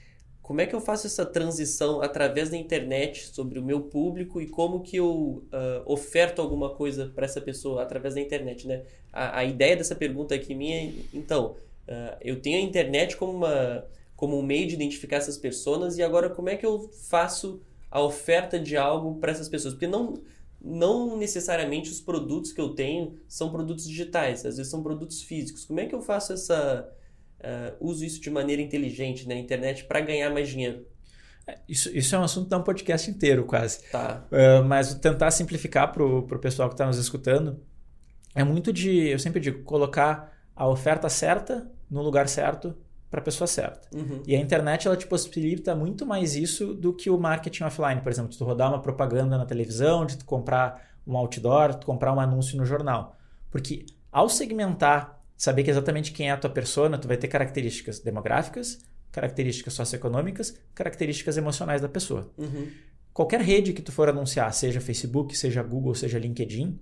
como 0.44 0.60
é 0.60 0.66
que 0.66 0.74
eu 0.74 0.80
faço 0.80 1.06
essa 1.06 1.24
transição 1.24 2.02
através 2.02 2.50
da 2.50 2.56
internet 2.58 3.28
sobre 3.28 3.58
o 3.58 3.64
meu 3.64 3.80
público 3.80 4.42
e 4.42 4.46
como 4.46 4.82
que 4.82 4.98
eu 4.98 5.10
uh, 5.10 5.42
oferto 5.86 6.42
alguma 6.42 6.68
coisa 6.68 7.10
para 7.14 7.24
essa 7.24 7.40
pessoa 7.40 7.82
através 7.82 8.14
da 8.14 8.20
internet, 8.20 8.68
né? 8.68 8.82
A, 9.10 9.38
a, 9.38 9.44
ideia 9.46 9.74
dessa 9.74 9.94
pergunta 9.94 10.34
aqui 10.34 10.54
minha, 10.54 10.92
então, 11.14 11.56
uh, 11.88 12.16
eu 12.20 12.42
tenho 12.42 12.58
a 12.58 12.60
internet 12.60 13.16
como, 13.16 13.32
uma, 13.32 13.86
como 14.14 14.38
um 14.38 14.42
meio 14.42 14.68
de 14.68 14.74
identificar 14.74 15.16
essas 15.16 15.38
pessoas 15.38 15.96
e 15.96 16.02
agora 16.02 16.28
como 16.28 16.50
é 16.50 16.56
que 16.56 16.66
eu 16.66 16.90
faço 17.08 17.62
a 17.90 18.02
oferta 18.02 18.60
de 18.60 18.76
algo 18.76 19.14
para 19.14 19.32
essas 19.32 19.48
pessoas? 19.48 19.72
Porque 19.72 19.86
não, 19.86 20.12
não 20.60 21.16
necessariamente 21.16 21.90
os 21.90 22.02
produtos 22.02 22.52
que 22.52 22.60
eu 22.60 22.74
tenho 22.74 23.14
são 23.26 23.50
produtos 23.50 23.88
digitais, 23.88 24.44
às 24.44 24.58
vezes 24.58 24.70
são 24.70 24.82
produtos 24.82 25.22
físicos. 25.22 25.64
Como 25.64 25.80
é 25.80 25.86
que 25.86 25.94
eu 25.94 26.02
faço 26.02 26.34
essa. 26.34 26.86
Uh, 27.44 27.76
uso 27.90 28.04
isso 28.04 28.20
de 28.20 28.30
maneira 28.30 28.62
inteligente 28.62 29.28
na 29.28 29.34
internet 29.34 29.84
para 29.84 30.00
ganhar 30.00 30.30
mais 30.30 30.48
dinheiro? 30.48 30.86
É, 31.46 31.58
isso, 31.68 31.94
isso 31.94 32.16
é 32.16 32.18
um 32.18 32.22
assunto 32.22 32.48
de 32.48 32.56
um 32.56 32.62
podcast 32.62 33.10
inteiro, 33.10 33.44
quase. 33.44 33.82
Tá. 33.90 34.24
Uh, 34.32 34.64
mas 34.64 34.94
tentar 34.94 35.30
simplificar 35.30 35.92
para 35.92 36.02
o 36.02 36.38
pessoal 36.38 36.68
que 36.68 36.74
está 36.74 36.86
nos 36.86 36.96
escutando 36.96 37.60
é 38.34 38.42
muito 38.42 38.72
de, 38.72 39.08
eu 39.08 39.18
sempre 39.18 39.40
digo, 39.40 39.62
colocar 39.62 40.32
a 40.56 40.66
oferta 40.66 41.08
certa 41.08 41.70
no 41.90 42.02
lugar 42.02 42.28
certo 42.28 42.74
para 43.10 43.20
a 43.20 43.22
pessoa 43.22 43.46
certa. 43.46 43.88
Uhum. 43.94 44.22
E 44.26 44.34
a 44.34 44.40
internet 44.40 44.88
ela 44.88 44.96
te 44.96 45.06
possibilita 45.06 45.74
muito 45.76 46.04
mais 46.04 46.34
isso 46.34 46.74
do 46.74 46.92
que 46.92 47.10
o 47.10 47.18
marketing 47.18 47.64
offline, 47.64 48.00
por 48.00 48.10
exemplo, 48.10 48.30
de 48.30 48.38
tu 48.38 48.44
rodar 48.44 48.70
uma 48.70 48.82
propaganda 48.82 49.38
na 49.38 49.46
televisão, 49.46 50.04
de 50.04 50.18
tu 50.18 50.24
comprar 50.24 50.94
um 51.06 51.16
outdoor, 51.16 51.72
de 51.72 51.80
tu 51.80 51.86
comprar 51.86 52.12
um 52.12 52.18
anúncio 52.18 52.56
no 52.56 52.64
jornal. 52.64 53.16
Porque 53.50 53.86
ao 54.10 54.28
segmentar, 54.28 55.13
saber 55.36 55.64
que 55.64 55.70
exatamente 55.70 56.12
quem 56.12 56.28
é 56.28 56.32
a 56.32 56.36
tua 56.36 56.50
persona, 56.50 56.98
tu 56.98 57.08
vai 57.08 57.16
ter 57.16 57.28
características 57.28 58.00
demográficas, 58.00 58.78
características 59.10 59.74
socioeconômicas, 59.74 60.58
características 60.74 61.36
emocionais 61.36 61.80
da 61.80 61.88
pessoa. 61.88 62.32
Uhum. 62.36 62.68
Qualquer 63.12 63.40
rede 63.40 63.72
que 63.72 63.82
tu 63.82 63.92
for 63.92 64.08
anunciar, 64.08 64.52
seja 64.52 64.80
Facebook, 64.80 65.36
seja 65.36 65.62
Google, 65.62 65.94
seja 65.94 66.18
LinkedIn, 66.18 66.78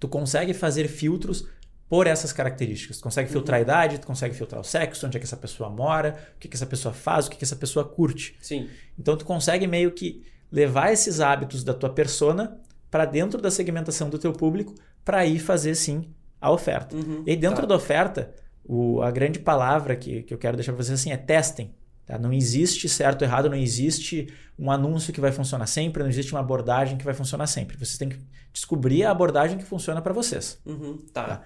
tu 0.00 0.08
consegue 0.08 0.54
fazer 0.54 0.88
filtros 0.88 1.46
por 1.88 2.06
essas 2.06 2.32
características. 2.32 2.98
Tu 2.98 3.02
consegue 3.02 3.30
filtrar 3.30 3.58
uhum. 3.58 3.60
a 3.60 3.62
idade, 3.62 3.98
tu 3.98 4.06
consegue 4.06 4.34
filtrar 4.34 4.60
o 4.60 4.64
sexo, 4.64 5.06
onde 5.06 5.16
é 5.16 5.20
que 5.20 5.26
essa 5.26 5.36
pessoa 5.36 5.68
mora, 5.68 6.18
o 6.36 6.38
que, 6.38 6.48
que 6.48 6.56
essa 6.56 6.66
pessoa 6.66 6.94
faz, 6.94 7.26
o 7.26 7.30
que, 7.30 7.36
que 7.36 7.44
essa 7.44 7.56
pessoa 7.56 7.84
curte. 7.84 8.36
Sim. 8.40 8.68
Então 8.98 9.16
tu 9.16 9.24
consegue 9.24 9.66
meio 9.66 9.92
que 9.92 10.24
levar 10.50 10.92
esses 10.92 11.20
hábitos 11.20 11.62
da 11.62 11.74
tua 11.74 11.90
persona 11.90 12.58
para 12.90 13.04
dentro 13.04 13.40
da 13.40 13.50
segmentação 13.50 14.08
do 14.08 14.18
teu 14.18 14.32
público 14.32 14.74
para 15.04 15.26
ir 15.26 15.38
fazer 15.38 15.74
sim 15.74 16.14
a 16.40 16.50
oferta. 16.50 16.96
Uhum. 16.96 17.22
E 17.26 17.36
dentro 17.36 17.62
tá. 17.62 17.66
da 17.66 17.76
oferta, 17.76 18.34
o, 18.64 19.02
a 19.02 19.10
grande 19.10 19.38
palavra 19.38 19.96
que, 19.96 20.22
que 20.22 20.32
eu 20.32 20.38
quero 20.38 20.56
deixar 20.56 20.72
para 20.72 20.82
vocês 20.82 21.00
assim 21.00 21.10
é 21.10 21.16
testem. 21.16 21.74
Tá? 22.06 22.18
Não 22.18 22.32
existe 22.32 22.88
certo 22.88 23.22
ou 23.22 23.28
errado, 23.28 23.50
não 23.50 23.56
existe 23.56 24.32
um 24.58 24.70
anúncio 24.70 25.12
que 25.12 25.20
vai 25.20 25.30
funcionar 25.30 25.66
sempre, 25.66 26.02
não 26.02 26.10
existe 26.10 26.32
uma 26.32 26.40
abordagem 26.40 26.96
que 26.96 27.04
vai 27.04 27.14
funcionar 27.14 27.46
sempre. 27.46 27.76
Vocês 27.76 27.98
têm 27.98 28.08
que 28.08 28.18
descobrir 28.52 29.04
a 29.04 29.10
abordagem 29.10 29.58
que 29.58 29.64
funciona 29.64 30.00
para 30.00 30.12
vocês. 30.12 30.60
Uhum, 30.64 30.98
tá. 31.12 31.24
tá. 31.24 31.42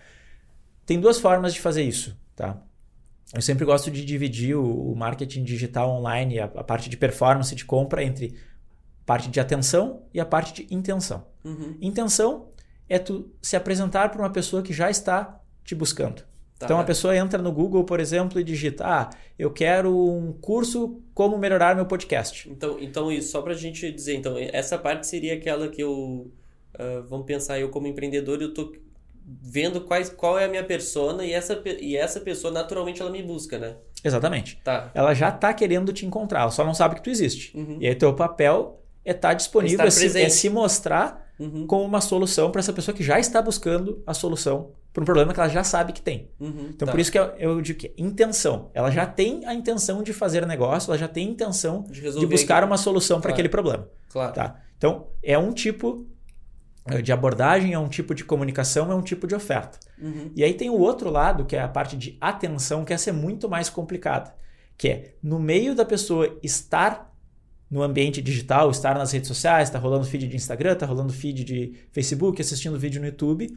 Tem 0.86 1.00
duas 1.00 1.18
formas 1.18 1.52
de 1.52 1.60
fazer 1.60 1.82
isso. 1.82 2.16
Tá? 2.34 2.62
Eu 3.34 3.42
sempre 3.42 3.64
gosto 3.64 3.90
de 3.90 4.04
dividir 4.04 4.56
o, 4.56 4.92
o 4.92 4.96
marketing 4.96 5.42
digital 5.42 5.90
online, 5.90 6.38
a, 6.38 6.44
a, 6.44 6.64
parte 6.64 6.88
de 6.88 6.96
performance 6.96 7.54
de 7.54 7.64
compra, 7.64 8.04
entre 8.04 8.34
parte 9.06 9.28
de 9.28 9.40
atenção 9.40 10.02
e 10.12 10.20
a 10.20 10.26
parte 10.26 10.62
de 10.62 10.74
intenção. 10.74 11.26
Uhum. 11.44 11.76
Intenção 11.80 12.48
é 12.88 12.98
tu 12.98 13.30
se 13.40 13.56
apresentar 13.56 14.10
para 14.10 14.20
uma 14.20 14.30
pessoa 14.30 14.62
que 14.62 14.72
já 14.72 14.90
está 14.90 15.40
te 15.64 15.74
buscando. 15.74 16.22
Tá. 16.62 16.66
Então 16.66 16.78
a 16.78 16.84
pessoa 16.84 17.16
entra 17.16 17.40
no 17.42 17.50
Google, 17.50 17.84
por 17.84 17.98
exemplo, 17.98 18.40
e 18.40 18.44
digita: 18.44 18.84
Ah, 18.86 19.10
eu 19.38 19.50
quero 19.50 19.96
um 19.96 20.32
curso 20.32 21.00
como 21.12 21.36
melhorar 21.36 21.74
meu 21.74 21.86
podcast. 21.86 22.48
Então, 22.48 22.78
então 22.80 23.10
isso, 23.10 23.30
só 23.32 23.42
para 23.42 23.52
a 23.52 23.56
gente 23.56 23.90
dizer, 23.90 24.14
então, 24.14 24.36
essa 24.38 24.78
parte 24.78 25.06
seria 25.06 25.34
aquela 25.34 25.68
que 25.68 25.82
eu. 25.82 26.30
Uh, 26.74 27.02
vamos 27.08 27.26
pensar, 27.26 27.58
eu 27.58 27.68
como 27.68 27.86
empreendedor, 27.86 28.40
eu 28.40 28.54
tô 28.54 28.72
vendo 29.24 29.82
quais, 29.82 30.08
qual 30.08 30.38
é 30.38 30.46
a 30.46 30.48
minha 30.48 30.64
persona 30.64 31.24
e 31.24 31.32
essa, 31.32 31.60
e 31.80 31.96
essa 31.96 32.20
pessoa 32.20 32.52
naturalmente 32.52 33.00
ela 33.00 33.10
me 33.10 33.22
busca, 33.22 33.58
né? 33.58 33.76
Exatamente. 34.02 34.60
Tá. 34.64 34.90
Ela 34.94 35.14
já 35.14 35.28
está 35.28 35.52
querendo 35.52 35.92
te 35.92 36.06
encontrar, 36.06 36.42
ela 36.42 36.50
só 36.50 36.64
não 36.64 36.74
sabe 36.74 36.96
que 36.96 37.02
tu 37.02 37.10
existe. 37.10 37.56
Uhum. 37.56 37.78
E 37.80 37.86
aí 37.86 37.94
teu 37.94 38.14
papel 38.14 38.80
é 39.04 39.10
estar 39.12 39.28
tá 39.28 39.34
disponível, 39.34 39.86
é, 39.86 39.90
se, 39.90 40.20
é 40.20 40.28
se 40.28 40.48
mostrar 40.48 41.31
uhum. 41.42 41.66
como 41.66 41.84
uma 41.84 42.00
solução 42.00 42.50
para 42.50 42.60
essa 42.60 42.72
pessoa 42.72 42.94
que 42.94 43.02
já 43.02 43.18
está 43.18 43.40
buscando 43.42 44.02
a 44.06 44.14
solução 44.14 44.70
para 44.92 45.02
um 45.02 45.04
problema 45.04 45.32
que 45.32 45.40
ela 45.40 45.48
já 45.48 45.64
sabe 45.64 45.92
que 45.92 46.02
tem. 46.02 46.28
Uhum, 46.38 46.68
então, 46.70 46.86
tá. 46.86 46.92
por 46.92 47.00
isso 47.00 47.10
que 47.10 47.18
eu, 47.18 47.24
eu, 47.38 47.60
digo 47.62 47.78
que 47.78 47.94
intenção. 47.96 48.70
Ela 48.74 48.90
já 48.90 49.06
tem 49.06 49.44
a 49.46 49.54
intenção 49.54 50.02
de 50.02 50.12
fazer 50.12 50.46
negócio, 50.46 50.90
ela 50.90 50.98
já 50.98 51.08
tem 51.08 51.28
a 51.28 51.30
intenção 51.30 51.84
de, 51.90 52.00
de 52.00 52.26
buscar 52.26 52.62
uma 52.62 52.76
solução 52.76 53.16
para 53.18 53.28
claro. 53.28 53.34
aquele 53.34 53.48
problema. 53.48 53.88
Claro. 54.10 54.34
Tá? 54.34 54.60
Então, 54.76 55.06
é 55.22 55.38
um 55.38 55.52
tipo 55.52 56.06
eh, 56.86 57.00
de 57.00 57.10
abordagem, 57.10 57.72
é 57.72 57.78
um 57.78 57.88
tipo 57.88 58.14
de 58.14 58.24
comunicação, 58.24 58.92
é 58.92 58.94
um 58.94 59.02
tipo 59.02 59.26
de 59.26 59.34
oferta. 59.34 59.78
Uhum. 60.00 60.30
E 60.36 60.44
aí 60.44 60.52
tem 60.52 60.68
o 60.68 60.78
outro 60.78 61.10
lado, 61.10 61.46
que 61.46 61.56
é 61.56 61.62
a 61.62 61.68
parte 61.68 61.96
de 61.96 62.18
atenção, 62.20 62.84
que 62.84 62.92
essa 62.92 63.08
é 63.08 63.12
muito 63.12 63.48
mais 63.48 63.70
complicada. 63.70 64.34
Que 64.76 64.88
é, 64.88 65.14
no 65.22 65.38
meio 65.38 65.74
da 65.74 65.84
pessoa 65.84 66.38
estar 66.42 67.11
no 67.72 67.82
ambiente 67.82 68.20
digital, 68.20 68.70
estar 68.70 68.94
nas 68.96 69.12
redes 69.12 69.26
sociais, 69.26 69.70
está 69.70 69.78
rolando 69.78 70.04
feed 70.04 70.28
de 70.28 70.36
Instagram, 70.36 70.74
está 70.74 70.84
rolando 70.84 71.10
feed 71.10 71.42
de 71.42 71.72
Facebook, 71.90 72.38
assistindo 72.38 72.78
vídeo 72.78 73.00
no 73.00 73.06
YouTube, 73.06 73.48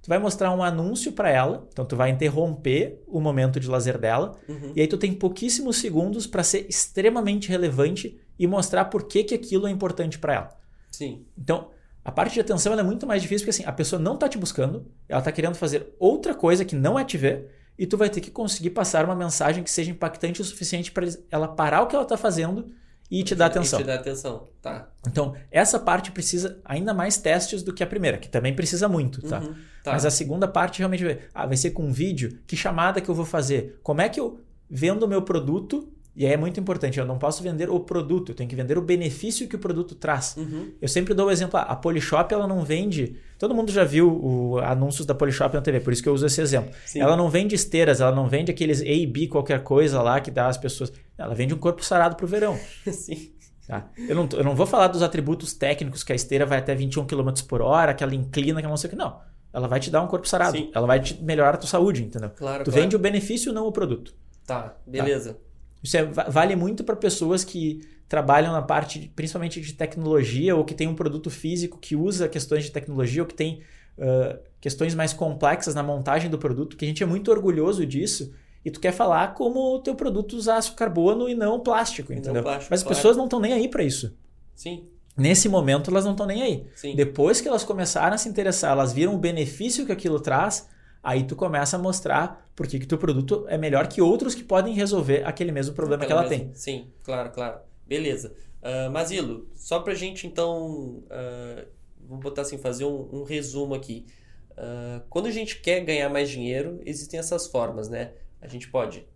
tu 0.00 0.08
vai 0.08 0.16
mostrar 0.16 0.52
um 0.52 0.62
anúncio 0.62 1.10
para 1.10 1.28
ela, 1.28 1.66
então 1.72 1.84
tu 1.84 1.96
vai 1.96 2.08
interromper 2.10 3.02
o 3.04 3.20
momento 3.20 3.58
de 3.58 3.68
lazer 3.68 3.98
dela, 3.98 4.36
uhum. 4.48 4.72
e 4.76 4.80
aí 4.80 4.86
tu 4.86 4.96
tem 4.96 5.12
pouquíssimos 5.12 5.78
segundos 5.78 6.24
para 6.24 6.44
ser 6.44 6.66
extremamente 6.68 7.48
relevante 7.48 8.16
e 8.38 8.46
mostrar 8.46 8.84
por 8.84 9.08
que, 9.08 9.24
que 9.24 9.34
aquilo 9.34 9.66
é 9.66 9.72
importante 9.72 10.20
para 10.20 10.34
ela. 10.34 10.50
Sim. 10.92 11.24
Então, 11.36 11.70
a 12.04 12.12
parte 12.12 12.34
de 12.34 12.40
atenção 12.40 12.78
é 12.78 12.82
muito 12.84 13.08
mais 13.08 13.22
difícil 13.22 13.44
porque 13.44 13.60
assim, 13.60 13.68
a 13.68 13.72
pessoa 13.72 14.00
não 14.00 14.14
está 14.14 14.28
te 14.28 14.38
buscando, 14.38 14.86
ela 15.08 15.18
está 15.18 15.32
querendo 15.32 15.56
fazer 15.56 15.92
outra 15.98 16.32
coisa 16.32 16.64
que 16.64 16.76
não 16.76 16.96
é 16.96 17.04
te 17.04 17.18
ver, 17.18 17.48
e 17.76 17.86
tu 17.86 17.96
vai 17.96 18.08
ter 18.08 18.20
que 18.20 18.30
conseguir 18.30 18.70
passar 18.70 19.04
uma 19.04 19.16
mensagem 19.16 19.64
que 19.64 19.70
seja 19.70 19.90
impactante 19.90 20.40
o 20.40 20.44
suficiente 20.44 20.92
para 20.92 21.08
ela 21.28 21.48
parar 21.48 21.82
o 21.82 21.88
que 21.88 21.96
ela 21.96 22.04
está 22.04 22.16
fazendo 22.16 22.70
e 23.10 23.22
te 23.22 23.34
dar 23.34 23.46
atenção. 23.46 23.78
E 23.78 23.82
te 23.82 23.86
dar 23.86 23.94
atenção, 23.94 24.48
tá. 24.60 24.88
Então, 25.06 25.34
essa 25.50 25.78
parte 25.78 26.10
precisa 26.10 26.58
ainda 26.64 26.92
mais 26.94 27.16
testes 27.16 27.62
do 27.62 27.72
que 27.72 27.82
a 27.82 27.86
primeira, 27.86 28.18
que 28.18 28.28
também 28.28 28.54
precisa 28.54 28.88
muito, 28.88 29.22
tá? 29.22 29.40
Uhum, 29.40 29.54
tá. 29.82 29.92
Mas 29.92 30.04
a 30.04 30.10
segunda 30.10 30.48
parte 30.48 30.78
realmente 30.78 31.04
vai, 31.04 31.18
ah, 31.34 31.46
vai 31.46 31.56
ser 31.56 31.70
com 31.70 31.84
um 31.84 31.92
vídeo, 31.92 32.40
que 32.46 32.56
chamada 32.56 33.00
que 33.00 33.08
eu 33.08 33.14
vou 33.14 33.24
fazer? 33.24 33.78
Como 33.82 34.00
é 34.00 34.08
que 34.08 34.18
eu 34.18 34.40
vendo 34.68 35.04
o 35.04 35.08
meu 35.08 35.22
produto? 35.22 35.92
E 36.16 36.24
aí 36.24 36.32
é 36.32 36.36
muito 36.36 36.60
importante, 36.60 36.98
eu 36.98 37.04
não 37.04 37.18
posso 37.18 37.42
vender 37.42 37.68
o 37.68 37.80
produto, 37.80 38.30
eu 38.30 38.36
tenho 38.36 38.48
que 38.48 38.54
vender 38.54 38.78
o 38.78 38.82
benefício 38.82 39.48
que 39.48 39.56
o 39.56 39.58
produto 39.58 39.96
traz. 39.96 40.36
Uhum. 40.36 40.72
Eu 40.80 40.86
sempre 40.86 41.12
dou 41.12 41.26
o 41.26 41.30
exemplo, 41.30 41.58
a 41.58 41.74
Polishop 41.74 42.32
ela 42.32 42.46
não 42.46 42.62
vende, 42.62 43.16
todo 43.36 43.52
mundo 43.52 43.72
já 43.72 43.82
viu 43.82 44.24
os 44.24 44.62
anúncios 44.62 45.04
da 45.06 45.14
Polishop 45.14 45.52
na 45.52 45.60
TV, 45.60 45.80
por 45.80 45.92
isso 45.92 46.02
que 46.02 46.08
eu 46.08 46.14
uso 46.14 46.24
esse 46.26 46.40
exemplo. 46.40 46.72
Sim. 46.86 47.00
Ela 47.00 47.16
não 47.16 47.28
vende 47.28 47.56
esteiras, 47.56 48.00
ela 48.00 48.14
não 48.14 48.28
vende 48.28 48.52
aqueles 48.52 48.80
A 48.80 48.84
e 48.84 49.06
B 49.06 49.26
qualquer 49.26 49.64
coisa 49.64 50.00
lá 50.00 50.20
que 50.20 50.30
dá 50.30 50.46
às 50.46 50.56
pessoas. 50.56 50.92
Ela 51.18 51.34
vende 51.34 51.52
um 51.52 51.58
corpo 51.58 51.84
sarado 51.84 52.14
para 52.14 52.24
o 52.24 52.28
verão. 52.28 52.56
Sim. 52.92 53.32
Tá? 53.66 53.88
Eu, 53.96 54.14
não, 54.14 54.28
eu 54.34 54.44
não 54.44 54.54
vou 54.54 54.66
falar 54.66 54.88
dos 54.88 55.02
atributos 55.02 55.52
técnicos 55.54 56.04
que 56.04 56.12
a 56.12 56.14
esteira 56.14 56.46
vai 56.46 56.58
até 56.58 56.74
21 56.74 57.06
km 57.06 57.30
por 57.48 57.60
hora, 57.60 57.92
que 57.94 58.04
ela 58.04 58.14
inclina, 58.14 58.60
que 58.60 58.66
ela 58.66 58.72
não 58.72 58.76
sei 58.76 58.88
o 58.88 58.90
que. 58.90 58.96
Não. 58.96 59.20
Ela 59.52 59.66
vai 59.66 59.80
te 59.80 59.90
dar 59.90 60.02
um 60.02 60.06
corpo 60.06 60.28
sarado. 60.28 60.56
Sim. 60.56 60.70
Ela 60.74 60.86
vai 60.86 61.00
te 61.00 61.20
melhorar 61.22 61.54
a 61.54 61.56
tua 61.56 61.68
saúde, 61.68 62.04
entendeu? 62.04 62.30
Claro, 62.30 62.64
tu 62.64 62.70
claro. 62.70 62.82
vende 62.82 62.94
o 62.94 62.98
benefício, 62.98 63.52
não 63.52 63.66
o 63.66 63.72
produto. 63.72 64.14
Tá, 64.46 64.76
beleza. 64.86 65.34
Tá. 65.34 65.40
Isso 65.84 65.98
é, 65.98 66.02
vale 66.02 66.56
muito 66.56 66.82
para 66.82 66.96
pessoas 66.96 67.44
que 67.44 67.82
trabalham 68.08 68.52
na 68.52 68.62
parte, 68.62 69.12
principalmente 69.14 69.60
de 69.60 69.74
tecnologia, 69.74 70.56
ou 70.56 70.64
que 70.64 70.74
tem 70.74 70.88
um 70.88 70.94
produto 70.94 71.30
físico 71.30 71.78
que 71.78 71.94
usa 71.94 72.26
questões 72.26 72.64
de 72.64 72.70
tecnologia, 72.70 73.22
ou 73.22 73.28
que 73.28 73.34
tem 73.34 73.60
uh, 73.98 74.38
questões 74.62 74.94
mais 74.94 75.12
complexas 75.12 75.74
na 75.74 75.82
montagem 75.82 76.30
do 76.30 76.38
produto, 76.38 76.74
que 76.74 76.86
a 76.86 76.88
gente 76.88 77.02
é 77.02 77.06
muito 77.06 77.30
orgulhoso 77.30 77.84
disso. 77.84 78.32
E 78.64 78.70
tu 78.70 78.80
quer 78.80 78.92
falar 78.92 79.34
como 79.34 79.74
o 79.74 79.78
teu 79.78 79.94
produto 79.94 80.32
usasse 80.34 80.72
carbono 80.72 81.28
e 81.28 81.34
não 81.34 81.60
plástico, 81.60 82.14
entendeu? 82.14 82.34
Não 82.34 82.42
plástico, 82.42 82.68
Mas 82.70 82.80
as 82.80 82.84
claro. 82.84 82.96
pessoas 82.96 83.16
não 83.18 83.24
estão 83.24 83.38
nem 83.38 83.52
aí 83.52 83.68
para 83.68 83.82
isso. 83.82 84.16
Sim. 84.54 84.86
Nesse 85.14 85.50
momento 85.50 85.90
elas 85.90 86.06
não 86.06 86.12
estão 86.12 86.24
nem 86.24 86.42
aí. 86.42 86.66
Sim. 86.74 86.96
Depois 86.96 87.42
que 87.42 87.48
elas 87.48 87.62
começaram 87.62 88.14
a 88.14 88.18
se 88.18 88.26
interessar, 88.26 88.72
elas 88.72 88.90
viram 88.90 89.14
o 89.14 89.18
benefício 89.18 89.84
que 89.84 89.92
aquilo 89.92 90.18
traz, 90.18 90.66
aí 91.04 91.24
tu 91.24 91.36
começa 91.36 91.76
a 91.76 91.78
mostrar 91.78 92.50
por 92.56 92.66
que 92.66 92.78
que 92.80 92.86
teu 92.86 92.98
produto 92.98 93.44
é 93.48 93.58
melhor 93.58 93.86
que 93.86 94.00
outros 94.00 94.34
que 94.34 94.42
podem 94.42 94.74
resolver 94.74 95.22
aquele 95.24 95.52
mesmo 95.52 95.74
problema 95.74 96.02
Aquela 96.04 96.22
que 96.22 96.26
ela 96.28 96.38
mesma- 96.38 96.52
tem. 96.52 96.54
Sim, 96.54 96.90
claro, 97.02 97.30
claro. 97.30 97.58
Beleza. 97.86 98.34
Uh, 98.62 98.90
Mazilo, 98.90 99.46
só 99.54 99.80
pra 99.80 99.94
gente 99.94 100.26
então, 100.26 101.02
uh, 101.04 101.66
vamos 102.08 102.22
botar 102.24 102.42
assim, 102.42 102.56
fazer 102.56 102.86
um, 102.86 103.08
um 103.12 103.22
resumo 103.22 103.74
aqui. 103.74 104.06
Uh, 104.52 105.02
quando 105.10 105.26
a 105.26 105.30
gente 105.30 105.60
quer 105.60 105.80
ganhar 105.80 106.08
mais 106.08 106.30
dinheiro, 106.30 106.80
existem 106.86 107.20
essas 107.20 107.46
formas, 107.46 107.88
né? 107.90 108.12
A 108.40 108.48
gente 108.48 108.68
pode 108.70 109.06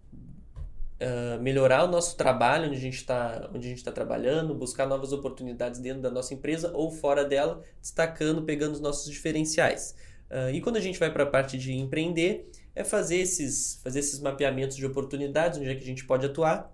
uh, 1.01 1.41
melhorar 1.41 1.85
o 1.85 1.89
nosso 1.89 2.17
trabalho 2.17 2.67
onde 2.67 2.77
a 2.77 2.81
gente 2.81 2.97
está 2.97 3.49
onde 3.55 3.67
a 3.67 3.71
gente 3.71 3.79
está 3.79 3.93
trabalhando, 3.93 4.55
buscar 4.55 4.87
novas 4.87 5.13
oportunidades 5.13 5.81
dentro 5.81 6.03
da 6.03 6.11
nossa 6.11 6.35
empresa 6.35 6.71
ou 6.75 6.91
fora 6.91 7.25
dela, 7.25 7.63
destacando, 7.81 8.43
pegando 8.43 8.73
os 8.75 8.81
nossos 8.81 9.11
diferenciais. 9.11 9.95
Uh, 10.31 10.51
e 10.53 10.61
quando 10.61 10.77
a 10.77 10.81
gente 10.81 10.99
vai 10.99 11.11
para 11.11 11.25
a 11.25 11.27
parte 11.27 11.57
de 11.57 11.73
empreender, 11.73 12.51
é 12.75 12.85
fazer 12.85 13.17
esses, 13.17 13.81
fazer 13.83 14.01
esses 14.01 14.21
mapeamentos 14.21 14.77
de 14.77 14.87
oportunidades, 14.87 15.59
onde 15.59 15.71
é 15.71 15.75
que 15.75 15.83
a 15.83 15.87
gente 15.87 16.05
pode 16.05 16.27
atuar 16.27 16.73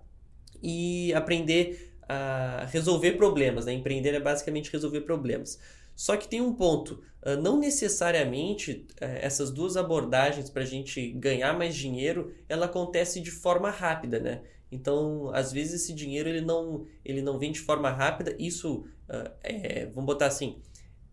e 0.61 1.13
aprender 1.13 1.93
a 2.07 2.67
resolver 2.69 3.13
problemas. 3.13 3.65
Né? 3.65 3.73
Empreender 3.73 4.13
é 4.13 4.19
basicamente 4.19 4.71
resolver 4.71 5.01
problemas. 5.01 5.59
Só 5.95 6.17
que 6.17 6.27
tem 6.27 6.41
um 6.41 6.53
ponto, 6.53 7.01
uh, 7.25 7.41
não 7.41 7.57
necessariamente 7.57 8.85
uh, 9.01 9.05
essas 9.21 9.49
duas 9.49 9.77
abordagens 9.77 10.49
para 10.49 10.63
a 10.63 10.65
gente 10.65 11.11
ganhar 11.13 11.57
mais 11.57 11.73
dinheiro, 11.75 12.33
ela 12.49 12.65
acontece 12.65 13.21
de 13.21 13.31
forma 13.31 13.69
rápida, 13.69 14.19
né? 14.19 14.41
Então, 14.69 15.31
às 15.33 15.53
vezes 15.53 15.83
esse 15.83 15.93
dinheiro 15.93 16.27
ele 16.27 16.41
não, 16.41 16.85
ele 17.03 17.21
não 17.21 17.39
vem 17.39 17.51
de 17.51 17.61
forma 17.61 17.89
rápida. 17.89 18.35
Isso, 18.37 18.85
uh, 19.09 19.31
é, 19.41 19.85
vamos 19.85 20.05
botar 20.05 20.25
assim, 20.25 20.57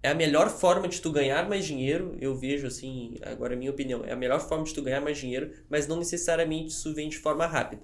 é 0.03 0.09
a 0.11 0.15
melhor 0.15 0.51
forma 0.51 0.88
de 0.88 1.01
tu 1.01 1.12
ganhar 1.12 1.49
mais 1.49 1.65
dinheiro. 1.65 2.17
Eu 2.21 2.35
vejo 2.35 2.67
assim, 2.67 3.15
agora 3.23 3.55
é 3.55 3.57
a 3.57 3.59
minha 3.59 3.71
opinião, 3.71 4.05
é 4.05 4.12
a 4.12 4.17
melhor 4.17 4.41
forma 4.41 4.65
de 4.65 4.75
tu 4.75 4.83
ganhar 4.83 5.01
mais 5.01 5.19
dinheiro, 5.19 5.53
mas 5.71 5.87
não 5.87 5.97
necessariamente 5.97 6.71
isso 6.71 6.93
vem 6.93 7.09
de 7.09 7.19
forma 7.19 7.47
rápida. 7.47 7.83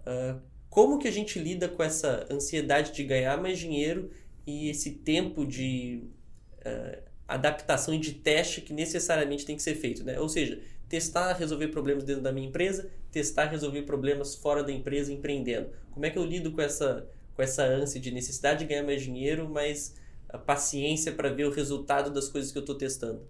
Uh, 0.00 0.40
como 0.68 0.98
que 0.98 1.08
a 1.08 1.10
gente 1.10 1.38
lida 1.38 1.68
com 1.68 1.82
essa 1.82 2.26
ansiedade 2.30 2.92
de 2.92 3.02
ganhar 3.04 3.40
mais 3.40 3.58
dinheiro 3.58 4.10
e 4.46 4.68
esse 4.68 4.90
tempo 4.90 5.46
de 5.46 6.02
uh, 6.66 7.02
adaptação 7.26 7.94
e 7.94 7.98
de 7.98 8.12
teste 8.12 8.60
que 8.60 8.72
necessariamente 8.72 9.46
tem 9.46 9.56
que 9.56 9.62
ser 9.62 9.74
feito, 9.76 10.04
né? 10.04 10.20
Ou 10.20 10.28
seja, 10.28 10.60
testar, 10.86 11.32
resolver 11.32 11.68
problemas 11.68 12.04
dentro 12.04 12.22
da 12.22 12.30
minha 12.30 12.48
empresa, 12.48 12.90
testar, 13.10 13.46
resolver 13.46 13.82
problemas 13.82 14.34
fora 14.34 14.62
da 14.62 14.70
empresa, 14.70 15.12
empreendendo. 15.12 15.70
Como 15.90 16.04
é 16.04 16.10
que 16.10 16.18
eu 16.18 16.24
lido 16.24 16.52
com 16.52 16.60
essa 16.60 17.08
com 17.34 17.42
essa 17.42 17.64
ânsia 17.64 18.00
de 18.00 18.12
necessidade 18.12 18.60
de 18.60 18.66
ganhar 18.66 18.84
mais 18.84 19.02
dinheiro, 19.02 19.48
mas 19.48 19.96
a 20.34 20.38
paciência 20.38 21.12
para 21.12 21.28
ver 21.28 21.44
o 21.44 21.50
resultado 21.50 22.10
das 22.10 22.28
coisas 22.28 22.50
que 22.50 22.58
eu 22.58 22.60
estou 22.60 22.74
testando? 22.74 23.22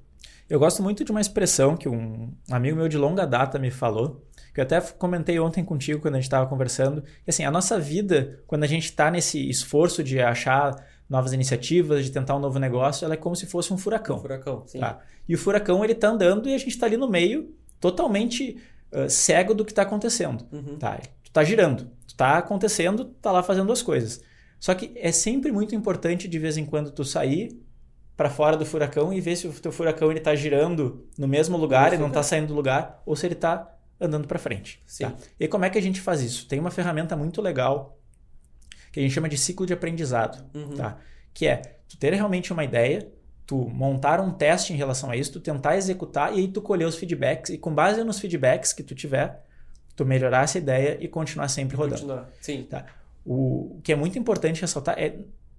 Eu 0.49 0.59
gosto 0.59 0.83
muito 0.83 1.05
de 1.05 1.11
uma 1.11 1.21
expressão 1.21 1.77
que 1.77 1.89
um 1.89 2.33
amigo 2.51 2.77
meu 2.77 2.89
de 2.89 2.97
longa 2.97 3.27
data 3.27 3.59
me 3.59 3.71
falou, 3.71 4.25
que 4.53 4.61
eu 4.61 4.65
até 4.65 4.81
comentei 4.81 5.39
ontem 5.39 5.63
contigo 5.65 6.01
quando 6.01 6.15
a 6.15 6.19
gente 6.19 6.25
estava 6.25 6.47
conversando, 6.47 7.03
que 7.03 7.31
assim, 7.31 7.45
a 7.45 7.51
nossa 7.51 7.79
vida, 7.79 8.41
quando 8.47 8.65
a 8.65 8.67
gente 8.67 8.85
está 8.85 9.11
nesse 9.11 9.49
esforço 9.49 10.03
de 10.03 10.21
achar 10.21 10.75
novas 11.09 11.33
iniciativas, 11.33 12.05
de 12.05 12.11
tentar 12.11 12.37
um 12.37 12.39
novo 12.39 12.59
negócio, 12.59 13.05
ela 13.05 13.15
é 13.15 13.17
como 13.17 13.37
se 13.37 13.47
fosse 13.47 13.73
um 13.73 13.79
furacão. 13.79 14.17
Um 14.17 14.21
furacão, 14.21 14.63
sim. 14.67 14.81
Tá? 14.81 15.01
E 15.29 15.35
o 15.35 15.39
furacão 15.39 15.85
ele 15.85 15.95
tá 15.95 16.09
andando 16.09 16.49
e 16.49 16.55
a 16.55 16.59
gente 16.59 16.71
está 16.71 16.87
ali 16.87 16.97
no 16.97 17.09
meio, 17.09 17.55
totalmente 17.79 18.59
uh, 18.93 19.09
cego 19.11 19.55
do 19.55 19.65
que 19.65 19.73
está 19.73 19.83
acontecendo. 19.83 20.47
Uhum. 20.51 20.79
Tá? 20.79 20.99
Tu 21.23 21.31
tá 21.31 21.45
girando, 21.45 21.91
tu 22.07 22.15
tá 22.15 22.39
acontecendo, 22.39 23.05
tá 23.05 23.31
lá 23.31 23.43
fazendo 23.43 23.71
as 23.71 23.83
coisas. 23.83 24.23
Só 24.65 24.75
que 24.75 24.93
é 24.97 25.13
sempre 25.13 25.53
muito 25.53 25.75
importante 25.75 26.27
de 26.27 26.39
vez 26.39 26.57
em 26.57 26.65
quando 26.65 26.91
tu 26.91 27.05
sair 27.05 27.63
para 28.17 28.31
fora 28.31 28.57
do 28.57 28.65
furacão 28.65 29.13
e 29.13 29.21
ver 29.21 29.37
se 29.37 29.47
o 29.47 29.53
teu 29.53 29.71
furacão 29.71 30.11
ele 30.11 30.21
tá 30.21 30.35
girando 30.35 31.07
no 31.19 31.29
mesmo 31.29 31.59
lugar 31.59 31.93
e 31.93 31.99
não 31.99 32.07
lugar. 32.07 32.15
tá 32.15 32.23
saindo 32.23 32.47
do 32.47 32.55
lugar 32.55 33.03
ou 33.05 33.15
se 33.15 33.27
ele 33.27 33.35
tá 33.35 33.77
andando 34.01 34.27
para 34.27 34.39
frente. 34.39 34.83
Tá? 34.99 35.13
E 35.39 35.47
como 35.49 35.67
é 35.67 35.69
que 35.69 35.77
a 35.77 35.83
gente 35.83 36.01
faz 36.01 36.23
isso? 36.23 36.49
Tem 36.49 36.59
uma 36.59 36.71
ferramenta 36.71 37.15
muito 37.15 37.43
legal 37.43 37.99
que 38.91 39.01
a 39.01 39.03
gente 39.03 39.13
chama 39.13 39.29
de 39.29 39.37
ciclo 39.37 39.67
de 39.67 39.75
aprendizado, 39.75 40.43
uhum. 40.55 40.77
tá? 40.77 40.97
Que 41.35 41.47
é 41.47 41.57
tu 41.87 41.99
ter 41.99 42.15
realmente 42.15 42.51
uma 42.51 42.65
ideia, 42.65 43.07
tu 43.45 43.69
montar 43.69 44.19
um 44.19 44.31
teste 44.31 44.73
em 44.73 44.77
relação 44.77 45.11
a 45.11 45.17
isso, 45.17 45.33
tu 45.33 45.41
tentar 45.41 45.77
executar 45.77 46.33
e 46.33 46.39
aí 46.39 46.49
tu 46.49 46.63
colher 46.63 46.89
os 46.89 46.97
feedbacks 46.97 47.51
e 47.51 47.59
com 47.59 47.75
base 47.75 48.03
nos 48.03 48.19
feedbacks 48.19 48.73
que 48.73 48.83
tu 48.83 48.95
tiver, 48.95 49.45
tu 49.95 50.07
melhorar 50.07 50.45
essa 50.45 50.57
ideia 50.57 50.97
e 51.03 51.07
continuar 51.07 51.49
sempre 51.49 51.77
rodando. 51.77 52.01
Continuar. 52.01 52.31
Sim. 52.41 52.63
Tá? 52.63 52.87
O, 53.25 53.81
que 53.83 53.93
é 53.93 53.97
muito 53.97 54.19
importante 54.19 54.61
ressaltar 54.61 54.99
é 54.99 55.19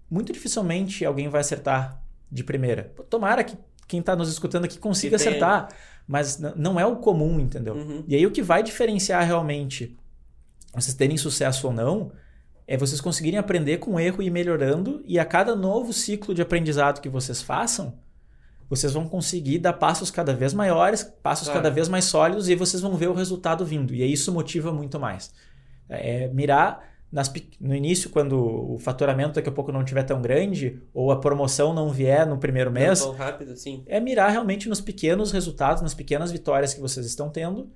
muito 0.09 0.31
dificilmente 0.31 1.03
alguém 1.03 1.27
vai 1.29 1.41
acertar 1.41 2.01
de 2.31 2.43
primeira. 2.43 2.93
Tomara 3.09 3.43
que 3.43 3.57
quem 3.87 3.99
está 3.99 4.15
nos 4.15 4.29
escutando 4.29 4.65
aqui 4.65 4.77
consiga 4.77 5.15
acertar, 5.15 5.69
mas 6.07 6.39
não 6.55 6.79
é 6.79 6.85
o 6.85 6.97
comum, 6.97 7.39
entendeu? 7.39 7.75
Uhum. 7.75 8.03
E 8.07 8.15
aí 8.15 8.25
o 8.25 8.31
que 8.31 8.41
vai 8.41 8.61
diferenciar 8.61 9.25
realmente 9.25 9.97
vocês 10.73 10.93
terem 10.93 11.17
sucesso 11.17 11.67
ou 11.67 11.73
não 11.73 12.11
é 12.67 12.75
vocês 12.77 12.99
conseguirem 12.99 13.39
aprender 13.39 13.77
com 13.77 13.93
o 13.93 13.99
erro 13.99 14.21
e 14.21 14.27
ir 14.27 14.31
melhorando, 14.31 15.03
e 15.05 15.19
a 15.19 15.25
cada 15.25 15.55
novo 15.55 15.93
ciclo 15.93 16.33
de 16.33 16.41
aprendizado 16.41 16.99
que 16.99 17.09
vocês 17.09 17.41
façam, 17.41 17.93
vocês 18.67 18.93
vão 18.93 19.07
conseguir 19.07 19.59
dar 19.59 19.73
passos 19.73 20.09
cada 20.09 20.33
vez 20.33 20.53
maiores, 20.53 21.03
passos 21.03 21.47
claro. 21.47 21.61
cada 21.61 21.73
vez 21.73 21.87
mais 21.87 22.05
sólidos, 22.05 22.49
e 22.49 22.55
vocês 22.55 22.81
vão 22.81 22.95
ver 22.95 23.07
o 23.07 23.13
resultado 23.13 23.63
vindo. 23.63 23.93
E 23.93 24.01
aí 24.01 24.11
isso 24.11 24.31
motiva 24.31 24.73
muito 24.73 24.99
mais. 24.99 25.31
É, 25.87 26.27
mirar 26.29 26.94
nas, 27.11 27.31
no 27.59 27.73
início, 27.73 28.09
quando 28.09 28.73
o 28.73 28.77
faturamento 28.77 29.35
daqui 29.35 29.47
a 29.47 29.51
pouco 29.51 29.71
não 29.71 29.81
estiver 29.81 30.03
tão 30.03 30.21
grande, 30.21 30.81
ou 30.93 31.11
a 31.11 31.19
promoção 31.19 31.73
não 31.73 31.89
vier 31.89 32.27
no 32.27 32.37
primeiro 32.37 32.71
mês, 32.71 33.01
tão 33.01 33.13
rápido, 33.13 33.53
assim. 33.53 33.83
é 33.87 33.99
mirar 33.99 34.29
realmente 34.29 34.67
nos 34.67 34.81
pequenos 34.81 35.31
resultados, 35.31 35.81
nas 35.81 35.93
pequenas 35.93 36.31
vitórias 36.31 36.73
que 36.73 36.81
vocês 36.81 37.05
estão 37.05 37.29
tendo, 37.29 37.69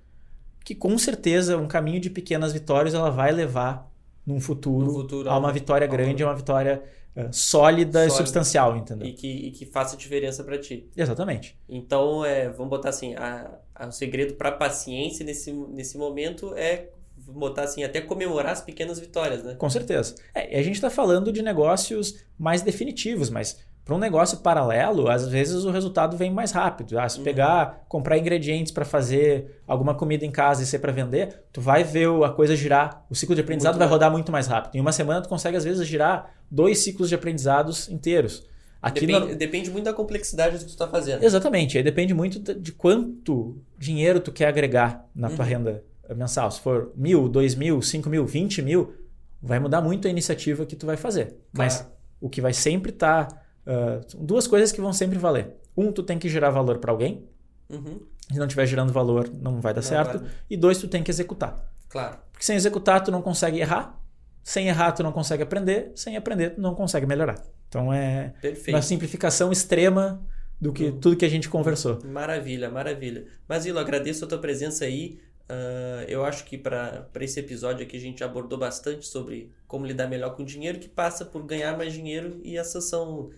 que 0.65 0.75
com 0.75 0.97
certeza 0.97 1.57
um 1.57 1.67
caminho 1.67 1.99
de 1.99 2.09
pequenas 2.09 2.51
vitórias 2.51 2.93
ela 2.93 3.09
vai 3.09 3.31
levar 3.31 3.89
num 4.25 4.39
futuro, 4.39 4.85
no 4.85 4.93
futuro 4.93 5.29
a 5.29 5.37
uma 5.37 5.51
vitória 5.51 5.87
grande, 5.87 6.21
a 6.21 6.27
uma 6.27 6.35
vitória 6.35 6.83
uh, 7.15 7.33
sólida, 7.33 8.05
e 8.05 8.09
substancial, 8.09 8.75
entendeu? 8.77 9.07
E 9.07 9.13
que, 9.13 9.27
e 9.27 9.51
que 9.51 9.65
faça 9.65 9.95
diferença 9.95 10.43
para 10.43 10.57
ti. 10.57 10.87
Exatamente. 10.95 11.57
Então, 11.67 12.23
é, 12.23 12.49
vamos 12.49 12.69
botar 12.69 12.89
assim, 12.89 13.15
a, 13.15 13.49
a, 13.73 13.87
o 13.87 13.91
segredo 13.91 14.33
para 14.35 14.51
paciência 14.51 15.25
nesse, 15.25 15.51
nesse 15.51 15.97
momento 15.97 16.53
é 16.55 16.89
botar 17.27 17.63
assim, 17.63 17.83
até 17.83 18.01
comemorar 18.01 18.53
as 18.53 18.61
pequenas 18.61 18.99
vitórias, 18.99 19.43
né? 19.43 19.55
Com 19.55 19.69
certeza. 19.69 20.15
É, 20.33 20.59
a 20.59 20.63
gente 20.63 20.75
está 20.75 20.89
falando 20.89 21.31
de 21.31 21.41
negócios 21.41 22.25
mais 22.37 22.61
definitivos, 22.61 23.29
mas 23.29 23.57
para 23.89 23.95
um 23.95 23.99
negócio 23.99 24.37
paralelo, 24.37 25.09
às 25.09 25.27
vezes 25.27 25.65
o 25.65 25.71
resultado 25.71 26.15
vem 26.15 26.29
mais 26.31 26.51
rápido. 26.51 26.99
Ah, 26.99 27.09
se 27.09 27.17
uhum. 27.17 27.23
pegar, 27.23 27.85
comprar 27.89 28.19
ingredientes 28.19 28.71
para 28.71 28.85
fazer 28.85 29.61
alguma 29.67 29.95
comida 29.95 30.23
em 30.23 30.29
casa 30.29 30.61
e 30.61 30.65
ser 30.67 30.77
para 30.77 30.91
vender, 30.91 31.41
tu 31.51 31.59
vai 31.59 31.83
ver 31.83 32.07
a 32.23 32.29
coisa 32.29 32.55
girar. 32.55 33.03
O 33.09 33.15
ciclo 33.15 33.33
de 33.33 33.41
aprendizado 33.41 33.73
muito 33.73 33.79
vai 33.79 33.87
rodar 33.87 34.11
muito 34.11 34.31
mais 34.31 34.45
rápido. 34.45 34.75
Em 34.75 34.79
uma 34.79 34.91
semana 34.91 35.23
tu 35.23 35.27
consegue 35.27 35.57
às 35.57 35.63
vezes 35.63 35.87
girar 35.87 36.35
dois 36.51 36.79
ciclos 36.83 37.09
de 37.09 37.15
aprendizados 37.15 37.89
inteiros. 37.89 38.47
Aqui 38.79 39.07
depende, 39.07 39.33
no... 39.33 39.35
depende 39.35 39.71
muito 39.71 39.85
da 39.85 39.93
complexidade 39.93 40.57
do 40.57 40.59
que 40.59 40.65
tu 40.65 40.69
está 40.69 40.87
fazendo. 40.87 41.23
Exatamente. 41.23 41.75
Aí 41.75 41.83
depende 41.83 42.13
muito 42.13 42.39
de 42.39 42.71
quanto 42.71 43.57
dinheiro 43.75 44.19
tu 44.19 44.31
quer 44.31 44.49
agregar 44.49 45.05
na 45.15 45.29
uhum. 45.29 45.35
tua 45.35 45.45
renda 45.45 45.83
mensal. 46.15 46.49
Se 46.51 46.59
for 46.59 46.91
mil, 46.95 47.27
dois 47.29 47.55
mil, 47.55 47.81
cinco 47.81 48.09
mil, 48.09 48.25
vinte 48.25 48.61
mil, 48.61 48.93
vai 49.41 49.59
mudar 49.59 49.81
muito 49.81 50.07
a 50.07 50.11
iniciativa 50.11 50.65
que 50.65 50.75
tu 50.75 50.85
vai 50.85 50.97
fazer. 50.97 51.25
Claro. 51.25 51.37
Mas 51.53 51.87
o 52.19 52.29
que 52.29 52.41
vai 52.41 52.53
sempre 52.53 52.91
estar 52.91 53.27
tá 53.27 53.49
Uh, 53.69 54.01
duas 54.25 54.47
coisas 54.47 54.71
que 54.71 54.81
vão 54.81 54.91
sempre 54.91 55.19
valer. 55.19 55.53
Um, 55.77 55.91
tu 55.91 56.01
tem 56.01 56.17
que 56.17 56.27
gerar 56.27 56.49
valor 56.49 56.79
para 56.79 56.91
alguém. 56.91 57.27
Uhum. 57.69 57.99
Se 58.31 58.39
não 58.39 58.47
estiver 58.47 58.65
gerando 58.65 58.91
valor, 58.91 59.29
não 59.29 59.61
vai 59.61 59.75
dar 59.75 59.81
não 59.81 59.87
certo. 59.87 60.17
Vai. 60.17 60.29
E 60.49 60.57
dois, 60.57 60.79
tu 60.79 60.87
tem 60.87 61.03
que 61.03 61.11
executar. 61.11 61.71
Claro. 61.87 62.17
Porque 62.31 62.43
sem 62.43 62.55
executar, 62.55 63.03
tu 63.03 63.11
não 63.11 63.21
consegue 63.21 63.59
errar. 63.59 64.01
Sem 64.43 64.69
errar, 64.69 64.93
tu 64.93 65.03
não 65.03 65.11
consegue 65.11 65.43
aprender. 65.43 65.91
Sem 65.93 66.17
aprender, 66.17 66.55
tu 66.55 66.61
não 66.61 66.73
consegue 66.73 67.05
melhorar. 67.05 67.43
Então 67.67 67.93
é 67.93 68.33
Perfeito. 68.41 68.75
uma 68.75 68.81
simplificação 68.81 69.51
extrema 69.51 70.19
do 70.59 70.73
que 70.73 70.85
uhum. 70.85 70.99
tudo 70.99 71.17
que 71.17 71.25
a 71.25 71.29
gente 71.29 71.47
conversou. 71.47 71.99
Maravilha, 72.03 72.71
maravilha. 72.71 73.27
Mas, 73.47 73.67
Ilo, 73.67 73.77
agradeço 73.77 74.25
a 74.25 74.27
tua 74.27 74.39
presença 74.39 74.85
aí. 74.85 75.19
Uh, 75.49 76.05
eu 76.07 76.23
acho 76.23 76.45
que 76.45 76.59
para 76.59 77.09
esse 77.21 77.39
episódio 77.39 77.83
aqui 77.83 77.97
a 77.97 77.99
gente 77.99 78.23
abordou 78.23 78.59
bastante 78.59 79.07
sobre 79.07 79.51
como 79.67 79.83
lidar 79.83 80.07
melhor 80.07 80.35
com 80.35 80.43
o 80.43 80.45
dinheiro, 80.45 80.77
que 80.77 80.87
passa 80.87 81.25
por 81.25 81.43
ganhar 81.43 81.75
mais 81.75 81.91
dinheiro, 81.91 82.39
e 82.43 82.55
essas 82.55 82.83
são 82.85 83.21
uh, 83.21 83.31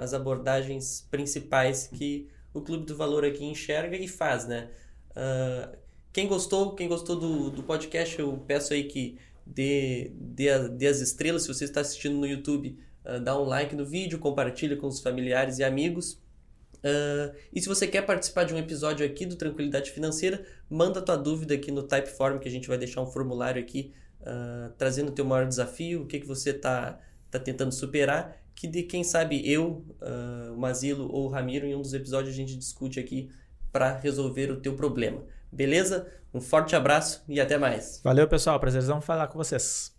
as 0.00 0.14
abordagens 0.14 1.08
principais 1.10 1.88
que 1.88 2.28
o 2.54 2.60
Clube 2.60 2.86
do 2.86 2.96
Valor 2.96 3.24
aqui 3.24 3.44
enxerga 3.44 3.96
e 3.96 4.06
faz, 4.06 4.46
né? 4.46 4.70
Uh, 5.10 5.76
quem 6.12 6.28
gostou, 6.28 6.76
quem 6.76 6.86
gostou 6.86 7.16
do, 7.18 7.50
do 7.50 7.64
podcast, 7.64 8.16
eu 8.16 8.38
peço 8.46 8.72
aí 8.72 8.84
que 8.84 9.18
dê, 9.44 10.12
dê, 10.14 10.68
dê 10.68 10.86
as 10.86 11.00
estrelas. 11.00 11.42
Se 11.42 11.48
você 11.48 11.64
está 11.64 11.80
assistindo 11.80 12.16
no 12.16 12.26
YouTube, 12.26 12.78
dá 13.22 13.38
um 13.38 13.44
like 13.44 13.76
no 13.76 13.84
vídeo, 13.84 14.18
compartilha 14.18 14.76
com 14.76 14.86
os 14.86 15.00
familiares 15.00 15.58
e 15.58 15.64
amigos. 15.64 16.18
Uh, 16.86 17.34
e 17.52 17.60
se 17.60 17.68
você 17.68 17.86
quer 17.86 18.02
participar 18.02 18.44
de 18.44 18.54
um 18.54 18.58
episódio 18.58 19.04
aqui 19.04 19.26
do 19.26 19.34
Tranquilidade 19.34 19.90
Financeira, 19.90 20.46
manda 20.70 21.02
tua 21.02 21.16
dúvida 21.16 21.54
aqui 21.54 21.72
no 21.72 21.82
Typeform, 21.82 22.38
que 22.38 22.48
a 22.48 22.50
gente 22.50 22.68
vai 22.68 22.78
deixar 22.78 23.00
um 23.00 23.06
formulário 23.06 23.60
aqui 23.60 23.92
uh, 24.20 24.72
trazendo 24.78 25.08
o 25.08 25.12
teu 25.12 25.24
maior 25.24 25.46
desafio, 25.46 26.02
o 26.02 26.06
que, 26.06 26.20
que 26.20 26.26
você 26.26 26.50
está 26.50 27.00
tá 27.30 27.40
tentando 27.40 27.72
superar 27.72 28.40
que 28.56 28.66
de 28.66 28.82
quem 28.82 29.04
sabe 29.04 29.48
eu, 29.48 29.84
uh, 30.00 30.54
o 30.54 30.58
Mazilo 30.58 31.12
ou 31.12 31.26
o 31.26 31.28
Ramiro, 31.28 31.66
em 31.66 31.76
um 31.76 31.82
dos 31.82 31.92
episódios 31.92 32.34
a 32.34 32.36
gente 32.36 32.56
discute 32.56 32.98
aqui 32.98 33.30
para 33.70 33.94
resolver 33.98 34.50
o 34.50 34.56
teu 34.56 34.74
problema. 34.74 35.22
Beleza? 35.52 36.10
Um 36.32 36.40
forte 36.40 36.74
abraço 36.74 37.22
e 37.28 37.38
até 37.38 37.58
mais. 37.58 38.00
Valeu, 38.02 38.26
pessoal. 38.26 38.58
Prazerzão 38.58 39.00
falar 39.00 39.28
com 39.28 39.36
vocês. 39.36 39.95